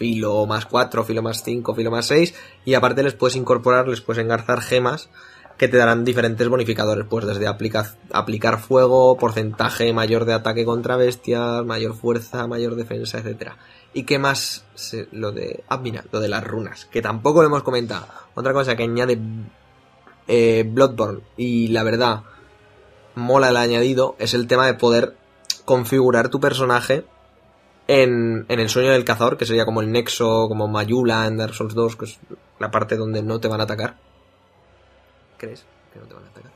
[0.03, 2.35] filo más 4, filo más 5, filo más 6,
[2.65, 5.11] y aparte les puedes incorporar, les puedes engarzar gemas
[5.59, 10.97] que te darán diferentes bonificadores, pues desde aplica- aplicar fuego, porcentaje mayor de ataque contra
[10.97, 13.59] bestias, mayor fuerza, mayor defensa, etcétera.
[13.95, 14.65] ¿Y qué más?
[14.75, 15.63] Se- lo de...
[15.69, 18.07] Ah, mira, lo de las runas, que tampoco lo hemos comentado.
[18.35, 19.21] Otra cosa que añade
[20.27, 22.23] eh, Bloodborne, y la verdad,
[23.15, 25.15] mola el añadido, es el tema de poder
[25.65, 27.05] configurar tu personaje
[28.01, 31.55] en, en el sueño del cazador, que sería como el nexo, como Mayula en Dark
[31.55, 32.19] Souls 2, que es
[32.59, 33.97] la parte donde no te van a atacar.
[35.39, 36.53] ¿Crees que no te van a atacar?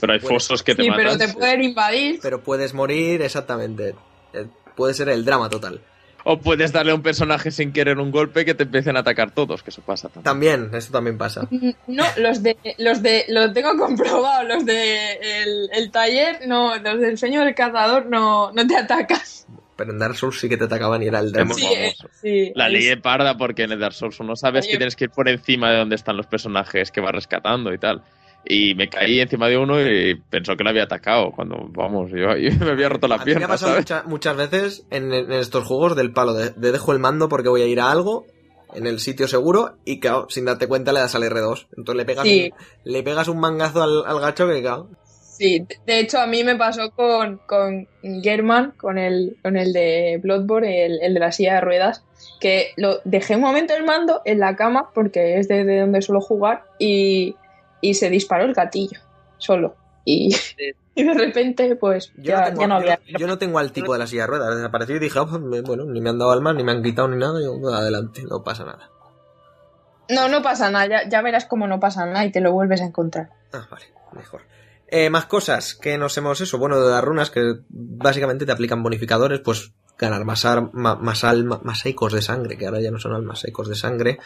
[0.00, 1.04] Pero hay puedes- fosos que te sí matan.
[1.04, 3.94] pero te pueden invadir pero puedes morir, exactamente.
[4.32, 4.46] Eh,
[4.76, 5.80] Puede ser el drama total.
[6.24, 9.30] O puedes darle a un personaje sin querer un golpe que te empiecen a atacar
[9.32, 10.24] todos, que eso pasa también.
[10.24, 11.46] También, eso también pasa.
[11.86, 16.98] No, los de, los de, lo tengo comprobado, los de el, el taller, no, los
[16.98, 19.20] del sueño del cazador no, no te atacan.
[19.76, 21.54] Pero en Dark Souls sí que te atacaban y era el drama.
[21.54, 21.92] Sí, eh,
[22.22, 22.52] sí.
[22.54, 24.72] La ley es parda porque en el Dark Souls no sabes Oye.
[24.72, 27.78] que tienes que ir por encima de donde están los personajes que vas rescatando y
[27.78, 28.02] tal.
[28.46, 31.32] Y me caí encima de uno y pensó que lo había atacado.
[31.32, 33.84] Cuando, vamos, yo, yo me había roto la A mí me ha pierna, pasado ¿sabes?
[33.84, 37.48] mucha- muchas veces en, en estos juegos del palo de, de dejo el mando porque
[37.48, 38.26] voy a ir a algo
[38.74, 41.68] en el sitio seguro y claro, sin darte cuenta le das al R2.
[41.76, 42.52] Entonces le pegas, Sí.
[42.52, 44.88] un, le pegas un mangazo al, al gacho que claro.
[45.36, 47.88] Sí, de hecho a mí me pasó con, con
[48.22, 52.04] German, con el, con el de Bloodborne, el, el de la silla de ruedas,
[52.38, 56.02] que lo dejé un momento el mando en la cama, porque es de, de donde
[56.02, 57.34] suelo jugar, y,
[57.80, 59.00] y se disparó el gatillo,
[59.38, 59.74] solo.
[60.04, 60.36] Y,
[60.94, 63.00] y de repente, pues, Yo, ya, no tengo, ya no había.
[63.08, 64.54] yo- yo no tengo al tipo de la silla de ruedas.
[64.54, 67.16] Desapareció y dije, me- bueno, ni me han dado alma, ni me han quitado ni
[67.16, 67.40] nada.
[67.40, 68.88] Y yo, "Bueno, adelante, no pasa nada.
[70.10, 72.82] No, no pasa nada, ya, ya verás cómo no pasa nada y te lo vuelves
[72.82, 73.30] a encontrar.
[73.52, 74.42] Ah, vale, mejor.
[74.96, 78.80] Eh, más cosas que nos hemos eso, bueno, de las runas que básicamente te aplican
[78.82, 82.92] bonificadores, pues ganar más, ar- ma- más alma, más ecos de sangre, que ahora ya
[82.92, 84.18] no son almas, ecos de sangre.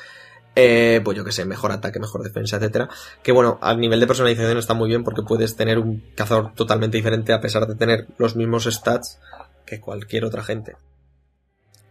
[0.54, 2.88] Eh, pues yo que sé, mejor ataque, mejor defensa, etcétera.
[3.22, 6.96] Que bueno, a nivel de personalización está muy bien porque puedes tener un cazador totalmente
[6.98, 9.20] diferente a pesar de tener los mismos stats
[9.64, 10.76] que cualquier otra gente.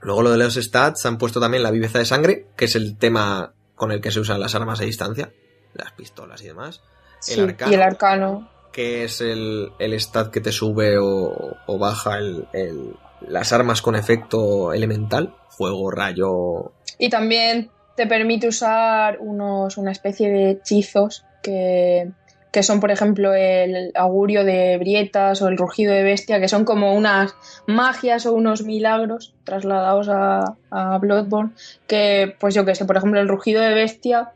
[0.01, 2.97] Luego lo de los stats han puesto también la viveza de sangre, que es el
[2.97, 5.31] tema con el que se usan las armas a distancia,
[5.73, 6.81] las pistolas y demás.
[7.19, 7.71] Sí, arcano.
[7.71, 8.49] y el arcano.
[8.77, 12.93] Que es el, el stat que te sube o, o baja el, el-
[13.27, 16.71] las armas con efecto elemental, fuego, rayo.
[16.99, 22.11] Y también te permite usar unos, una especie de hechizos que,
[22.51, 26.63] que son, por ejemplo, el augurio de Brietas o el rugido de Bestia, que son
[26.63, 27.33] como unas
[27.65, 31.53] magias o unos milagros trasladados a, a Bloodborne,
[31.87, 34.29] que, pues yo que sé, por ejemplo, el rugido de Bestia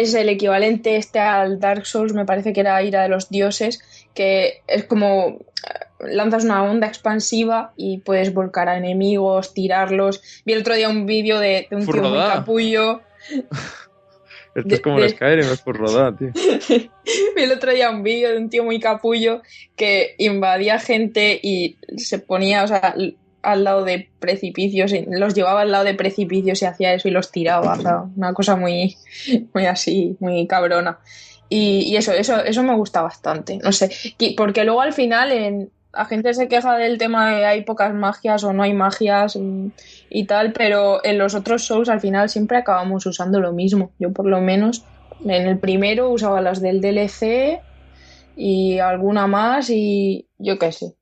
[0.00, 3.80] es el equivalente este al Dark Souls, me parece que era Ira de los Dioses,
[4.14, 10.22] que es como eh, lanzas una onda expansiva y puedes volcar a enemigos, tirarlos.
[10.44, 13.00] Vi el otro día un vídeo de, de un tío muy capullo.
[14.54, 16.30] Esto De- es como el Skyrim, es por rodar, tío.
[17.36, 19.42] Vi el otro día un vídeo de un tío muy capullo
[19.74, 22.94] que invadía gente y se ponía, o sea,
[23.44, 27.10] al lado de precipicios, y los llevaba al lado de precipicios y hacía eso y
[27.12, 27.74] los tiraba.
[27.74, 28.96] O sea, una cosa muy,
[29.54, 30.98] muy así, muy cabrona.
[31.48, 33.58] Y, y eso, eso, eso me gusta bastante.
[33.58, 33.90] No sé,
[34.36, 38.44] porque luego al final en, la gente se queja del tema de hay pocas magias
[38.44, 39.68] o no hay magias mm,
[40.10, 43.92] y tal, pero en los otros Souls al final siempre acabamos usando lo mismo.
[43.98, 44.84] Yo por lo menos
[45.24, 47.60] en el primero usaba las del DLC
[48.36, 50.94] y alguna más y yo qué sé.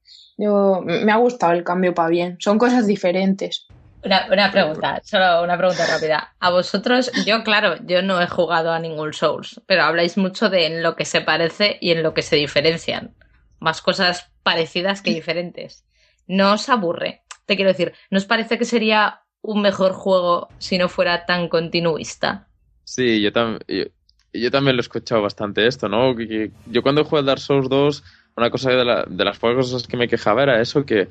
[0.43, 2.36] Yo, me ha gustado el cambio para bien.
[2.40, 3.66] Son cosas diferentes.
[4.05, 6.35] Una, una pregunta, solo una pregunta rápida.
[6.40, 10.66] A vosotros, yo claro, yo no he jugado a ningún Souls, pero habláis mucho de
[10.66, 13.14] en lo que se parece y en lo que se diferencian.
[13.60, 15.85] Más cosas parecidas que diferentes.
[16.27, 17.23] ¿No os aburre?
[17.47, 21.48] Te quiero decir, ¿no os parece que sería un mejor juego si no fuera tan
[21.48, 22.48] continuista?
[22.82, 23.85] Sí, yo, tam- yo,
[24.32, 26.16] yo también lo he escuchado bastante esto, ¿no?
[26.16, 28.02] Que- que yo cuando jugué al Dark Souls 2,
[28.37, 31.09] una cosa de, la- de las pocas cosas que me quejaba era eso, que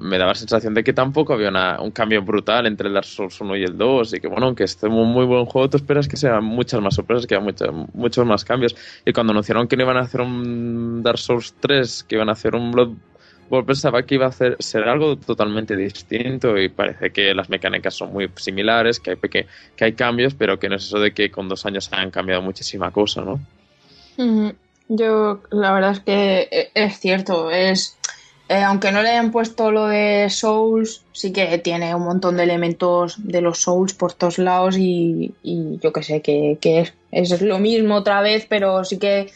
[0.00, 3.40] me daba la sensación de que tampoco había un cambio brutal entre el Dark Souls
[3.40, 6.08] 1 y el 2, y que bueno, aunque esté un muy buen juego, tú esperas
[6.08, 7.44] que sean muchas más sorpresas, que haya
[7.92, 8.74] muchos más cambios.
[9.04, 12.32] Y cuando anunciaron que no iban a hacer un Dark Souls 3, que iban a
[12.32, 17.48] hacer un Bloodborne, pensaba que iba a ser algo totalmente distinto y parece que las
[17.48, 20.98] mecánicas son muy similares, que hay, peque- que hay cambios, pero que no es eso
[20.98, 23.46] de que con dos años han cambiado muchísima cosa, ¿no?
[24.18, 24.52] Ujú.
[24.88, 27.96] Yo, la verdad es que e- es cierto, es
[28.48, 32.44] eh, aunque no le hayan puesto lo de Souls, sí que tiene un montón de
[32.44, 36.94] elementos de los Souls por todos lados y, y yo que sé, que, que es,
[37.10, 39.30] es lo mismo otra vez, pero sí que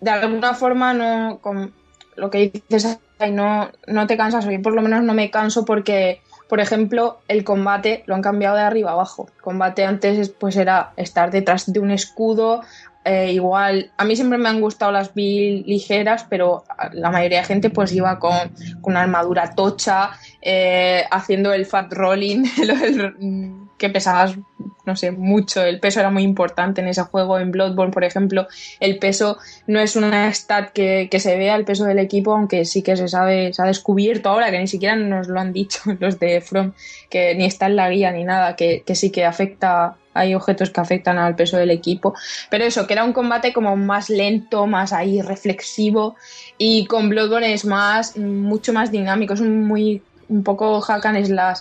[0.00, 1.74] de alguna forma no, con
[2.16, 2.98] lo que dices,
[3.30, 7.44] no, no te cansas, yo por lo menos no me canso porque, por ejemplo, el
[7.44, 9.26] combate lo han cambiado de arriba abajo.
[9.36, 12.62] El combate antes pues era estar detrás de un escudo,
[13.04, 17.44] eh, igual, a mí siempre me han gustado las build ligeras, pero la mayoría de
[17.44, 18.32] gente pues iba con,
[18.80, 22.44] con una armadura tocha, eh, haciendo el fat rolling,
[23.78, 24.38] que pesabas,
[24.86, 28.46] no sé, mucho, el peso era muy importante en ese juego, en Bloodborne, por ejemplo,
[28.80, 29.36] el peso
[29.66, 32.96] no es una stat que, que se vea el peso del equipo, aunque sí que
[32.96, 36.40] se sabe, se ha descubierto ahora, que ni siquiera nos lo han dicho los de
[36.40, 36.72] From,
[37.10, 40.70] que ni está en la guía ni nada, que, que sí que afecta, hay objetos
[40.70, 42.14] que afectan al peso del equipo,
[42.50, 46.16] pero eso, que era un combate como más lento, más ahí reflexivo,
[46.56, 51.26] y con Bloodborne es más, mucho más dinámico, es un muy, un poco hack and
[51.26, 51.58] slash.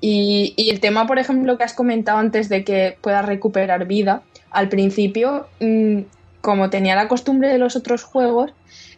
[0.00, 4.22] Y, y el tema, por ejemplo, que has comentado antes de que puedas recuperar vida,
[4.50, 6.02] al principio, mm,
[6.40, 8.52] como tenía la costumbre de los otros juegos,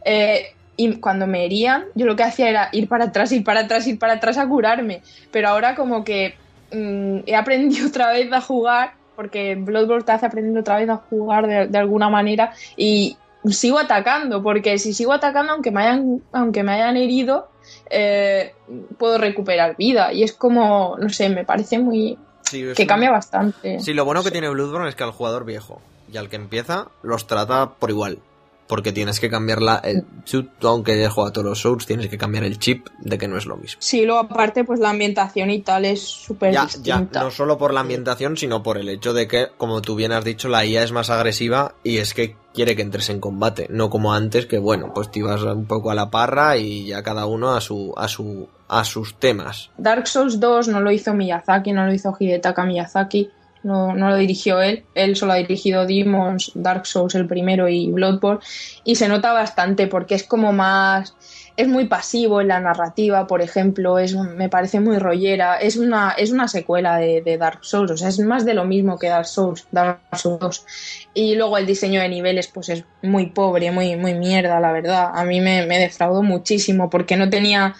[0.05, 3.61] eh, y cuando me herían, yo lo que hacía era ir para atrás, ir para
[3.61, 5.03] atrás, ir para atrás a curarme.
[5.31, 6.35] Pero ahora como que
[6.73, 10.97] mm, he aprendido otra vez a jugar, porque Bloodborne te hace aprender otra vez a
[10.97, 13.17] jugar de, de alguna manera y
[13.51, 17.49] sigo atacando, porque si sigo atacando, aunque me hayan, aunque me hayan herido,
[17.91, 18.55] eh,
[18.99, 20.13] puedo recuperar vida.
[20.13, 22.19] Y es como, no sé, me parece muy...
[22.43, 23.81] Sí, que un- cambia bastante.
[23.81, 25.81] Sí, lo bueno que tiene Bloodborne es que al jugador viejo
[26.13, 28.19] y al que empieza los trata por igual.
[28.71, 29.77] Porque tienes que cambiar la.
[29.85, 32.87] el- tú, tú, aunque hayas jugado a todos los Souls, tienes que cambiar el chip
[33.01, 33.79] de que no es lo mismo.
[33.83, 37.19] Sí, luego aparte, pues la ambientación y tal es súper Ya, distinta.
[37.19, 40.13] ya, no solo por la ambientación, sino por el hecho de que, como tú bien
[40.13, 43.67] has dicho, la IA es más agresiva y es que quiere que entres en combate,
[43.71, 47.03] no como antes que bueno, pues te ibas un poco a la parra y ya
[47.03, 49.71] cada uno a su a su a sus temas.
[49.79, 53.31] Dark Souls 2 no lo hizo Miyazaki, no lo hizo Hidetaka Miyazaki,
[53.63, 57.91] no, no lo dirigió él, él solo ha dirigido Demons, Dark Souls el primero y
[57.91, 58.41] Bloodborne,
[58.85, 61.15] y se nota bastante porque es como más,
[61.57, 66.13] es muy pasivo en la narrativa, por ejemplo, es, me parece muy rollera, es una,
[66.13, 69.27] es una secuela de, Dark Souls, o sea, es más de lo mismo que Dark
[69.27, 70.67] Souls, Dark Souls 2.
[71.15, 75.11] Y luego el diseño de niveles pues es muy pobre, muy, muy mierda, la verdad.
[75.15, 77.75] A mí me, me defraudó muchísimo porque no tenía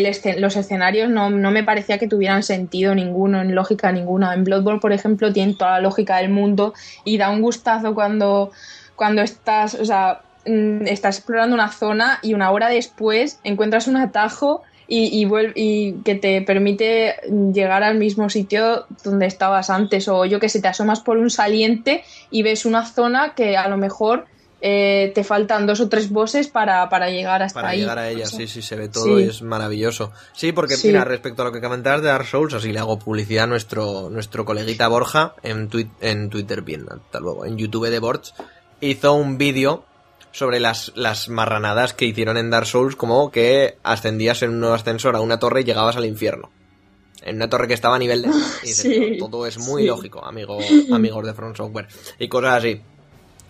[0.00, 4.34] los escenarios no, no me parecía que tuvieran sentido ninguno, en lógica ninguna.
[4.34, 8.50] En Bloodborne, por ejemplo, tiene toda la lógica del mundo y da un gustazo cuando,
[8.96, 13.96] cuando estás, o sea, mm, estás explorando una zona y una hora después encuentras un
[13.96, 17.14] atajo y, y, y que te permite
[17.52, 20.08] llegar al mismo sitio donde estabas antes.
[20.08, 23.68] O yo que sé, te asomas por un saliente y ves una zona que a
[23.68, 24.26] lo mejor
[24.66, 27.80] eh, te faltan dos o tres bosses para, para llegar hasta Para ahí.
[27.80, 29.24] llegar a ella, O sea, sí, sí, se ve todo sí.
[29.24, 30.10] y es maravilloso.
[30.32, 30.86] Sí, porque Sí.
[30.88, 34.08] mira, respecto a lo que comentabas de Dark Souls, así le hago publicidad a nuestro,
[34.08, 38.32] nuestro coleguita Borja en, twi- en Twitter, bien, hasta luego, en YouTube de Borch,
[38.80, 39.84] hizo un vídeo
[40.32, 44.74] sobre las, las marranadas que hicieron en Dark Souls, como que ascendías en un nuevo
[44.74, 46.50] ascensor a una torre y llegabas al infierno.
[47.22, 48.28] En una torre que estaba a nivel de...
[48.62, 50.58] Y dices, Sí, "No, todo es muy lógico, amigo,
[50.90, 51.86] amigos de Front Software.
[52.18, 52.80] Y cosas así.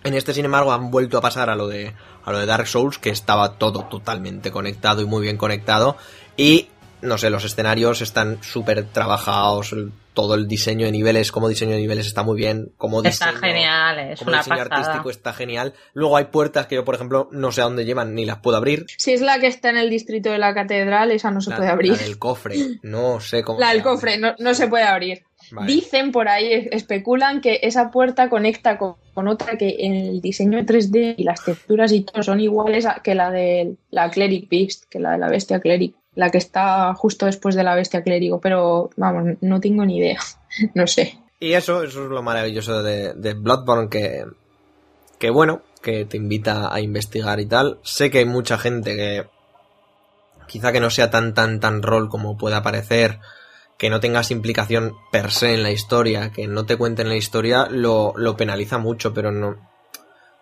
[0.05, 1.95] En este, sin embargo, han vuelto a pasar a lo de
[2.25, 5.97] a lo de Dark Souls, que estaba todo totalmente conectado y muy bien conectado.
[6.37, 6.69] Y
[7.03, 9.75] no sé, los escenarios están súper trabajados,
[10.15, 13.41] todo el diseño de niveles, como diseño de niveles está muy bien, como Está diseño,
[13.47, 14.77] genial, es como una diseño pasada.
[14.77, 15.75] artístico está genial.
[15.93, 18.57] Luego hay puertas que yo, por ejemplo, no sé a dónde llevan ni las puedo
[18.57, 18.87] abrir.
[18.97, 21.57] Si es la que está en el distrito de la catedral, esa no se La-
[21.57, 21.93] puede abrir.
[21.93, 23.59] La del cofre, no sé cómo.
[23.61, 25.25] La del cofre no, no se puede abrir.
[25.51, 25.73] Vale.
[25.73, 30.59] Dicen por ahí, especulan que esa puerta conecta con, con otra que en el diseño
[30.61, 34.85] 3D y las texturas y todo son iguales a- que la de la Cleric Beast,
[34.89, 38.41] que la de la bestia Cleric, la que está justo después de la bestia Clérigo,
[38.41, 40.21] pero vamos, no tengo ni idea,
[40.75, 41.19] no sé.
[41.41, 44.25] Y eso, eso es lo maravilloso de, de Bloodborne, que,
[45.19, 47.79] que bueno, que te invita a investigar y tal.
[47.83, 49.27] Sé que hay mucha gente que
[50.47, 53.19] quizá que no sea tan tan tan rol como pueda parecer,
[53.79, 57.67] que no tengas implicación per se en la historia, que no te cuenten la historia,
[57.71, 59.57] lo, lo penaliza mucho, pero no,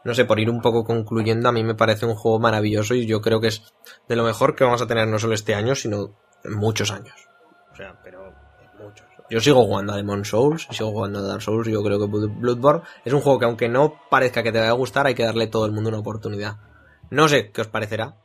[0.04, 3.06] no sé, por ir un poco concluyendo, a mí me parece un juego maravilloso y
[3.06, 3.62] yo creo que es
[4.08, 6.14] de lo mejor que vamos a tener no solo este año, sino
[6.44, 7.14] en muchos años.
[7.72, 9.06] O sea, pero en muchos.
[9.30, 12.04] Yo sigo jugando a Demon Souls, sigo jugando a Dark Souls, y yo creo que
[12.06, 15.14] Blood- Bloodborne es un juego que aunque no parezca que te vaya a gustar, hay
[15.14, 16.56] que darle a todo el mundo una oportunidad.
[17.08, 18.16] No sé qué os parecerá,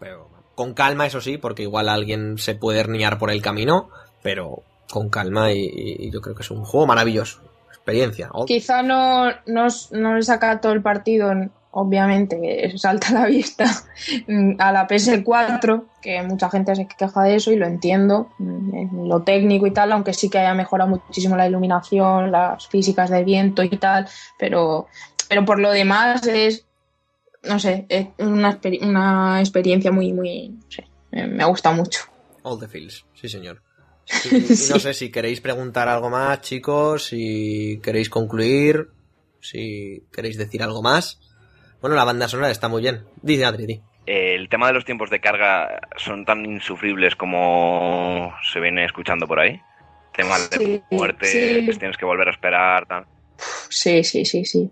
[0.00, 3.90] pero con calma eso sí, porque igual alguien se puede herniar por el camino,
[4.22, 7.40] pero con calma y, y yo creo que es un juego maravilloso.
[7.68, 8.30] Experiencia.
[8.46, 11.32] Quizá no, no, no le saca todo el partido,
[11.70, 13.64] obviamente, salta a la vista
[14.58, 19.22] a la PS4, que mucha gente se queja de eso y lo entiendo, en lo
[19.22, 23.62] técnico y tal, aunque sí que haya mejorado muchísimo la iluminación, las físicas del viento
[23.62, 24.06] y tal,
[24.38, 24.86] pero,
[25.28, 26.66] pero por lo demás es,
[27.44, 32.02] no sé, es una, exper- una experiencia muy, muy, no sé, me, gusta mucho.
[32.42, 33.62] All the Fields, sí señor.
[34.24, 38.88] Y, y no sé si queréis preguntar algo más, chicos, si queréis concluir,
[39.40, 41.20] si queréis decir algo más.
[41.80, 43.04] Bueno, la banda sonora está muy bien.
[43.22, 43.80] Dice Adri, di.
[44.06, 49.40] El tema de los tiempos de carga son tan insufribles como se viene escuchando por
[49.40, 49.60] ahí.
[50.14, 51.66] Temas de Sí, muerte, sí.
[51.66, 53.06] que tienes que volver a esperar, tal.
[53.68, 54.70] Sí, sí, sí, sí.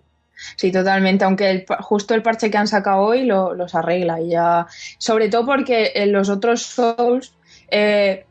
[0.57, 1.25] Sí, totalmente.
[1.25, 4.67] Aunque el justo el parche que han sacado hoy lo- los arregla y ya.
[4.99, 7.33] Sobre todo porque en los otros Souls,
[7.71, 8.27] eh,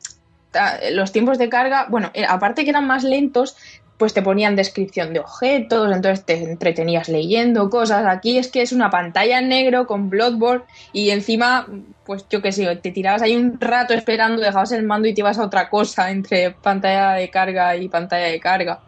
[0.92, 3.56] los tiempos de carga, bueno, eh, aparte que eran más lentos,
[3.98, 8.06] pues te ponían descripción de objetos, entonces te entretenías leyendo cosas.
[8.06, 10.64] Aquí es que es una pantalla en negro con Bloodborne
[10.94, 11.68] y encima,
[12.06, 15.22] pues yo qué sé, te tirabas ahí un rato esperando, dejabas el mando y te
[15.22, 18.82] ibas a otra cosa entre pantalla de carga y pantalla de carga.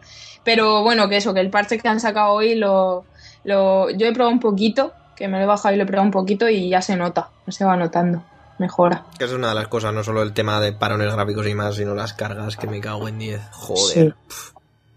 [0.44, 3.04] Pero bueno, que eso, que el parche que han sacado hoy lo,
[3.42, 6.06] lo yo he probado un poquito, que me lo he bajado y lo he probado
[6.06, 8.22] un poquito y ya se nota, se va notando,
[8.60, 9.06] mejora.
[9.18, 11.74] Que es una de las cosas, no solo el tema de parones gráficos y más,
[11.74, 13.40] sino las cargas que me cago en 10.
[13.50, 14.14] Joder.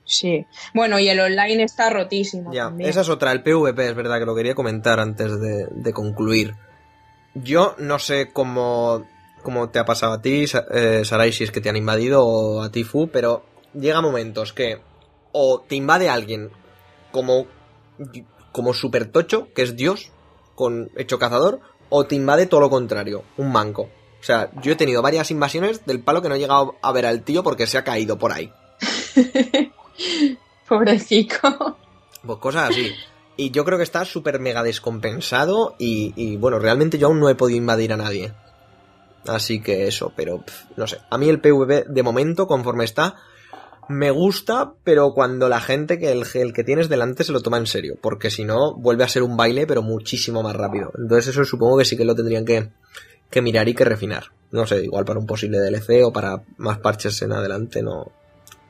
[0.06, 0.45] Sí.
[0.73, 2.53] Bueno, y el online está rotísimo.
[2.53, 2.90] Ya, también.
[2.90, 6.53] esa es otra, el PvP, es verdad que lo quería comentar antes de, de concluir.
[7.34, 9.07] Yo no sé cómo,
[9.41, 12.61] cómo te ha pasado a ti, eh, Sarai, si es que te han invadido, o
[12.61, 14.81] a ti, Fu, pero llega momentos que
[15.31, 16.52] o te invade alguien
[17.11, 17.48] como,
[18.52, 20.11] como super tocho, que es Dios,
[20.53, 21.61] con hecho cazador,
[21.95, 23.84] o te invade todo lo contrario, un manco.
[23.84, 27.06] O sea, yo he tenido varias invasiones del palo que no he llegado a ver
[27.06, 28.52] al tío porque se ha caído por ahí.
[30.68, 31.78] Pobrecito.
[32.26, 32.91] Pues cosas así.
[33.38, 37.30] Y yo creo que está súper mega descompensado y, y, bueno, realmente yo aún no
[37.30, 38.34] he podido invadir a nadie.
[39.28, 40.44] Así que eso, pero
[40.76, 40.98] no sé.
[41.11, 43.18] A mí el PvP de momento, conforme está,
[43.89, 47.68] me gusta, pero cuando la gente que el, que tienes delante se lo toma en
[47.68, 47.97] serio.
[48.01, 50.91] Porque si no, vuelve a ser un baile, pero muchísimo más rápido.
[50.97, 52.69] Entonces eso supongo que sí que lo tendrían que,
[53.30, 54.26] que mirar y que refinar.
[54.51, 58.11] No sé, igual para un posible DLC o para más parches en adelante, no,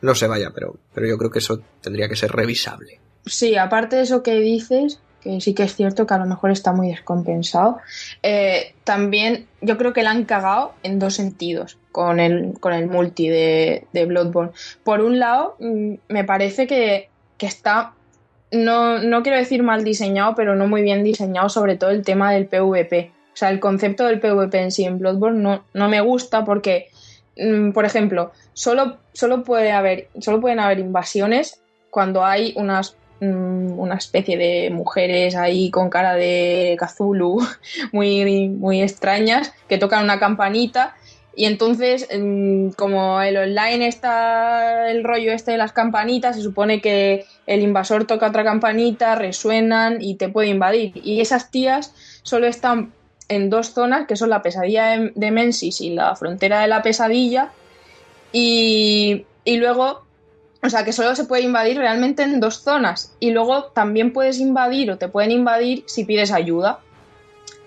[0.02, 3.00] no se vaya, pero, pero yo creo que eso tendría que ser revisable.
[3.26, 6.52] Sí, aparte de eso que dices, que sí que es cierto que a lo mejor
[6.52, 7.78] está muy descompensado,
[8.22, 12.88] eh, también yo creo que la han cagado en dos sentidos con el, con el
[12.88, 14.52] multi de, de Bloodborne.
[14.84, 17.94] Por un lado, mm, me parece que, que está
[18.54, 22.32] no, no quiero decir mal diseñado, pero no muy bien diseñado, sobre todo el tema
[22.32, 23.12] del PvP.
[23.34, 26.90] O sea, el concepto del PvP en sí en Bloodborne no, no me gusta porque,
[27.36, 33.80] mm, por ejemplo, solo, solo, puede haber, solo pueden haber invasiones cuando hay unas mm,
[33.80, 37.40] una especie de mujeres ahí con cara de Cthulhu
[37.92, 40.96] muy, muy extrañas que tocan una campanita
[41.36, 42.08] y entonces,
[42.78, 48.06] como el online está el rollo este de las campanitas, se supone que el invasor
[48.06, 50.92] toca otra campanita, resuenan y te puede invadir.
[51.04, 52.94] Y esas tías solo están
[53.30, 57.52] en dos zonas, que son la pesadilla de Mensis y la frontera de la pesadilla.
[58.32, 60.04] Y, y luego,
[60.62, 63.16] o sea, que solo se puede invadir realmente en dos zonas.
[63.20, 66.80] Y luego también puedes invadir o te pueden invadir si pides ayuda.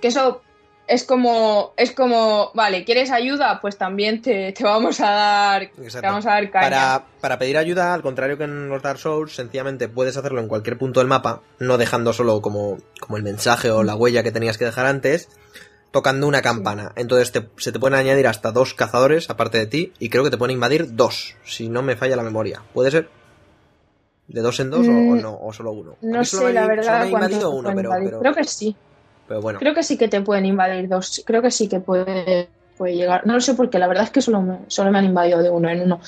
[0.00, 0.42] Que eso
[0.88, 3.60] es como, es como, vale, ¿quieres ayuda?
[3.60, 6.66] Pues también te, te vamos a dar, te vamos a dar caña.
[6.70, 10.48] Para, para pedir ayuda, al contrario que en los Dark Souls, sencillamente puedes hacerlo en
[10.48, 14.32] cualquier punto del mapa, no dejando solo como, como el mensaje o la huella que
[14.32, 15.28] tenías que dejar antes,
[15.90, 16.92] tocando una campana.
[16.96, 20.30] Entonces te- se te pueden añadir hasta dos cazadores aparte de ti, y creo que
[20.30, 22.62] te pueden invadir dos, si no me falla la memoria.
[22.74, 23.08] ¿Puede ser?
[24.28, 25.38] ¿De dos en dos o- o, Mm, no?
[25.40, 25.96] ¿O solo uno?
[26.02, 28.76] No sé, la solo verdad, me ha cuántos invadido uno, pero, Creo que sí.
[29.58, 31.22] Creo que sí que te pueden invadir dos.
[31.26, 33.26] Creo que sí que puede, puede llegar.
[33.26, 35.50] No lo sé porque la verdad es que solo me, solo me han invadido de
[35.50, 36.00] uno en uno.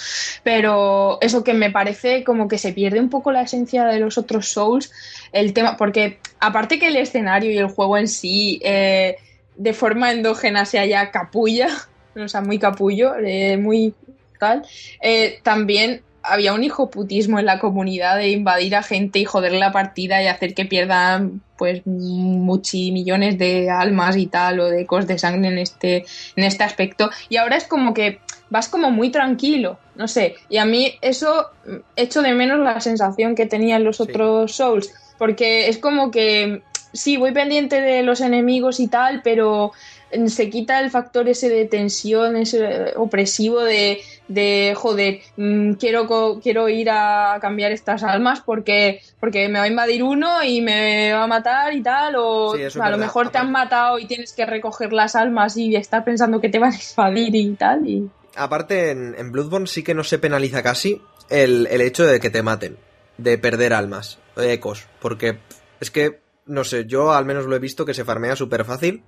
[0.43, 4.19] Pero eso que me parece como que se pierde un poco la esencia de los
[4.19, 4.93] otros Souls.
[5.32, 9.16] El tema, porque aparte que el escenario y el juego en sí eh,
[9.57, 11.69] de forma endógena se haya capulla,
[12.16, 13.95] o sea, muy capullo, eh, muy
[14.39, 14.65] tal,
[15.03, 19.73] eh, también había un hijoputismo en la comunidad de invadir a gente y joder la
[19.73, 25.19] partida y hacer que pierdan pues millones de almas y tal o de ecos de
[25.19, 26.07] sangre en este,
[26.37, 27.11] en este aspecto.
[27.29, 30.37] Y ahora es como que vas como muy tranquilo, no sé.
[30.49, 34.05] Y a mí eso mm, echo de menos la sensación que tenía en los Sí.
[34.05, 36.63] otros Souls, porque es como que
[36.93, 39.73] sí, voy pendiente de los enemigos y tal, pero
[40.17, 46.07] mm, se quita el factor ese de tensión, ese opresivo de, de joder, mm, quiero,
[46.43, 51.13] quiero ir a cambiar estas almas porque, porque me va a invadir uno y me
[51.13, 54.33] va a matar y tal, o Sí, a lo mejor te han matado y tienes
[54.33, 57.89] que recoger las almas y estar pensando que te van a invadir y tal.
[57.89, 58.11] Y...
[58.37, 61.01] Aparte, en, en Bloodborne sí que no se penaliza casi
[61.31, 62.77] el, el hecho de que te maten,
[63.17, 65.39] de perder almas, de ecos, porque
[65.81, 69.03] es que, no sé, yo al menos lo he visto que se farmea súper fácil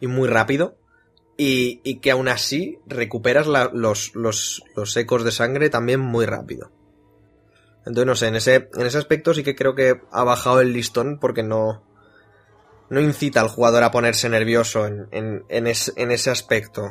[0.00, 0.76] y muy rápido,
[1.36, 6.70] y, que aún así recuperas los, los, los ecos de sangre también muy rápido.
[7.80, 10.72] Entonces, no sé, en ese, en ese aspecto sí que creo que ha bajado el
[10.72, 11.84] listón porque no,
[12.90, 16.90] no incita al jugador a ponerse nervioso en, en, en, en ese aspecto,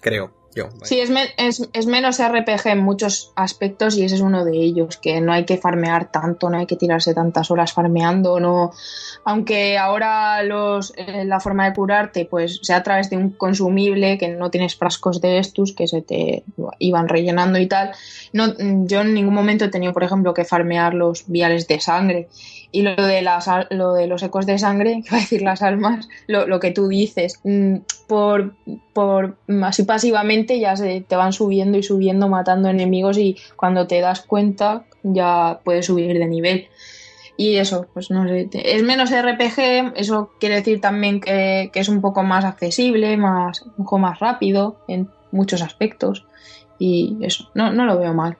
[0.00, 0.43] creo
[0.82, 4.96] Sí, es, es, es menos RPG en muchos aspectos y ese es uno de ellos,
[4.96, 8.72] que no hay que farmear tanto, no hay que tirarse tantas horas farmeando, no
[9.24, 14.18] aunque ahora los, eh, la forma de curarte pues sea a través de un consumible,
[14.18, 16.44] que no tienes frascos de estos que se te
[16.78, 17.92] iban rellenando y tal,
[18.32, 18.54] no,
[18.86, 22.28] yo en ningún momento he tenido, por ejemplo, que farmear los viales de sangre.
[22.74, 25.62] Y lo de, las, lo de los ecos de sangre, que va a decir las
[25.62, 27.76] almas, lo, lo que tú dices, mm,
[28.08, 28.56] por,
[28.92, 34.00] por así pasivamente ya se te van subiendo y subiendo, matando enemigos y cuando te
[34.00, 36.66] das cuenta ya puedes subir de nivel.
[37.36, 41.88] Y eso, pues no sé, es menos RPG, eso quiere decir también que, que es
[41.88, 46.26] un poco más accesible, más, un poco más rápido en muchos aspectos.
[46.76, 48.36] Y eso, no, no lo veo mal.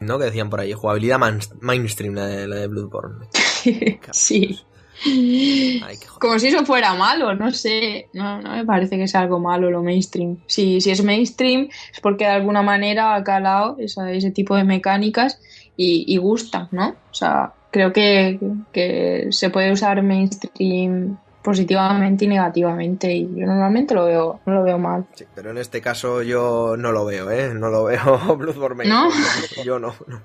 [0.00, 0.18] ¿No?
[0.18, 1.18] Que decían por ahí, jugabilidad
[1.60, 3.26] mainstream la de, la de Bloodborne.
[4.12, 4.58] sí.
[5.04, 5.96] Ay.
[6.18, 8.08] Como si eso fuera malo, no sé.
[8.14, 10.38] No, no me parece que sea algo malo lo mainstream.
[10.46, 14.64] Si, si es mainstream es porque de alguna manera ha calado esa- ese tipo de
[14.64, 15.40] mecánicas
[15.76, 16.88] y, y gusta, ¿no?
[17.10, 18.38] O sea, creo que,
[18.72, 24.62] que se puede usar mainstream positivamente y negativamente y yo normalmente lo veo, no lo
[24.64, 25.06] veo mal.
[25.14, 27.52] Sí, pero en este caso yo no lo veo, ¿eh?
[27.54, 29.64] No lo veo Bloodborne mainstream.
[29.64, 30.22] Yo no, no.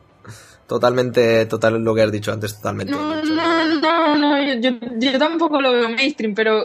[0.72, 2.94] Totalmente, total lo que has dicho antes, totalmente.
[2.94, 4.70] No, no, no, no, yo,
[5.00, 6.64] yo tampoco lo veo mainstream, pero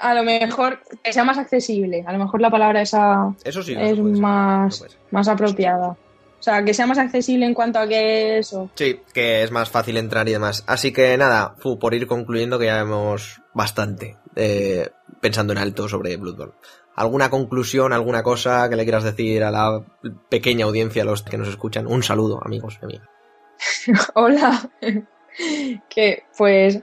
[0.00, 2.04] a lo mejor que sea más accesible.
[2.06, 4.92] A lo mejor la palabra esa Eso sí, es más, ser.
[5.10, 5.88] más apropiada.
[5.88, 5.96] O
[6.38, 8.70] sea, que sea más accesible en cuanto a que eso.
[8.76, 10.62] Sí, que es más fácil entrar y demás.
[10.68, 14.88] Así que nada, fu, por ir concluyendo que ya vemos bastante eh,
[15.20, 16.54] pensando en alto sobre Bloodborne.
[16.94, 19.84] ¿Alguna conclusión, alguna cosa que le quieras decir a la
[20.28, 21.88] pequeña audiencia, a los que nos escuchan?
[21.88, 23.08] Un saludo, amigos y amigas.
[24.14, 24.70] Hola.
[25.88, 26.80] que pues.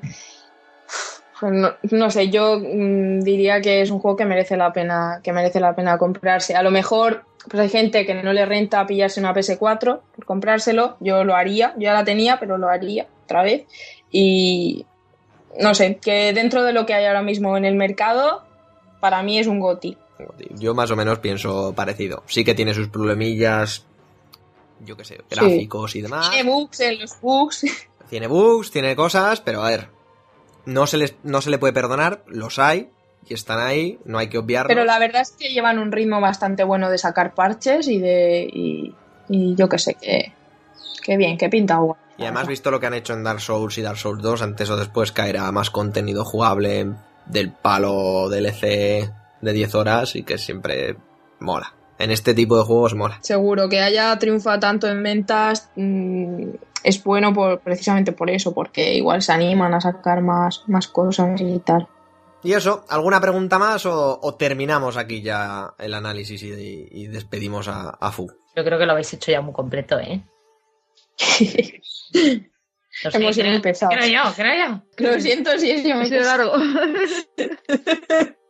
[1.39, 1.53] pues
[1.91, 5.59] No, sé, yo mm, diría que es un juego que merece la pena, que merece
[5.59, 6.55] la pena comprarse.
[6.55, 10.97] A lo mejor, pues hay gente que no le renta pillarse una PS4 por comprárselo.
[10.99, 13.65] Yo lo haría, yo ya la tenía, pero lo haría otra vez.
[14.11, 14.85] y
[15.59, 18.43] no sé, que dentro de lo que hay ahora mismo en el mercado,
[18.99, 19.97] para mí es un GOTI.
[20.57, 22.23] Yo más o menos pienso parecido.
[22.27, 23.85] Sí que tiene sus problemillas,
[24.85, 26.31] yo qué sé, gráficos y demás.
[26.31, 27.65] Tiene bugs en los bugs.
[28.09, 29.89] Tiene bugs, tiene cosas, pero a ver,
[30.65, 32.91] no se, les, no se le puede perdonar, los hay
[33.27, 34.69] y están ahí, no hay que obviarlos.
[34.69, 38.47] Pero la verdad es que llevan un ritmo bastante bueno de sacar parches y de.
[38.53, 38.93] y,
[39.27, 40.33] y yo qué sé, que,
[41.01, 41.99] que bien, que pinta guay.
[42.17, 44.69] Y además, visto lo que han hecho en Dark Souls y Dark Souls 2, antes
[44.69, 46.93] o después caerá más contenido jugable
[47.25, 50.95] del palo DLC de 10 horas y que siempre
[51.39, 51.73] mola.
[51.97, 53.19] En este tipo de juegos mola.
[53.21, 56.49] Seguro que haya triunfado tanto en ventas mm,
[56.83, 61.39] es bueno por, precisamente por eso, porque igual se animan a sacar más, más cosas
[61.41, 61.87] y tal.
[62.43, 67.67] Y eso, ¿alguna pregunta más o, o terminamos aquí ya el análisis y, y despedimos
[67.67, 68.27] a, a Fu?
[68.55, 70.21] Yo creo que lo habéis hecho ya muy completo, ¿eh?
[73.03, 73.91] No sé, Hemos creo- empezado.
[73.91, 74.81] Creo yo, creo yo.
[75.11, 76.53] Lo siento si es que me sido largo.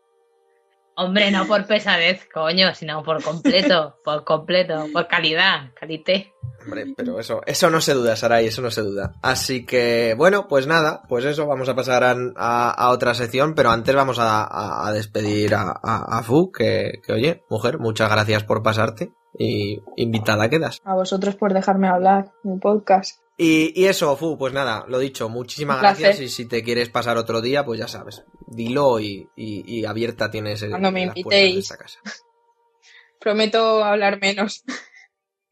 [0.97, 6.33] Hombre, no por pesadez, coño, sino por completo, por completo, por calidad, calité.
[6.63, 9.13] Hombre, pero eso, eso no se duda, Sarai, eso no se duda.
[9.21, 13.53] Así que, bueno, pues nada, pues eso, vamos a pasar a, a- a otra sección,
[13.55, 17.77] pero antes vamos a, a- a despedir a, a- a Fu, que, que, oye, mujer,
[17.77, 20.79] muchas gracias por pasarte y invitada quedas.
[20.85, 23.19] A vosotros por dejarme hablar en el podcast.
[23.37, 27.17] Y, y eso, Fu, pues nada, lo dicho, muchísimas gracias y si te quieres pasar
[27.17, 31.05] otro día, pues ya sabes, dilo y, y- y abierta tienes el, Cuando me de
[31.07, 31.57] invitéis.
[31.65, 31.99] esta casa.
[33.19, 34.63] Prometo hablar menos.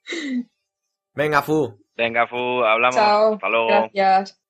[1.15, 2.95] Venga, Fu, Venga, Fu, hablamos.
[2.95, 3.33] Chao.
[3.35, 3.67] Hasta luego.
[3.67, 4.41] Gracias.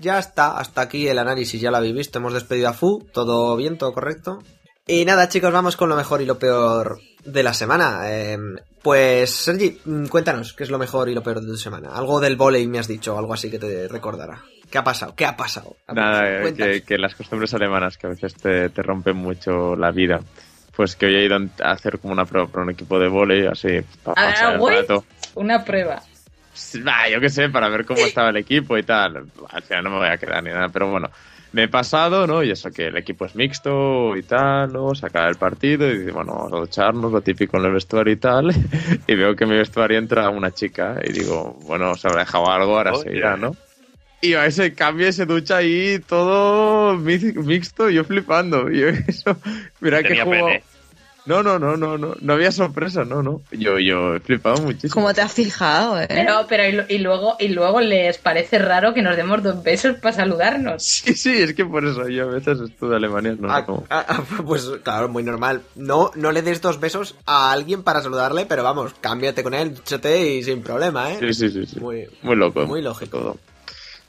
[0.00, 3.56] Ya está, hasta aquí el análisis, ya lo habéis visto, hemos despedido a Fu, todo
[3.56, 4.42] bien, todo correcto.
[4.86, 8.00] Y nada chicos, vamos con lo mejor y lo peor de la semana.
[8.06, 8.38] Eh,
[8.82, 11.90] pues Sergi, mm, cuéntanos qué es lo mejor y lo peor de tu semana.
[11.94, 14.42] Algo del volei me has dicho, algo así que te recordará.
[14.70, 15.14] ¿Qué ha pasado?
[15.14, 15.76] ¿Qué ha pasado?
[15.92, 19.90] Nada, eh, que, que las costumbres alemanas que a veces te, te rompen mucho la
[19.90, 20.20] vida.
[20.74, 23.46] Pues que hoy he ido a hacer como una prueba para un equipo de volei,
[23.46, 25.04] así, para Ah, pasar el rato.
[25.34, 26.02] Una prueba.
[26.86, 29.30] Va, yo qué sé, para ver cómo estaba el equipo y tal.
[29.48, 31.08] Al final no me voy a quedar ni nada, pero bueno.
[31.52, 32.42] Me he pasado, ¿no?
[32.44, 34.94] Y eso que el equipo es mixto y tal, ¿no?
[34.94, 38.16] Sacar el partido y dice, bueno, vamos a ducharnos, lo típico en el vestuario y
[38.18, 38.50] tal.
[39.06, 42.48] Y veo que en mi vestuario entra una chica y digo, bueno, se habrá dejado
[42.50, 43.16] algo, ahora se Oye.
[43.16, 43.56] irá, ¿no?
[44.22, 48.70] Y a ese cambio se ducha ahí todo mi- mixto, yo flipando.
[48.70, 49.40] Y yo eso,
[49.80, 50.26] mira que Tenía juego...
[50.26, 50.69] pene.
[51.30, 53.40] No, no, no, no, no, no había sorpresa, no, no.
[53.52, 54.94] Yo, yo he flipado muchísimo.
[54.94, 56.06] ¿Cómo te has fijado, eh?
[56.08, 60.14] Pero, pero y, luego, y luego les parece raro que nos demos dos besos para
[60.14, 60.82] saludarnos.
[61.00, 63.84] Sí, sí, es que por eso yo a veces estudio Alemania, no Ah, cómo.
[63.90, 65.62] ah, ah, pues claro, muy normal.
[65.76, 69.74] No, no le des dos besos a alguien para saludarle, pero vamos, cámbiate con él,
[69.84, 71.16] chote y sin problema, ¿eh?
[71.20, 71.78] Sí, sí, sí, sí.
[71.80, 72.66] Muy, Muy loco.
[72.66, 73.18] muy lógico.
[73.18, 73.36] todo.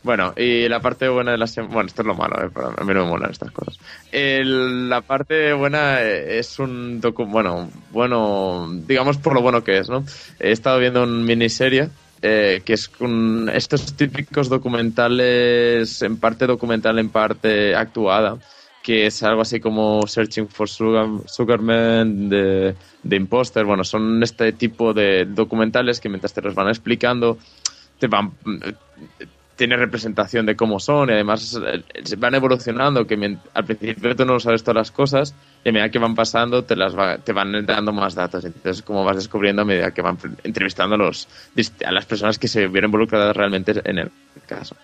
[0.04, 1.74] Bueno, y la parte buena de la semana...
[1.74, 2.50] Bueno, esto es lo malo, ¿eh?
[2.56, 3.78] a mí no me molan estas cosas.
[4.12, 7.00] La parte buena eh, es un.
[7.02, 10.04] Bueno, bueno, digamos por lo bueno que es, ¿no?
[10.40, 11.90] He estado viendo una miniserie
[12.24, 18.38] eh, que es un, estos típicos documentales, en parte documental, en parte actuada,
[18.84, 23.66] que es algo así como Searching for Sugar, Sugarman de, de Imposter.
[23.66, 27.40] Bueno, son este tipo de documentales que mientras te los van explicando,
[27.98, 28.34] te van
[29.62, 34.26] tiene representación de cómo son y además eh, se van evolucionando que al principio tú
[34.26, 37.32] no sabes todas las cosas y a medida que van pasando te las va- te
[37.32, 42.06] van dando más datos entonces como vas descubriendo a medida que van entrevistando a, las
[42.08, 44.12] personas que se vieron involucradas realmente en el
[44.48, 44.76] caso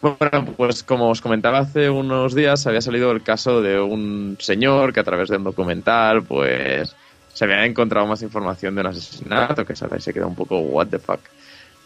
[0.00, 4.92] bueno, pues como os comentaba hace unos días, había salido el caso de un señor
[4.92, 6.94] que a través de un documental, pues
[7.34, 10.98] se había encontrado más información de un asesinato, que se quedó un poco what the
[10.98, 11.20] fuck.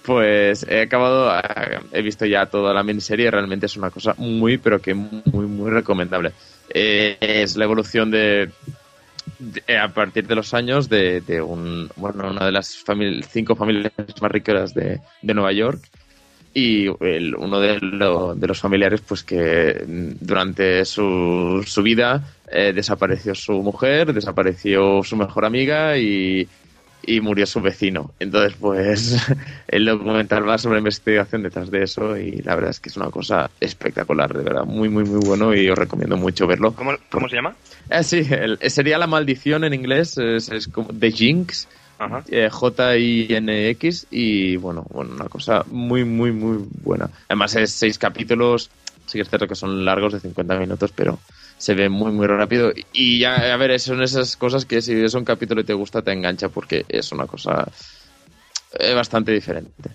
[0.05, 4.59] Pues he acabado, eh, he visto ya toda la miniserie, realmente es una cosa muy,
[4.59, 6.33] pero que muy, muy recomendable.
[6.69, 8.51] Eh, es la evolución de,
[9.67, 12.85] eh, a partir de los años de, un, bueno, una de las
[13.31, 15.81] cinco familias más ricas de, de Nueva York
[16.53, 19.83] y uno de, lo- de los familiares pues que
[20.21, 26.47] durante su, su vida desapareció su mujer, desapareció su mejor amiga y,
[27.07, 28.15] y murió su vecino.
[28.19, 29.17] Entonces, pues
[29.69, 32.97] el documental va sobre la investigación detrás de eso y la verdad es que es
[32.97, 36.75] una cosa espectacular, de verdad, muy, muy, muy bueno y os recomiendo mucho verlo.
[36.75, 37.57] ¿Cómo, cómo se llama?
[37.91, 41.69] Eh, sí, el- sería la maldición en inglés, es, es como The Jinx,
[41.99, 42.25] Ajá.
[42.29, 47.11] eh, J-I-N-X y bueno, bueno, una cosa muy, muy, muy buena.
[47.29, 48.71] Además es seis capítulos,
[49.07, 51.23] sí que es cierto que son largos de 50 minutos, pero
[51.65, 52.73] se ve muy, muy rápido.
[52.93, 56.03] Y ya, a ver, son esas cosas que si ves un capítulo y te gusta,
[56.03, 57.67] te engancha porque es una cosa
[58.79, 59.91] eh, bastante diferente.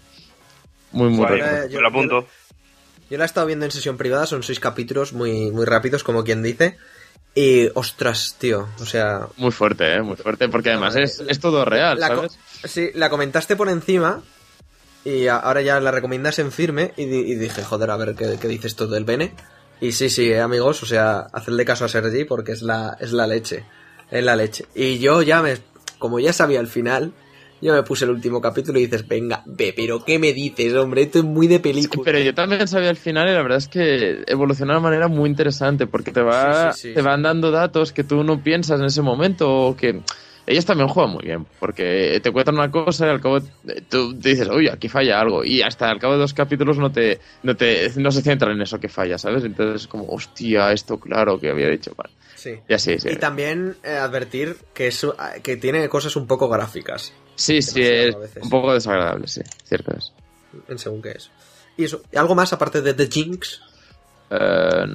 [0.92, 1.28] Muy, muy.
[1.40, 2.28] Eh, yo- lo apunto.
[3.10, 6.24] Yo la he estado viendo en sesión privada, son seis capítulos muy, muy rápidos, como
[6.24, 6.78] quien dice.
[7.36, 10.02] Y ostras, tío, o sea, Muy fuerte, ¿eh?
[10.02, 12.40] Muy fuerte, porque además es, es todo real, La ¿sabes?
[12.64, 14.24] Sí, la comentaste por encima
[15.06, 18.16] y a- ahora ya la recomiendas en firme y, di- y dije, joder, a ver
[18.16, 19.34] qué, qué dices tú del Bene.
[19.82, 23.14] Y sí, sí, eh, amigos, o sea, hacedle caso a Sergi porque es la, es
[23.14, 23.66] la leche.
[24.12, 24.66] Es la leche.
[24.76, 25.58] Y yo ya me,
[25.98, 27.14] como ya sabía el final,
[27.62, 31.04] yo me puse el último capítulo y dices, venga, ve, pero ¿qué me dices, hombre?
[31.04, 32.04] Esto es muy de película.
[32.04, 35.08] Pero yo también sabía el final y la verdad es que evoluciona de una manera
[35.08, 38.42] muy interesante porque te va Sí, sí, sí, te van dando datos que tú no
[38.42, 40.02] piensas en ese momento o que
[40.50, 43.40] ellos también juegan muy bien porque te cuentan una cosa y al cabo
[43.88, 47.20] tú dices, uy, aquí falla algo y hasta al cabo de dos capítulos no te
[47.44, 49.44] no te no se centran en eso que falla, ¿sabes?
[49.44, 52.14] Entonces es como, hostia, esto claro que había dicho, vale.
[52.36, 52.56] Sí.
[52.68, 53.10] Y así, sí.
[53.12, 55.06] Y también eh, advertir que, es,
[55.44, 60.12] que tiene cosas un poco gráficas, Sí, sí, es un poco desagradable, sí, cierto es.
[60.68, 61.32] en según qué es.
[61.78, 63.62] Y eso, ¿algo más aparte de The Jinx?
[64.30, 64.86] Eh,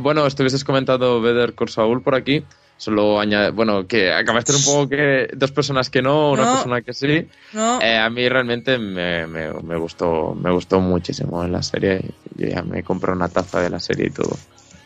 [0.00, 2.44] bueno, estuvieses comentando Better Call Saul por aquí.
[2.82, 6.50] Solo añade, bueno, que acabaste un poco que dos personas que no, una No.
[6.50, 7.28] persona que sí.
[7.54, 12.00] No, Eh, a mí realmente me, me, me gustó me gustó muchísimo en la serie.
[12.34, 14.36] Yo ya me compré una taza de la serie y todo.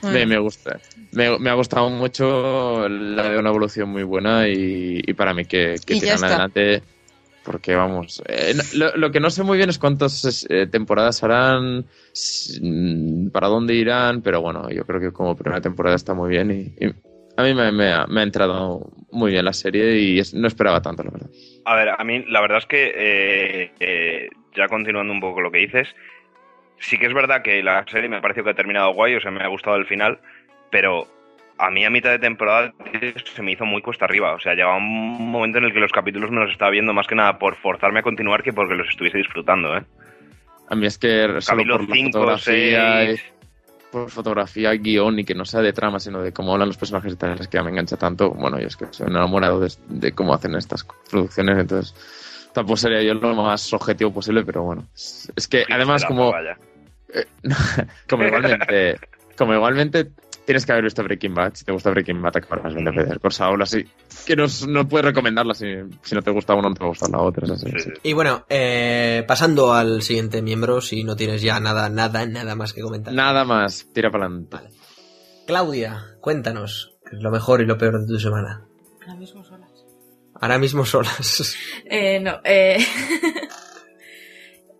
[0.02, 0.18] bueno.
[0.18, 0.78] Me, me gusta.
[1.12, 5.46] Me, me ha gustado mucho, la veo una evolución muy buena y, y para mí
[5.46, 6.82] que, que tiran adelante.
[7.46, 11.86] Porque vamos, eh, lo, lo que no sé muy bien es cuántas eh, temporadas harán,
[13.32, 16.84] para dónde irán, pero bueno, yo creo que como primera temporada está muy bien y,
[16.84, 16.92] y
[17.36, 20.46] a mí me, me ha, me ha entrado muy bien la serie y es- no
[20.48, 21.30] esperaba tanto, la verdad.
[21.64, 25.50] A ver, a mí la verdad es que, eh, eh, ya continuando un poco lo
[25.50, 25.94] que dices,
[26.78, 29.20] sí que es verdad que la serie me ha parecido que ha terminado guay, o
[29.20, 30.18] sea, me ha gustado el final,
[30.70, 31.06] pero
[31.58, 32.72] a mí a mitad de temporada
[33.34, 34.34] se me hizo muy cuesta arriba.
[34.34, 37.06] O sea, llegaba un momento en el que los capítulos me los estaba viendo más
[37.06, 39.82] que nada por forzarme a continuar que porque los estuviese disfrutando, ¿eh?
[40.68, 43.32] A mí es que solo Capítulo por la 5, fotografía, y- 6...
[43.90, 47.12] por fotografía, guion y que no sea de trama, sino de cómo hablan los personajes
[47.12, 48.30] y tal, es que ya me engancha tanto.
[48.30, 51.94] Bueno, yo es que soy enamorado de, de cómo hacen estas producciones, entonces
[52.52, 54.86] tampoco sería yo lo más objetivo posible, pero bueno.
[54.94, 56.58] Es, es que además como, Vaya.
[58.08, 58.98] como igualmente,
[59.36, 60.10] como igualmente
[60.46, 63.32] tienes que haber visto Breaking Bad, si te gusta Breaking Bad acabarás viendo Better Call
[63.32, 63.84] Saul, así
[64.24, 65.66] que no, no puedes recomendarla si,
[66.02, 67.66] si no te gusta una no te va a gustar la otra, es así.
[67.66, 67.90] Sí, sí.
[67.90, 68.00] sí.
[68.04, 72.72] Y bueno, eh, pasando al siguiente miembro, si no tienes ya nada, nada, nada más
[72.72, 73.12] que comentar.
[73.12, 74.56] Nada más, tira para adelante.
[74.56, 74.70] Vale.
[75.46, 78.66] Claudia, cuéntanos lo mejor y lo peor de tu semana.
[79.02, 79.70] Ahora mismo solas.
[80.40, 81.56] Ahora mismo solas.
[81.88, 82.78] Eh, no, eh...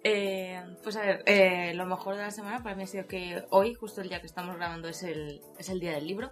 [0.05, 0.56] eh,
[0.87, 3.75] pues a ver, eh, lo mejor de la semana para mí ha sido que hoy,
[3.75, 6.31] justo el día que estamos grabando, es el, es el día del libro.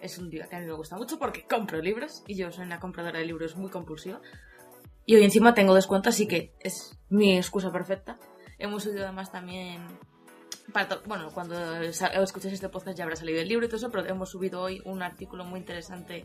[0.00, 2.64] Es un día que a mí me gusta mucho porque compro libros y yo soy
[2.64, 4.20] una compradora de libros muy compulsiva.
[5.04, 8.20] Y hoy encima tengo descuento, así que es mi excusa perfecta.
[8.56, 9.84] Hemos subido además también...
[10.72, 14.06] para bueno, cuando escuches este podcast ya habrá salido el libro y todo eso, pero
[14.06, 16.24] hemos subido hoy un artículo muy interesante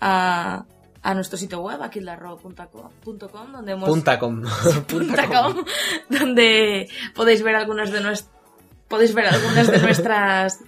[0.00, 0.66] a,
[1.02, 4.42] a nuestro sitio web, aquildarro.com, donde hemos Punta com.
[4.88, 5.64] punta com,
[6.08, 8.30] donde podéis ver algunas de nuestras
[8.88, 10.58] podéis ver algunas de nuestras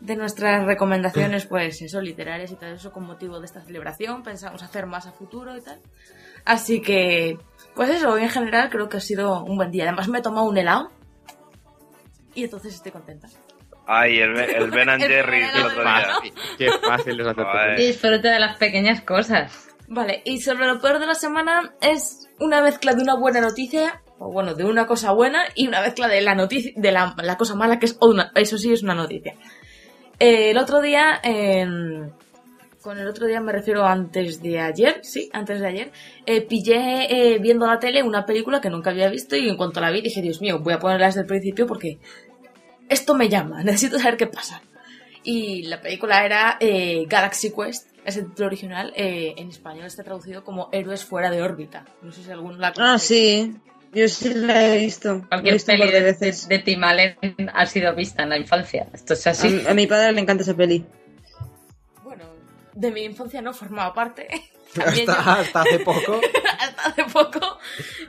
[0.00, 4.62] de nuestras recomendaciones pues eso literarias y todo eso con motivo de esta celebración pensamos
[4.62, 5.78] hacer más a futuro y tal
[6.44, 7.38] así que
[7.74, 10.22] pues eso hoy en general creo que ha sido un buen día además me he
[10.22, 10.90] tomado un helado
[12.34, 13.28] y entonces estoy contenta
[13.88, 16.02] Ay, el, Ben- el Ben and El Jerry and otro día.
[16.16, 17.76] Fácil, qué fácil es hacer.
[17.76, 19.68] Disfruta de las pequeñas cosas.
[19.88, 24.02] Vale, y sobre lo peor de la semana es una mezcla de una buena noticia,
[24.18, 27.54] o bueno, de una cosa buena, y una mezcla de la noticia, de la, cosa
[27.54, 29.34] mala, que es una, eso sí es una noticia.
[30.18, 32.12] Eh, el otro día, en-
[32.82, 35.92] con el otro día me refiero antes de ayer, sí, antes de ayer,
[36.24, 39.80] eh, pillé eh, viendo la tele una película que nunca había visto y en cuanto
[39.80, 41.98] la vi dije, Dios mío, voy a ponerla desde el principio porque
[42.88, 44.62] esto me llama, necesito saber qué pasa.
[45.24, 46.58] Y la película era
[47.08, 51.42] Galaxy Quest, es el título original, eh, en español está traducido como Héroes fuera de
[51.42, 51.84] órbita.
[52.02, 53.06] No sé si alguno la Ah, conoce.
[53.06, 53.56] sí.
[53.92, 55.08] Yo sí la he visto.
[55.14, 56.48] La he Cualquier visto un peli par de veces.
[56.48, 57.16] de, de Tim Allen
[57.54, 58.88] ha sido vista en la infancia.
[58.92, 59.62] Esto es así.
[59.66, 60.84] A, a mi padre le encanta esa peli.
[62.02, 62.24] Bueno,
[62.74, 64.26] de mi infancia no formaba parte.
[64.74, 66.20] También Hasta, yo- hasta hace poco.
[66.60, 67.58] hasta hace poco.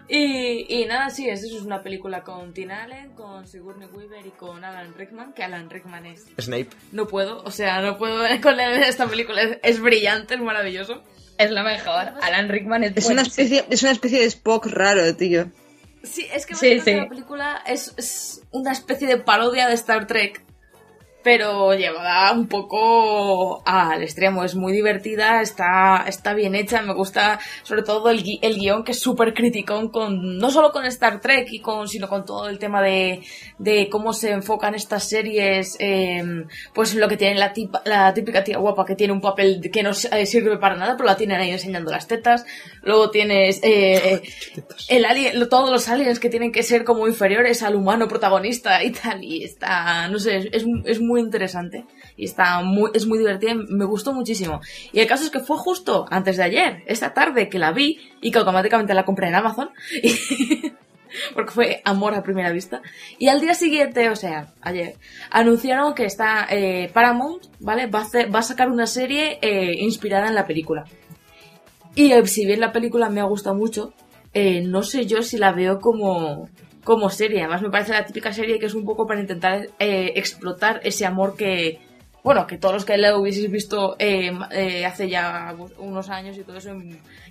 [0.09, 4.31] Y, y nada, sí, es, es una película con Tim Allen, con Sigourney Weaver y
[4.31, 6.25] con Alan Rickman, que Alan Rickman es...
[6.39, 6.69] Snape.
[6.91, 9.41] No puedo, o sea, no puedo con él en esta película.
[9.41, 11.03] Es, es brillante, es maravilloso.
[11.37, 12.13] Es lo mejor.
[12.21, 15.51] Alan Rickman es, Es una, especie, es una especie de Spock raro, tío.
[16.03, 16.93] Sí, es que Sí, sí.
[16.95, 20.41] la película es, es una especie de parodia de Star Trek,
[21.27, 24.45] pero llevada un poco al extremo.
[24.45, 28.85] Es muy divertida, está, está bien hecha, me gusta sobre todo el, gui- el guion
[28.85, 32.47] que es súper criticón con, no solo con Star Trek, y con, sino con todo
[32.47, 33.21] el tema de,
[33.57, 36.23] de cómo se enfocan estas series, eh,
[36.73, 39.83] pues lo que tiene la, tipa- la típica tía guapa que tiene un papel que
[39.83, 42.45] no eh, sirve para nada, pero la tienen ahí enseñando las tetas.
[42.87, 44.21] Luego tienes eh,
[44.87, 48.91] el alien, todos los aliens que tienen que ser como inferiores al humano protagonista y
[48.91, 51.85] tal, y está, no sé, es, es muy interesante
[52.15, 54.61] y está muy, es muy divertida, y me gustó muchísimo.
[54.91, 57.99] Y el caso es que fue justo antes de ayer, esta tarde que la vi
[58.21, 59.69] y que automáticamente la compré en Amazon.
[60.01, 60.71] y-
[61.33, 62.81] porque fue amor a primera vista.
[63.17, 64.95] Y al día siguiente, o sea, ayer,
[65.29, 67.87] anunciaron que está eh, Paramount, ¿vale?
[67.87, 70.85] Va a, hacer- va a sacar una serie eh, inspirada en la película.
[71.97, 73.91] Y si bien la película me ha gustado mucho,
[74.31, 76.47] eh, no sé yo si la veo como,
[76.83, 77.39] como serie.
[77.39, 81.07] Además me parece la típica serie que es un poco para intentar eh, explotar ese
[81.07, 81.79] amor que,
[82.23, 84.31] bueno, que todos los que la hubieseis visto eh,
[84.85, 86.69] hace ya unos años y todo eso,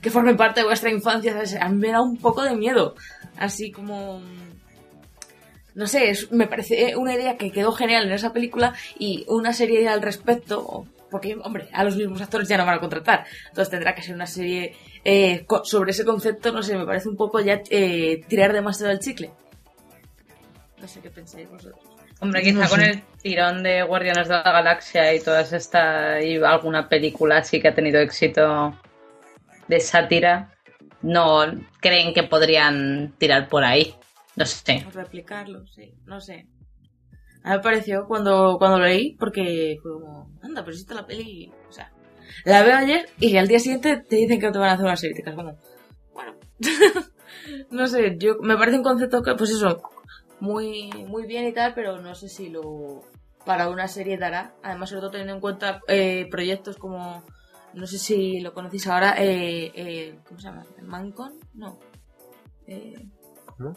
[0.03, 1.55] que formen parte de vuestra infancia, ¿sabes?
[1.55, 2.97] a mí me da un poco de miedo.
[3.37, 4.21] Así como...
[5.77, 9.87] No sé, me parece una idea que quedó genial en esa película y una serie
[9.87, 13.95] al respecto, porque, hombre, a los mismos actores ya no van a contratar, entonces tendrá
[13.95, 14.75] que ser una serie
[15.05, 18.93] eh, co- sobre ese concepto, no sé, me parece un poco ya eh, tirar demasiado
[18.93, 19.31] el chicle.
[20.81, 21.81] No sé qué pensáis vosotros.
[22.21, 22.91] Hombre, quizá No con sé.
[22.91, 27.69] el tirón de Guardianes de la Galaxia y todas estas y alguna película así que
[27.69, 28.79] ha tenido éxito
[29.69, 30.53] de sátira,
[31.03, 31.45] no
[31.81, 33.95] creen que podrían tirar por ahí.
[34.35, 34.85] No sé.
[34.87, 36.47] O replicarlo, sí, no sé.
[37.47, 40.95] A mí me pareció cuando, cuando lo leí, porque fue como, anda, pero si está
[40.95, 41.93] la peli, o sea,
[42.45, 44.97] la veo ayer y al día siguiente te dicen que te van a hacer una
[44.97, 45.57] te quedas como,
[46.13, 46.35] bueno,
[47.71, 49.81] no sé, yo, me parece un concepto que, pues eso,
[50.41, 53.03] muy, muy bien y tal, pero no sé si lo,
[53.45, 57.23] para una serie dará, además sobre todo teniendo en cuenta eh, proyectos como,
[57.75, 60.67] no sé si lo conocéis ahora, eh, eh, ¿cómo se llama?
[60.83, 61.39] ¿Mancon?
[61.55, 61.79] No.
[62.67, 63.09] Eh,
[63.57, 63.73] ¿Cómo?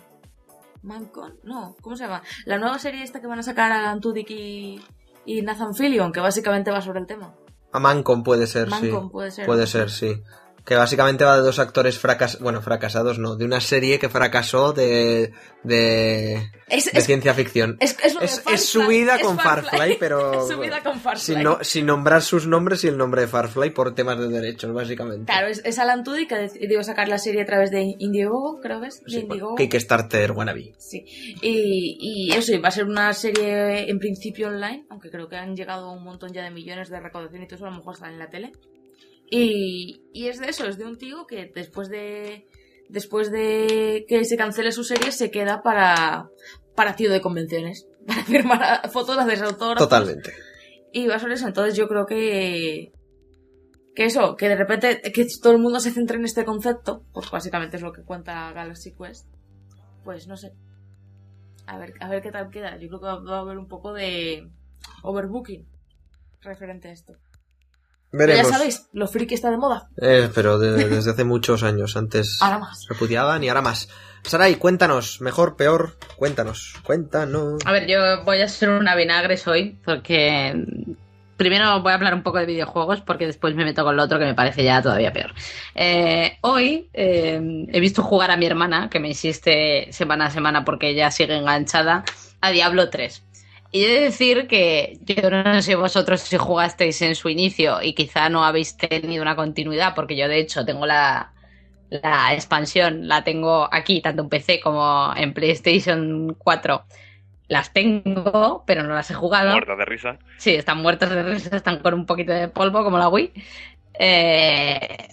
[0.82, 2.22] Mancon, no, ¿cómo se llama?
[2.46, 4.82] La nueva serie esta que van a sacar a Alan Tudyk y,
[5.26, 7.34] y Nathan Fillion, que básicamente va sobre el tema.
[7.72, 9.10] A Mancon puede ser, Mancon sí.
[9.12, 9.46] puede ser.
[9.46, 10.24] Puede ser, sí.
[10.70, 12.38] Que básicamente va de dos actores fracas...
[12.40, 13.36] Bueno, fracasados no.
[13.36, 15.34] De una serie que fracasó de...
[15.64, 16.36] De,
[16.68, 17.76] Es, de es, ciencia ficción.
[17.80, 17.98] es,
[18.54, 20.32] es su vida con Farfly, pero...
[20.44, 21.22] Es su vida con Farfly.
[21.36, 24.72] Sin, no- sin nombrar sus nombres y el nombre de Farfly por temas de derechos,
[24.72, 25.26] básicamente.
[25.26, 28.80] Claro, es, es Alan Tudyk que decidió sacar la serie a través de Indiegogo, creo
[28.80, 28.98] que es.
[28.98, 29.56] Sí, bueno, Indiegogo.
[29.56, 30.76] Kickstarter wannabe.
[30.78, 31.04] Sí.
[31.42, 35.36] Y, y eso, y va a ser una serie en principio online, aunque creo que
[35.36, 37.96] han llegado un montón ya de millones de recaudación y todo eso, a lo mejor
[37.96, 38.52] está en la tele.
[39.32, 42.48] Y, y es de eso, es de un tío que después de
[42.90, 46.30] después de que se cancele su serie se queda para,
[46.76, 49.88] para tío de convenciones, para firmar fotos, hacer autógrafos.
[49.88, 50.34] Totalmente.
[50.92, 52.92] Y va sobre eso, entonces yo creo que
[53.96, 57.30] que eso, que de repente que todo el mundo se centre en este concepto, pues
[57.30, 59.28] básicamente es lo que cuenta Galaxy Quest,
[60.04, 60.54] pues no sé.
[61.68, 62.78] A ver, a ver qué tal queda.
[62.78, 64.50] Yo creo que va a haber un poco de
[65.04, 65.68] overbooking
[66.42, 67.14] referente a esto.
[68.12, 69.88] Pero ya sabéis, lo friki está de moda.
[70.02, 71.96] Eh, pero de- desde hace muchos años.
[71.96, 72.86] Antes Ahora más.
[72.90, 73.88] repudiaban y ahora más.
[74.24, 75.22] Sarai, cuéntanos.
[75.22, 75.96] Mejor, peor.
[76.18, 76.76] Cuéntanos.
[76.84, 77.62] Cuéntanos.
[77.66, 80.66] A ver, yo voy a ser una vinagres hoy porque
[81.38, 84.20] primero voy a hablar un poco de videojuegos porque después me meto con lo otro
[84.20, 85.34] que me parece ya todavía peor.
[85.76, 87.40] Eh, hoy eh,
[87.72, 91.38] he visto jugar a mi hermana, que me insiste semana a semana porque ella sigue
[91.38, 92.04] enganchada,
[92.42, 93.24] a Diablo 3.
[93.72, 97.94] Y he de decir que yo no sé vosotros si jugasteis en su inicio y
[97.94, 101.34] quizá no habéis tenido una continuidad, porque yo de hecho tengo la,
[101.90, 106.86] la expansión, la tengo aquí, tanto en PC como en PlayStation 4.
[107.48, 109.52] las tengo, pero no las he jugado.
[109.52, 110.20] Muerta de risa.
[110.38, 113.34] Sí, están muertas de risa, están con un poquito de polvo como la Wii.
[114.00, 115.10] Eh,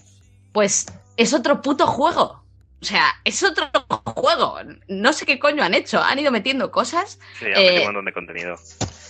[0.52, 2.45] pues es otro puto juego.
[2.82, 3.68] O sea, es otro
[4.04, 4.58] juego.
[4.88, 6.02] No sé qué coño han hecho.
[6.02, 8.56] Han ido metiendo cosas, Sí, ha metido Eh, un montón de contenido.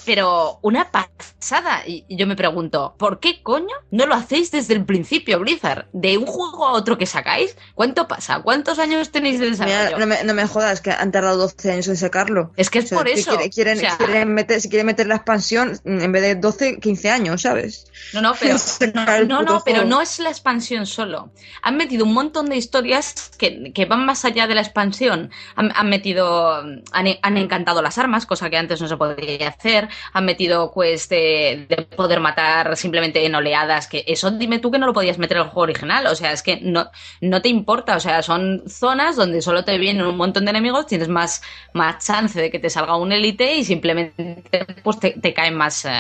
[0.07, 1.83] Pero una pasada.
[1.87, 5.87] Y yo me pregunto, ¿por qué coño no lo hacéis desde el principio, Blizzard?
[5.93, 8.41] De un juego a otro que sacáis, ¿cuánto pasa?
[8.43, 9.99] ¿Cuántos años tenéis de Mira, desarrollo?
[9.99, 12.53] no, me, no me jodas, que han tardado 12 años en sacarlo.
[12.57, 13.31] Es que es O sea, por eso.
[13.37, 16.35] quiere- quieren, O sea, quieren meter, si quieren meter la expansión, mm, en vez de
[16.37, 17.87] 12, 15 años, ¿sabes?
[18.15, 18.55] No, no, pero
[19.27, 21.31] no, no, pero no es la expansión solo.
[21.63, 25.31] Han metido un montón de historias que, que van más allá de la expansión.
[25.57, 26.83] Han, han metido, han,
[27.23, 29.89] han encantado las armas, cosa que antes no se podía hacer.
[30.13, 34.79] Han metido quest de, de poder matar simplemente en oleadas, que eso dime tú que
[34.79, 36.07] no lo podías meter en el juego original.
[36.07, 36.91] O sea, es que no,
[37.21, 37.97] no te importa.
[37.97, 41.43] O sea, son zonas donde solo te vienen un montón de enemigos, tienes más,
[41.73, 45.85] más chance de que te salga un élite y simplemente pues te, te caen más,
[45.85, 45.91] eh,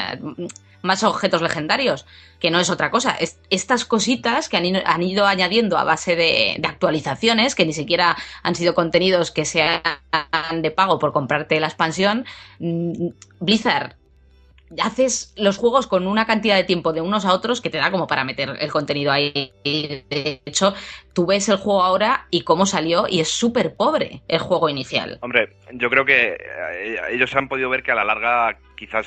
[0.86, 2.06] más objetos legendarios,
[2.40, 3.12] que no es otra cosa.
[3.12, 7.66] Es, estas cositas que han, ido- han ido añadiendo a base de, de actualizaciones, que
[7.66, 9.82] ni siquiera han sido contenidos que sean
[10.62, 12.24] de pago por comprarte la expansión,
[12.60, 13.08] mm,
[13.40, 13.96] Blizzard.
[14.82, 17.92] Haces los juegos con una cantidad de tiempo de unos a otros que te da
[17.92, 19.52] como para meter el contenido ahí.
[19.64, 20.74] De hecho,
[21.12, 25.20] tú ves el juego ahora y cómo salió y es súper pobre el juego inicial.
[25.22, 29.06] Hombre, yo creo que eh, ellos han podido ver que a la larga quizás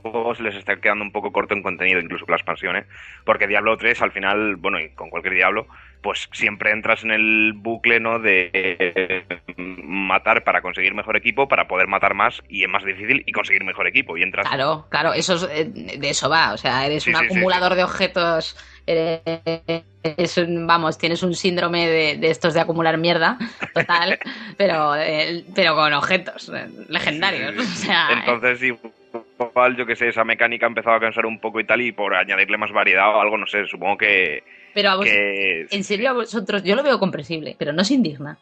[0.00, 2.84] juegos les está quedando un poco corto en contenido, incluso con la expansión, ¿eh?
[3.24, 5.66] Porque Diablo 3 al final, bueno, y con cualquier Diablo,
[6.02, 8.18] pues siempre entras en el bucle, ¿no?
[8.18, 9.24] De eh,
[9.56, 13.64] matar para conseguir mejor equipo, para poder matar más y es más difícil y conseguir
[13.64, 14.16] mejor equipo.
[14.16, 14.48] Y entras...
[14.48, 15.64] Claro, claro, eso es, eh,
[15.98, 16.52] de eso va.
[16.52, 18.56] O sea, eres Sí, un sí, sí, acumulador de objetos.
[18.86, 23.38] Eres- es un- vamos, tienes un síndrome de, de estos de acumular mierda,
[23.74, 24.18] total,
[24.56, 27.52] pero, eh, pero con objetos eh, legendarios.
[27.54, 27.82] Sí, sí, sí.
[27.82, 31.60] O sea, Entonces, igual, yo que sé, esa mecánica ha empezado a cansar un poco
[31.60, 34.42] y tal, y por añadirle más variedad o algo, no sé, supongo que...
[34.74, 37.94] pero a vos, que en serio a vosotros, yo lo veo comprensible, pero no se
[37.94, 38.38] indigna.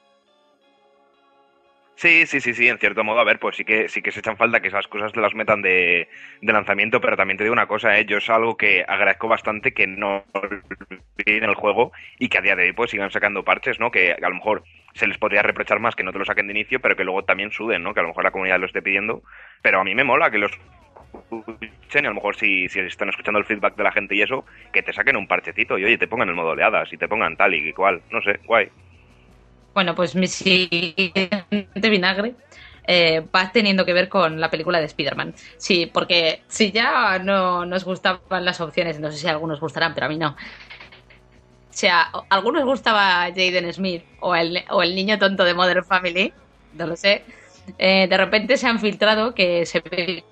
[1.98, 4.20] Sí, sí, sí, sí, en cierto modo, a ver, pues sí que sí que se
[4.20, 6.08] echan falta que esas cosas las metan de,
[6.42, 8.04] lanzamiento, pero también te digo una cosa, ¿eh?
[8.04, 10.22] yo es algo que agradezco bastante que no
[11.26, 13.90] en el juego y que a día de hoy pues sigan sacando parches, ¿no?
[13.90, 14.62] Que a lo mejor
[14.94, 17.24] se les podría reprochar más que no te lo saquen de inicio, pero que luego
[17.24, 17.92] también suden, ¿no?
[17.94, 19.24] Que a lo mejor la comunidad lo esté pidiendo,
[19.60, 23.08] pero a mí me mola que los escuchen y a lo mejor si, si están
[23.08, 25.98] escuchando el feedback de la gente y eso, que te saquen un parchecito y oye,
[25.98, 28.70] te pongan el modo oleadas y te pongan tal y cual, no sé, guay.
[29.78, 32.34] Bueno, pues mi siguiente vinagre
[32.84, 35.34] eh, va teniendo que ver con la película de Spider-Man.
[35.56, 39.94] Sí, porque si ya no nos gustaban las opciones, no sé si a algunos gustarán,
[39.94, 40.30] pero a mí no.
[40.30, 40.36] O
[41.70, 46.32] sea, algunos gustaba Jaden Smith o el, o el niño tonto de Modern Family,
[46.74, 47.22] no lo sé.
[47.78, 50.24] Eh, de repente se han filtrado que se ve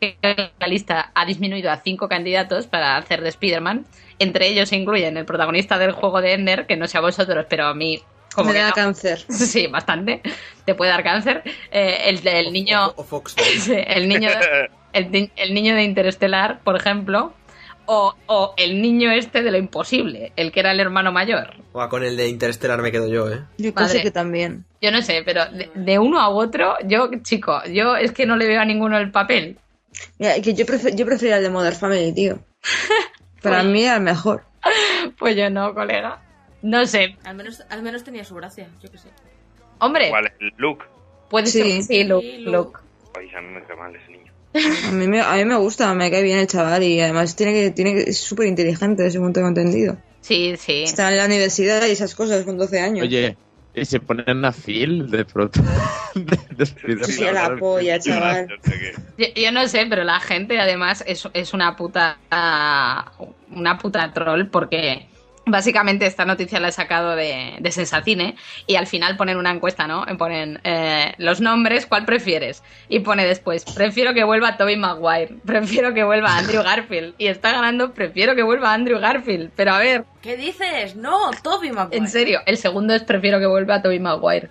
[0.00, 0.18] que
[0.58, 3.86] la lista ha disminuido a cinco candidatos para hacer de Spider-Man.
[4.18, 7.46] Entre ellos se incluyen el protagonista del juego de Ender, que no sé a vosotros,
[7.48, 8.02] pero a mí
[8.38, 8.74] como me que da no.
[8.74, 9.24] cáncer.
[9.28, 10.22] Sí, bastante.
[10.64, 11.42] Te puede dar cáncer.
[11.70, 12.88] Eh, el, el niño.
[12.88, 13.34] O, o Fox.
[13.58, 14.30] sí, el niño.
[14.92, 17.34] El, ni- el niño de Interestelar, por ejemplo.
[17.90, 21.54] O, o el niño este de lo imposible, el que era el hermano mayor.
[21.72, 23.40] O con el de Interstellar me quedo yo, ¿eh?
[23.56, 23.88] Yo Madre.
[23.88, 24.66] sé que también.
[24.82, 28.36] Yo no sé, pero de, de uno a otro, yo, chico, yo es que no
[28.36, 29.56] le veo a ninguno el papel.
[30.18, 32.38] Mira, que yo, prefe- yo prefería el de Modern Family, tío.
[33.42, 34.42] Para Pues- mí era el mejor.
[35.18, 36.20] Pues yo no, colega.
[36.62, 37.16] No sé.
[37.24, 39.08] Al menos, al menos tenía su gracia, yo que sé.
[39.78, 40.84] Hombre, Igual, el look.
[41.30, 41.62] puede Sí.
[41.62, 41.82] ser.
[41.82, 42.26] Sí, Luke.
[42.26, 42.50] Sí, Luke.
[42.56, 42.80] Luke.
[43.18, 44.32] Ay, a mí me cae mal ese niño.
[44.88, 47.52] A mí me, a mí me gusta, me cae bien el chaval y además tiene
[47.52, 49.96] que, tiene que, es súper inteligente, según tengo entendido.
[50.20, 50.82] Sí, sí.
[50.84, 53.06] Está en la universidad y esas cosas con 12 años.
[53.06, 53.36] Oye,
[53.74, 55.60] ¿y se ponen a Phil de pronto?
[56.14, 57.04] de, de Spider-Man?
[57.10, 58.48] Sí, la polla, chaval.
[58.48, 58.78] Yo sé
[59.16, 62.18] que- Yo, yo no sé, pero la gente además es, es una puta
[63.50, 65.08] una puta troll porque
[65.48, 69.86] básicamente esta noticia la he sacado de, de Sensacine y al final ponen una encuesta,
[69.86, 70.04] ¿no?
[70.16, 72.62] Ponen eh, los nombres, ¿cuál prefieres?
[72.88, 77.52] Y pone después, prefiero que vuelva Toby Maguire, prefiero que vuelva Andrew Garfield y está
[77.52, 80.96] ganando, prefiero que vuelva Andrew Garfield, pero a ver, ¿Qué dices?
[80.96, 81.96] No, Toby Maguire.
[81.96, 84.50] en serio, el segundo es prefiero que vuelva Toby Maguire.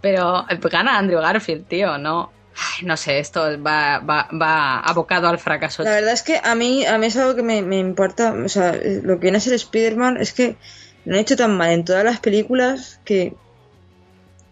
[0.00, 2.32] Pero eh, gana Andrew Garfield, tío, no.
[2.58, 5.82] Ay, no sé, esto va, va, va abocado al fracaso.
[5.82, 8.48] La verdad es que a mí, a mí es algo que me, me importa, o
[8.48, 10.56] sea, lo que viene a ser Spider-Man es que
[11.04, 13.34] lo han hecho tan mal en todas las películas que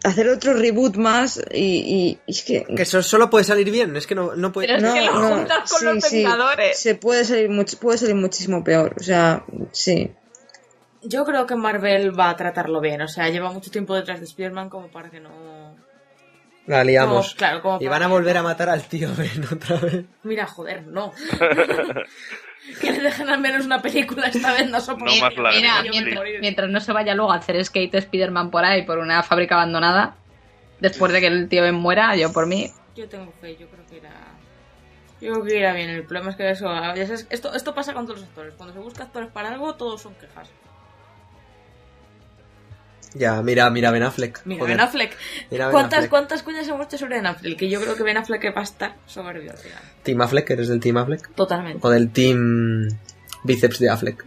[0.05, 2.64] hacer otro reboot más y, y- y es que...
[2.64, 4.66] Que eso solo puede salir bien, es que no, no puede...
[4.66, 6.78] Pero es que lo juntas con los Vengadores.
[6.78, 10.10] Se puede salir, much- puede salir muchísimo peor, o sea, sí.
[11.02, 13.01] Yo creo que Marvel va a tratarlo bien.
[13.02, 15.64] O sea, lleva mucho tiempo detrás de Spider-Man como para que no.
[16.66, 17.27] La liamos.
[17.28, 20.05] Como- claro, como y van a volver a matar al tío Ben otra vez.
[20.23, 21.12] Mira, joder, no.
[22.81, 25.15] que le dejen al menos una película esta vez, no soporto.
[25.15, 28.99] No Mira, mientras, mientras no se vaya luego a hacer skate Spider-Man por ahí por
[28.99, 30.16] una fábrica abandonada,
[30.81, 32.70] después de que el tío Ben muera, yo por mí.
[32.97, 34.11] Yo tengo fe, yo creo que irá.
[35.20, 35.91] Yo creo que irá bien.
[35.91, 36.73] El problema es que eso.
[37.31, 38.55] esto, esto pasa con todos los actores.
[38.55, 40.49] Cuando se busca actores para algo, todos son quejas.
[43.15, 44.41] Ya, mira, mira Ben Affleck.
[44.45, 44.77] Mira, Joder.
[44.77, 45.16] Ben Affleck.
[45.51, 46.11] Mira Ben ¿Cuántas, Affleck.
[46.11, 47.57] ¿Cuántas cuñas hemos hecho sobre Ben Affleck?
[47.59, 49.78] Que yo creo que Ben Affleck va a estar soberbio al final.
[50.03, 51.32] Team Affleck, ¿eres del Team Affleck?
[51.35, 51.78] Totalmente.
[51.86, 52.89] ¿O del Team
[53.45, 54.24] Bíceps de Affleck?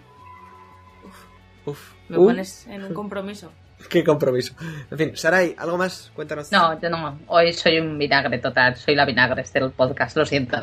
[1.66, 1.92] Uf.
[2.10, 3.52] Me Uh, pones en un compromiso.
[3.90, 4.54] Qué compromiso.
[4.90, 6.12] En fin, Sarai, ¿algo más?
[6.16, 6.50] Cuéntanos.
[6.52, 7.20] No, yo no.
[7.28, 8.76] Hoy soy un vinagre total.
[8.78, 10.58] Soy la vinagre del podcast, lo siento.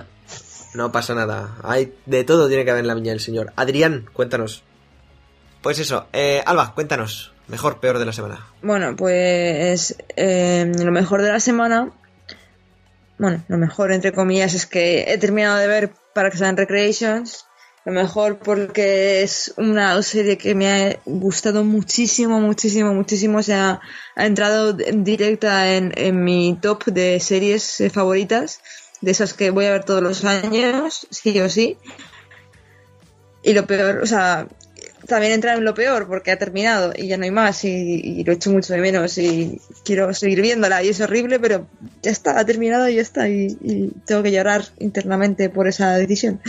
[0.75, 1.57] No pasa nada.
[1.63, 3.53] Hay de todo tiene que haber en la viña del señor.
[3.55, 4.63] Adrián, cuéntanos.
[5.63, 7.34] Pues eso, eh, Alba, cuéntanos.
[7.49, 8.47] Mejor, peor de la semana.
[8.63, 11.93] Bueno, pues eh, lo mejor de la semana,
[13.19, 17.47] bueno, lo mejor entre comillas es que he terminado de ver Parks and Recreations.
[17.85, 23.39] Lo mejor porque es una serie que me ha gustado muchísimo, muchísimo, muchísimo.
[23.39, 23.81] O sea,
[24.17, 28.61] ha entrado directa en, en mi top de series eh, favoritas,
[29.03, 31.77] de esas que voy a ver todos los años, sí o sí.
[33.43, 34.49] Y lo peor, o sea,
[35.07, 38.25] también entra en lo peor porque ha terminado y ya no hay más y, y
[38.25, 41.67] lo echo mucho de menos y quiero seguir viéndola y es horrible pero
[42.03, 45.97] ya está, ha terminado y ya está y, y tengo que llorar internamente por esa
[45.97, 46.41] decisión.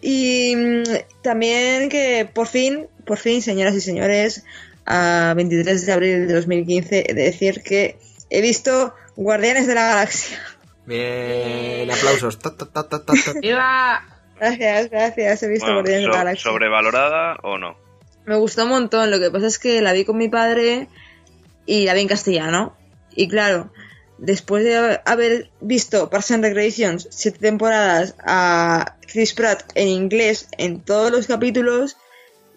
[0.00, 0.82] Y mm,
[1.22, 4.44] también que por fin, por fin, señoras y señores,
[4.86, 7.98] a 23 de abril de 2015 he de decir que
[8.30, 10.38] he visto Guardianes de la Galaxia.
[10.86, 12.38] Bien, aplausos.
[12.38, 13.32] Ta, ta, ta, ta, ta, ta.
[13.40, 14.04] ¡Viva!
[14.38, 16.50] Gracias, gracias, he visto Bueno, Guardianes de la Galaxia.
[16.50, 17.85] ¿Sobrevalorada o no?
[18.26, 20.88] Me gustó un montón, lo que pasa es que la vi con mi padre
[21.64, 22.76] y la vi en castellano.
[23.14, 23.70] Y claro,
[24.18, 30.80] después de haber visto Parks and Recreations siete temporadas a Chris Pratt en inglés en
[30.80, 31.96] todos los capítulos,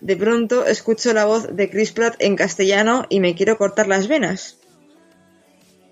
[0.01, 4.07] de pronto escucho la voz de Chris Pratt en castellano y me quiero cortar las
[4.07, 4.57] venas.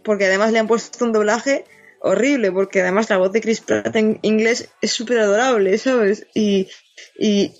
[0.03, 1.65] Porque además le han puesto un doblaje
[2.01, 6.25] horrible, porque además la voz de Chris Pratt en inglés es súper adorable, ¿sabes?
[6.33, 6.67] Y,
[7.15, 7.53] y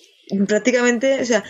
[0.48, 1.44] prácticamente, o sea,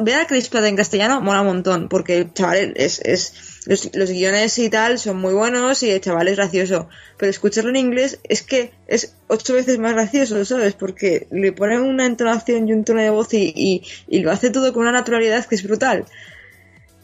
[0.00, 3.32] ver a Chris Pratt en castellano mola un montón, porque chaval es, es
[3.66, 6.88] los, guiones y tal son muy buenos y el chaval es gracioso,
[7.18, 10.74] pero escucharlo en inglés es que es ocho veces más gracioso, ¿sabes?
[10.74, 14.50] Porque le ponen una entonación y un tono de voz y, y, y lo hace
[14.50, 16.06] todo con una naturalidad que es brutal.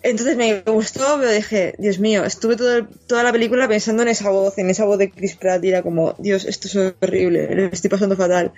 [0.02, 4.30] Entonces me gustó, pero dije, Dios mío, estuve todo- toda la película pensando en esa
[4.30, 7.64] voz, en esa voz de Chris Pratt y era como, Dios, esto es horrible, lo
[7.66, 8.52] estoy pasando fatal.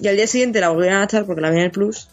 [0.00, 2.08] Y al día siguiente la volvieron a echar porque la vi en el Plus.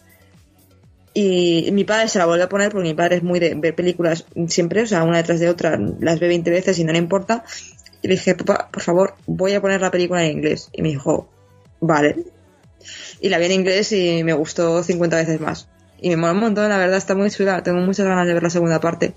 [1.20, 3.74] Y mi padre se la volvió a poner porque mi padre es muy de ver
[3.74, 6.98] películas siempre, o sea, una detrás de otra, las ve 20 veces y no le
[6.98, 7.44] importa.
[8.02, 10.68] Y le dije, papá, por favor, voy a poner la película en inglés.
[10.72, 11.28] Y me dijo,
[11.80, 12.24] vale.
[13.20, 15.68] Y la vi en inglés y me gustó 50 veces más.
[16.00, 17.62] Y me mola un montón, la verdad, está muy chula.
[17.64, 19.14] Tengo muchas ganas de ver la segunda parte.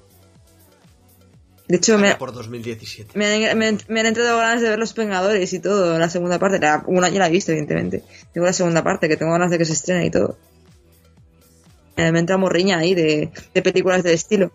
[1.68, 3.12] De hecho, me, por 2017.
[3.14, 6.10] me han, me, han- me han entrado ganas de ver Los Vengadores y todo, la
[6.10, 6.60] segunda parte.
[6.60, 8.04] La, una ya la he visto, evidentemente.
[8.34, 10.38] Tengo la segunda parte, que tengo ganas de que se estrene y todo.
[11.98, 14.52] Me entra morriña ahí de, de películas del estilo.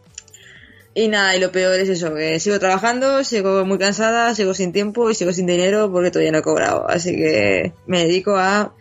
[0.94, 4.72] Y nada, y lo peor es eso, que sigo trabajando, sigo muy cansada, sigo sin
[4.72, 6.88] tiempo y sigo sin dinero porque todavía no he cobrado.
[6.88, 8.74] Así que me dedico a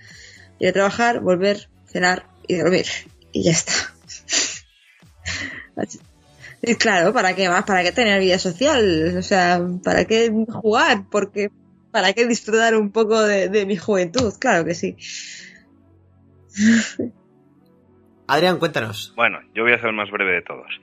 [0.60, 2.86] ir a trabajar, volver, cenar y dormir.
[3.34, 3.74] Y ya está.
[6.68, 7.64] Y claro, ¿para qué más?
[7.66, 9.16] ¿Para qué tener vida social?
[9.20, 11.04] O sea, ¿para qué jugar?
[11.12, 11.52] Porque
[11.92, 14.34] ¿para qué disfrutar un poco de, de mi juventud?
[14.40, 14.98] Claro que sí.
[18.28, 19.14] Adrián, cuéntanos.
[19.16, 20.82] Bueno, yo voy a ser el más breve de todos.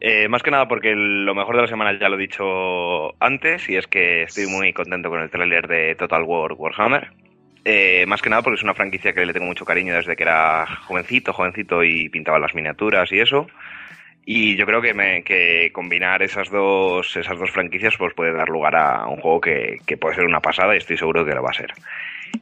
[0.00, 3.68] Eh, más que nada porque lo mejor de la semana ya lo he dicho antes
[3.68, 7.10] y es que estoy muy contento con el tráiler de Total War Warhammer.
[7.64, 10.24] Eh, más que nada porque es una franquicia que le tengo mucho cariño desde que
[10.24, 13.46] era jovencito, jovencito y pintaba las miniaturas y eso.
[14.26, 15.22] Y yo creo que, me,
[15.72, 19.96] combinar esas dos, esas dos franquicias pues puede dar lugar a un juego que, que
[19.96, 21.72] puede ser una pasada y estoy seguro que lo va a ser.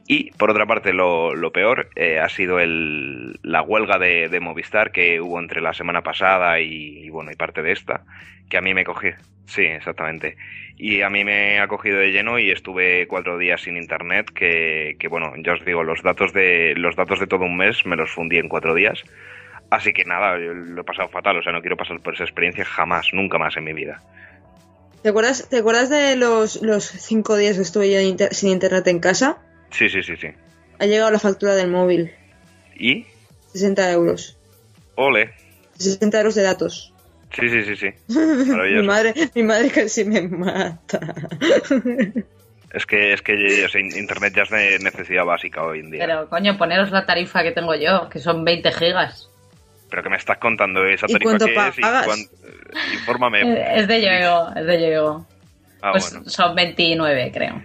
[0.07, 4.39] Y por otra parte, lo, lo peor eh, ha sido el, la huelga de, de
[4.39, 8.03] Movistar que hubo entre la semana pasada y, y, bueno, y parte de esta,
[8.49, 9.09] que a mí me cogí.
[9.45, 10.37] Sí, exactamente.
[10.77, 14.95] Y a mí me ha cogido de lleno y estuve cuatro días sin internet, que,
[14.97, 17.95] que bueno, ya os digo, los datos de, los datos de todo un mes me
[17.95, 19.03] los fundí en cuatro días.
[19.69, 22.63] Así que nada, lo he pasado fatal, o sea, no quiero pasar por esa experiencia
[22.65, 24.01] jamás, nunca más en mi vida.
[25.01, 28.87] ¿Te acuerdas, ¿te acuerdas de los, los cinco días que estuve yo inter- sin internet
[28.87, 29.37] en casa?
[29.73, 30.27] Sí, sí, sí, sí.
[30.79, 32.11] Ha llegado la factura del móvil.
[32.75, 33.05] ¿Y?
[33.53, 34.37] 60 euros.
[34.95, 35.33] Ole.
[35.77, 36.93] 60 euros de datos.
[37.31, 37.87] Sí, sí, sí, sí.
[38.13, 38.85] Mi Maravilloso.
[38.87, 40.99] madre, mi madre casi me mata.
[42.71, 46.01] Es que, es que o sea, internet ya es de necesidad básica hoy en día.
[46.05, 49.29] Pero, Pero, coño, poneros la tarifa que tengo yo, que son 20 gigas.
[49.91, 53.77] que me estás contando esa ¿Y tarifa cuánto que es y Infórmame.
[53.79, 55.27] Es de Yoigo, es de Yoigo.
[55.81, 56.29] Ah, Pues bueno.
[56.29, 57.61] son 29, creo.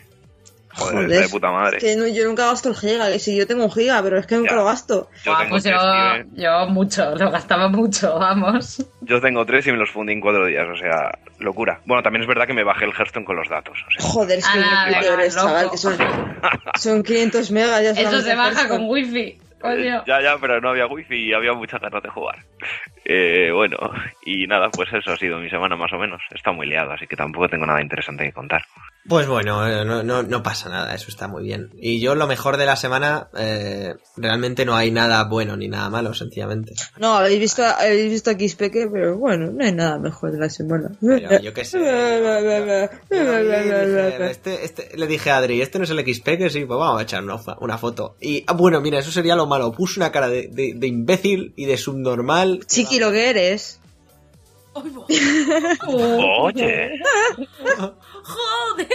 [0.70, 1.78] Joder, está de puta madre.
[1.78, 4.18] Es que no- yo nunca gasto el giga, que si yo tengo un giga, pero
[4.18, 4.56] es que nunca Ya.
[4.56, 5.08] lo gasto.
[5.24, 6.24] Yo Ah, pues yo, eh.
[6.34, 8.84] yo mucho, lo gastaba mucho, vamos.
[9.00, 11.80] Yo tengo tres y me los fundí en cuatro días, o sea, locura.
[11.86, 13.78] Bueno, también es verdad que me bajé el Hearthstone con los datos.
[13.86, 15.96] O sea, Joder, es que Ah, chaval, que son,
[16.76, 17.82] son 500 megas.
[17.82, 18.68] Ya Eso se baja Hearthstone.
[18.68, 20.04] con wifi, coño.
[20.06, 22.36] ya, ya, pero no había wifi y había muchas ganas de jugar.
[23.04, 23.78] Eh, bueno,
[24.24, 26.20] y nada, pues eso ha sido mi semana más o menos.
[26.34, 28.62] Está muy liado, así que tampoco tengo nada interesante que contar.
[29.08, 31.70] Pues bueno, eh, no, no, no pasa nada, eso está muy bien.
[31.80, 35.88] Y yo lo mejor de la semana, eh, realmente no hay nada bueno ni nada
[35.88, 36.74] malo, sencillamente.
[36.98, 40.50] No, habéis visto, habéis visto aquí Peque, pero bueno, no hay nada mejor de la
[40.50, 40.90] semana.
[41.00, 41.78] Pero yo qué sé.
[44.30, 47.00] este, este- le dije a Adri, este no es el XP, que sí, pues vamos
[47.00, 48.16] a echar una, una foto.
[48.20, 49.72] Y ah, bueno, mira, eso sería lo malo.
[49.72, 52.60] Puso una cara de, de- de imbécil y de subnormal.
[52.66, 53.80] Chiqui, lo que eres.
[55.88, 56.90] Oye,
[58.28, 58.88] Joder.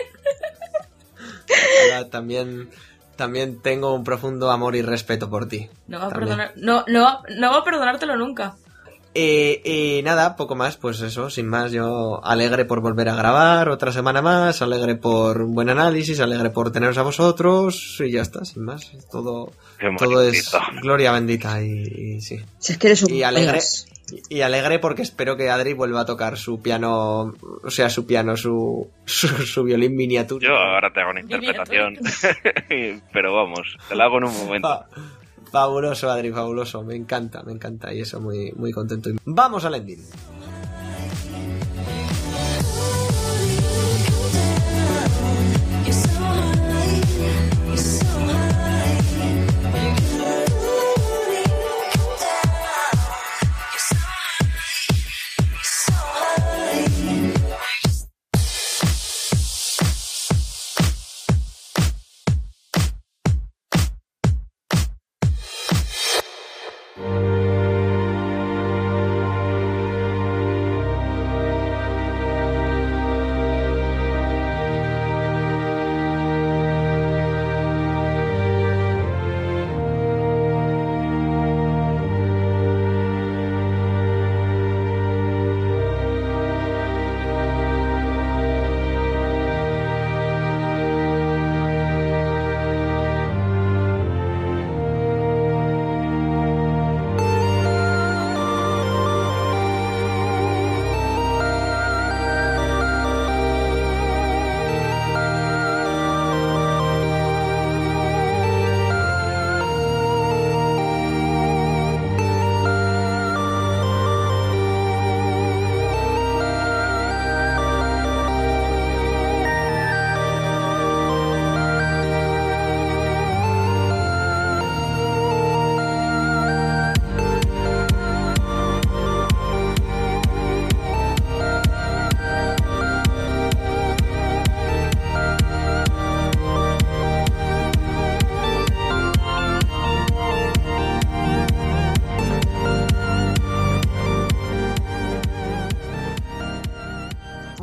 [1.84, 2.70] Ahora también,
[3.16, 5.70] también tengo un profundo amor y respeto por ti.
[5.88, 8.56] No va a perdonar, no, no, no va a perdonártelo nunca.
[9.16, 13.70] Eh, y nada, poco más, pues eso, sin más, yo alegre por volver a grabar
[13.70, 18.24] otra semana más, alegre por un buen análisis, alegre por teneros a vosotros, y ya
[18.24, 19.52] está, sin más, todo,
[20.00, 20.52] todo es
[20.82, 22.44] gloria bendita y, y sí.
[22.58, 23.60] Si es que eres un Y alegre.
[24.30, 28.36] Y alegre porque espero que Adri vuelva a tocar su piano, o sea, su piano,
[28.38, 30.46] su, su, su violín miniatura.
[30.48, 31.98] Yo ahora te hago una interpretación,
[33.14, 34.68] pero vamos, te la hago en un momento.
[34.68, 34.88] Fa-
[35.52, 39.10] fabuloso, Adri, fabuloso, me encanta, me encanta, y eso muy, muy contento.
[39.26, 40.00] Vamos al ending.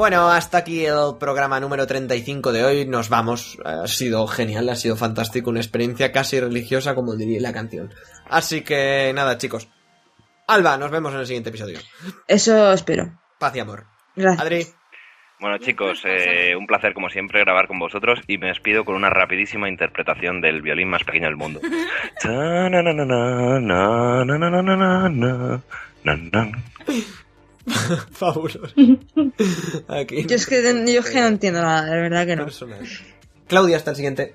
[0.00, 2.86] Bueno, hasta aquí el programa número 35 de hoy.
[2.86, 3.58] Nos vamos.
[3.62, 5.50] Ha sido genial, ha sido fantástico.
[5.50, 7.92] Una experiencia casi religiosa, como diría la canción.
[8.30, 9.68] Así que nada, chicos.
[10.46, 11.80] Alba, nos vemos en el siguiente episodio.
[12.26, 13.12] Eso espero.
[13.38, 13.84] Paz y amor.
[14.16, 14.40] Gracias.
[14.40, 14.66] Adri,
[15.38, 19.10] Bueno chicos, eh, un placer como siempre grabar con vosotros y me despido con una
[19.10, 21.60] rapidísima interpretación del violín más pequeño del mundo.
[28.12, 28.60] fabuloso.
[29.88, 30.26] Aquí.
[30.26, 32.44] Yo es que, yo es que no entiendo nada, de verdad que no.
[32.44, 32.80] Personal.
[33.46, 34.34] Claudia, hasta el siguiente.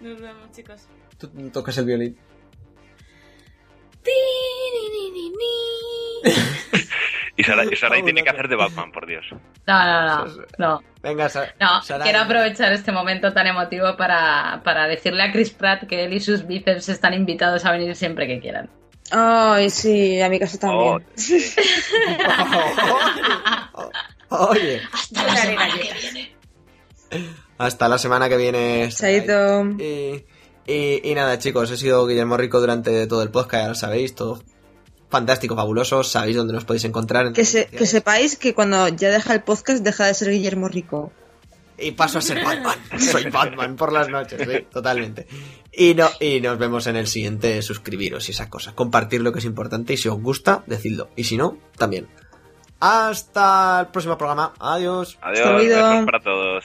[0.00, 0.86] Nos vemos, chicos.
[1.18, 2.16] Tú tocas el violín.
[7.36, 9.24] Y Sara, y Sarai tiene que hacer de Batman, por Dios.
[9.66, 10.34] No, no, no.
[10.58, 11.80] No, Venga, Sa- no.
[11.82, 12.08] Sarai.
[12.08, 16.20] quiero aprovechar este momento tan emotivo para, para decirle a Chris Pratt que él y
[16.20, 18.68] sus bíceps están invitados a venir siempre que quieran.
[19.10, 21.06] Ay, sí, a mi casa Oh, también.
[24.30, 26.36] Oye, Hasta la semana que viene.
[27.58, 28.88] hasta la semana que viene.
[28.90, 29.64] Chaito.
[29.78, 30.24] Y,
[30.66, 34.14] y- y nada, chicos, he sido Guillermo Rico durante todo el podcast, ya lo sabéis,
[34.14, 34.42] todo
[35.08, 36.04] fantástico, fabuloso.
[36.04, 37.26] Sabéis dónde nos podéis encontrar.
[37.26, 40.68] en Que, se- que sepáis que cuando ya deja el podcast deja de ser Guillermo
[40.68, 41.10] Rico.
[41.78, 42.78] Y paso a ser Batman.
[42.98, 45.26] Soy Batman por las noches, sí, totalmente.
[45.72, 47.62] Y, no, y nos vemos en el siguiente.
[47.62, 48.74] Suscribiros y esas cosas.
[48.74, 49.92] Compartir lo que es importante.
[49.92, 51.10] Y si os gusta, decidlo.
[51.14, 52.08] Y si no, también.
[52.80, 54.54] Hasta el próximo programa.
[54.58, 55.18] Adiós.
[55.20, 55.88] Adiós, Hasta luego.
[55.90, 56.64] besos para todos.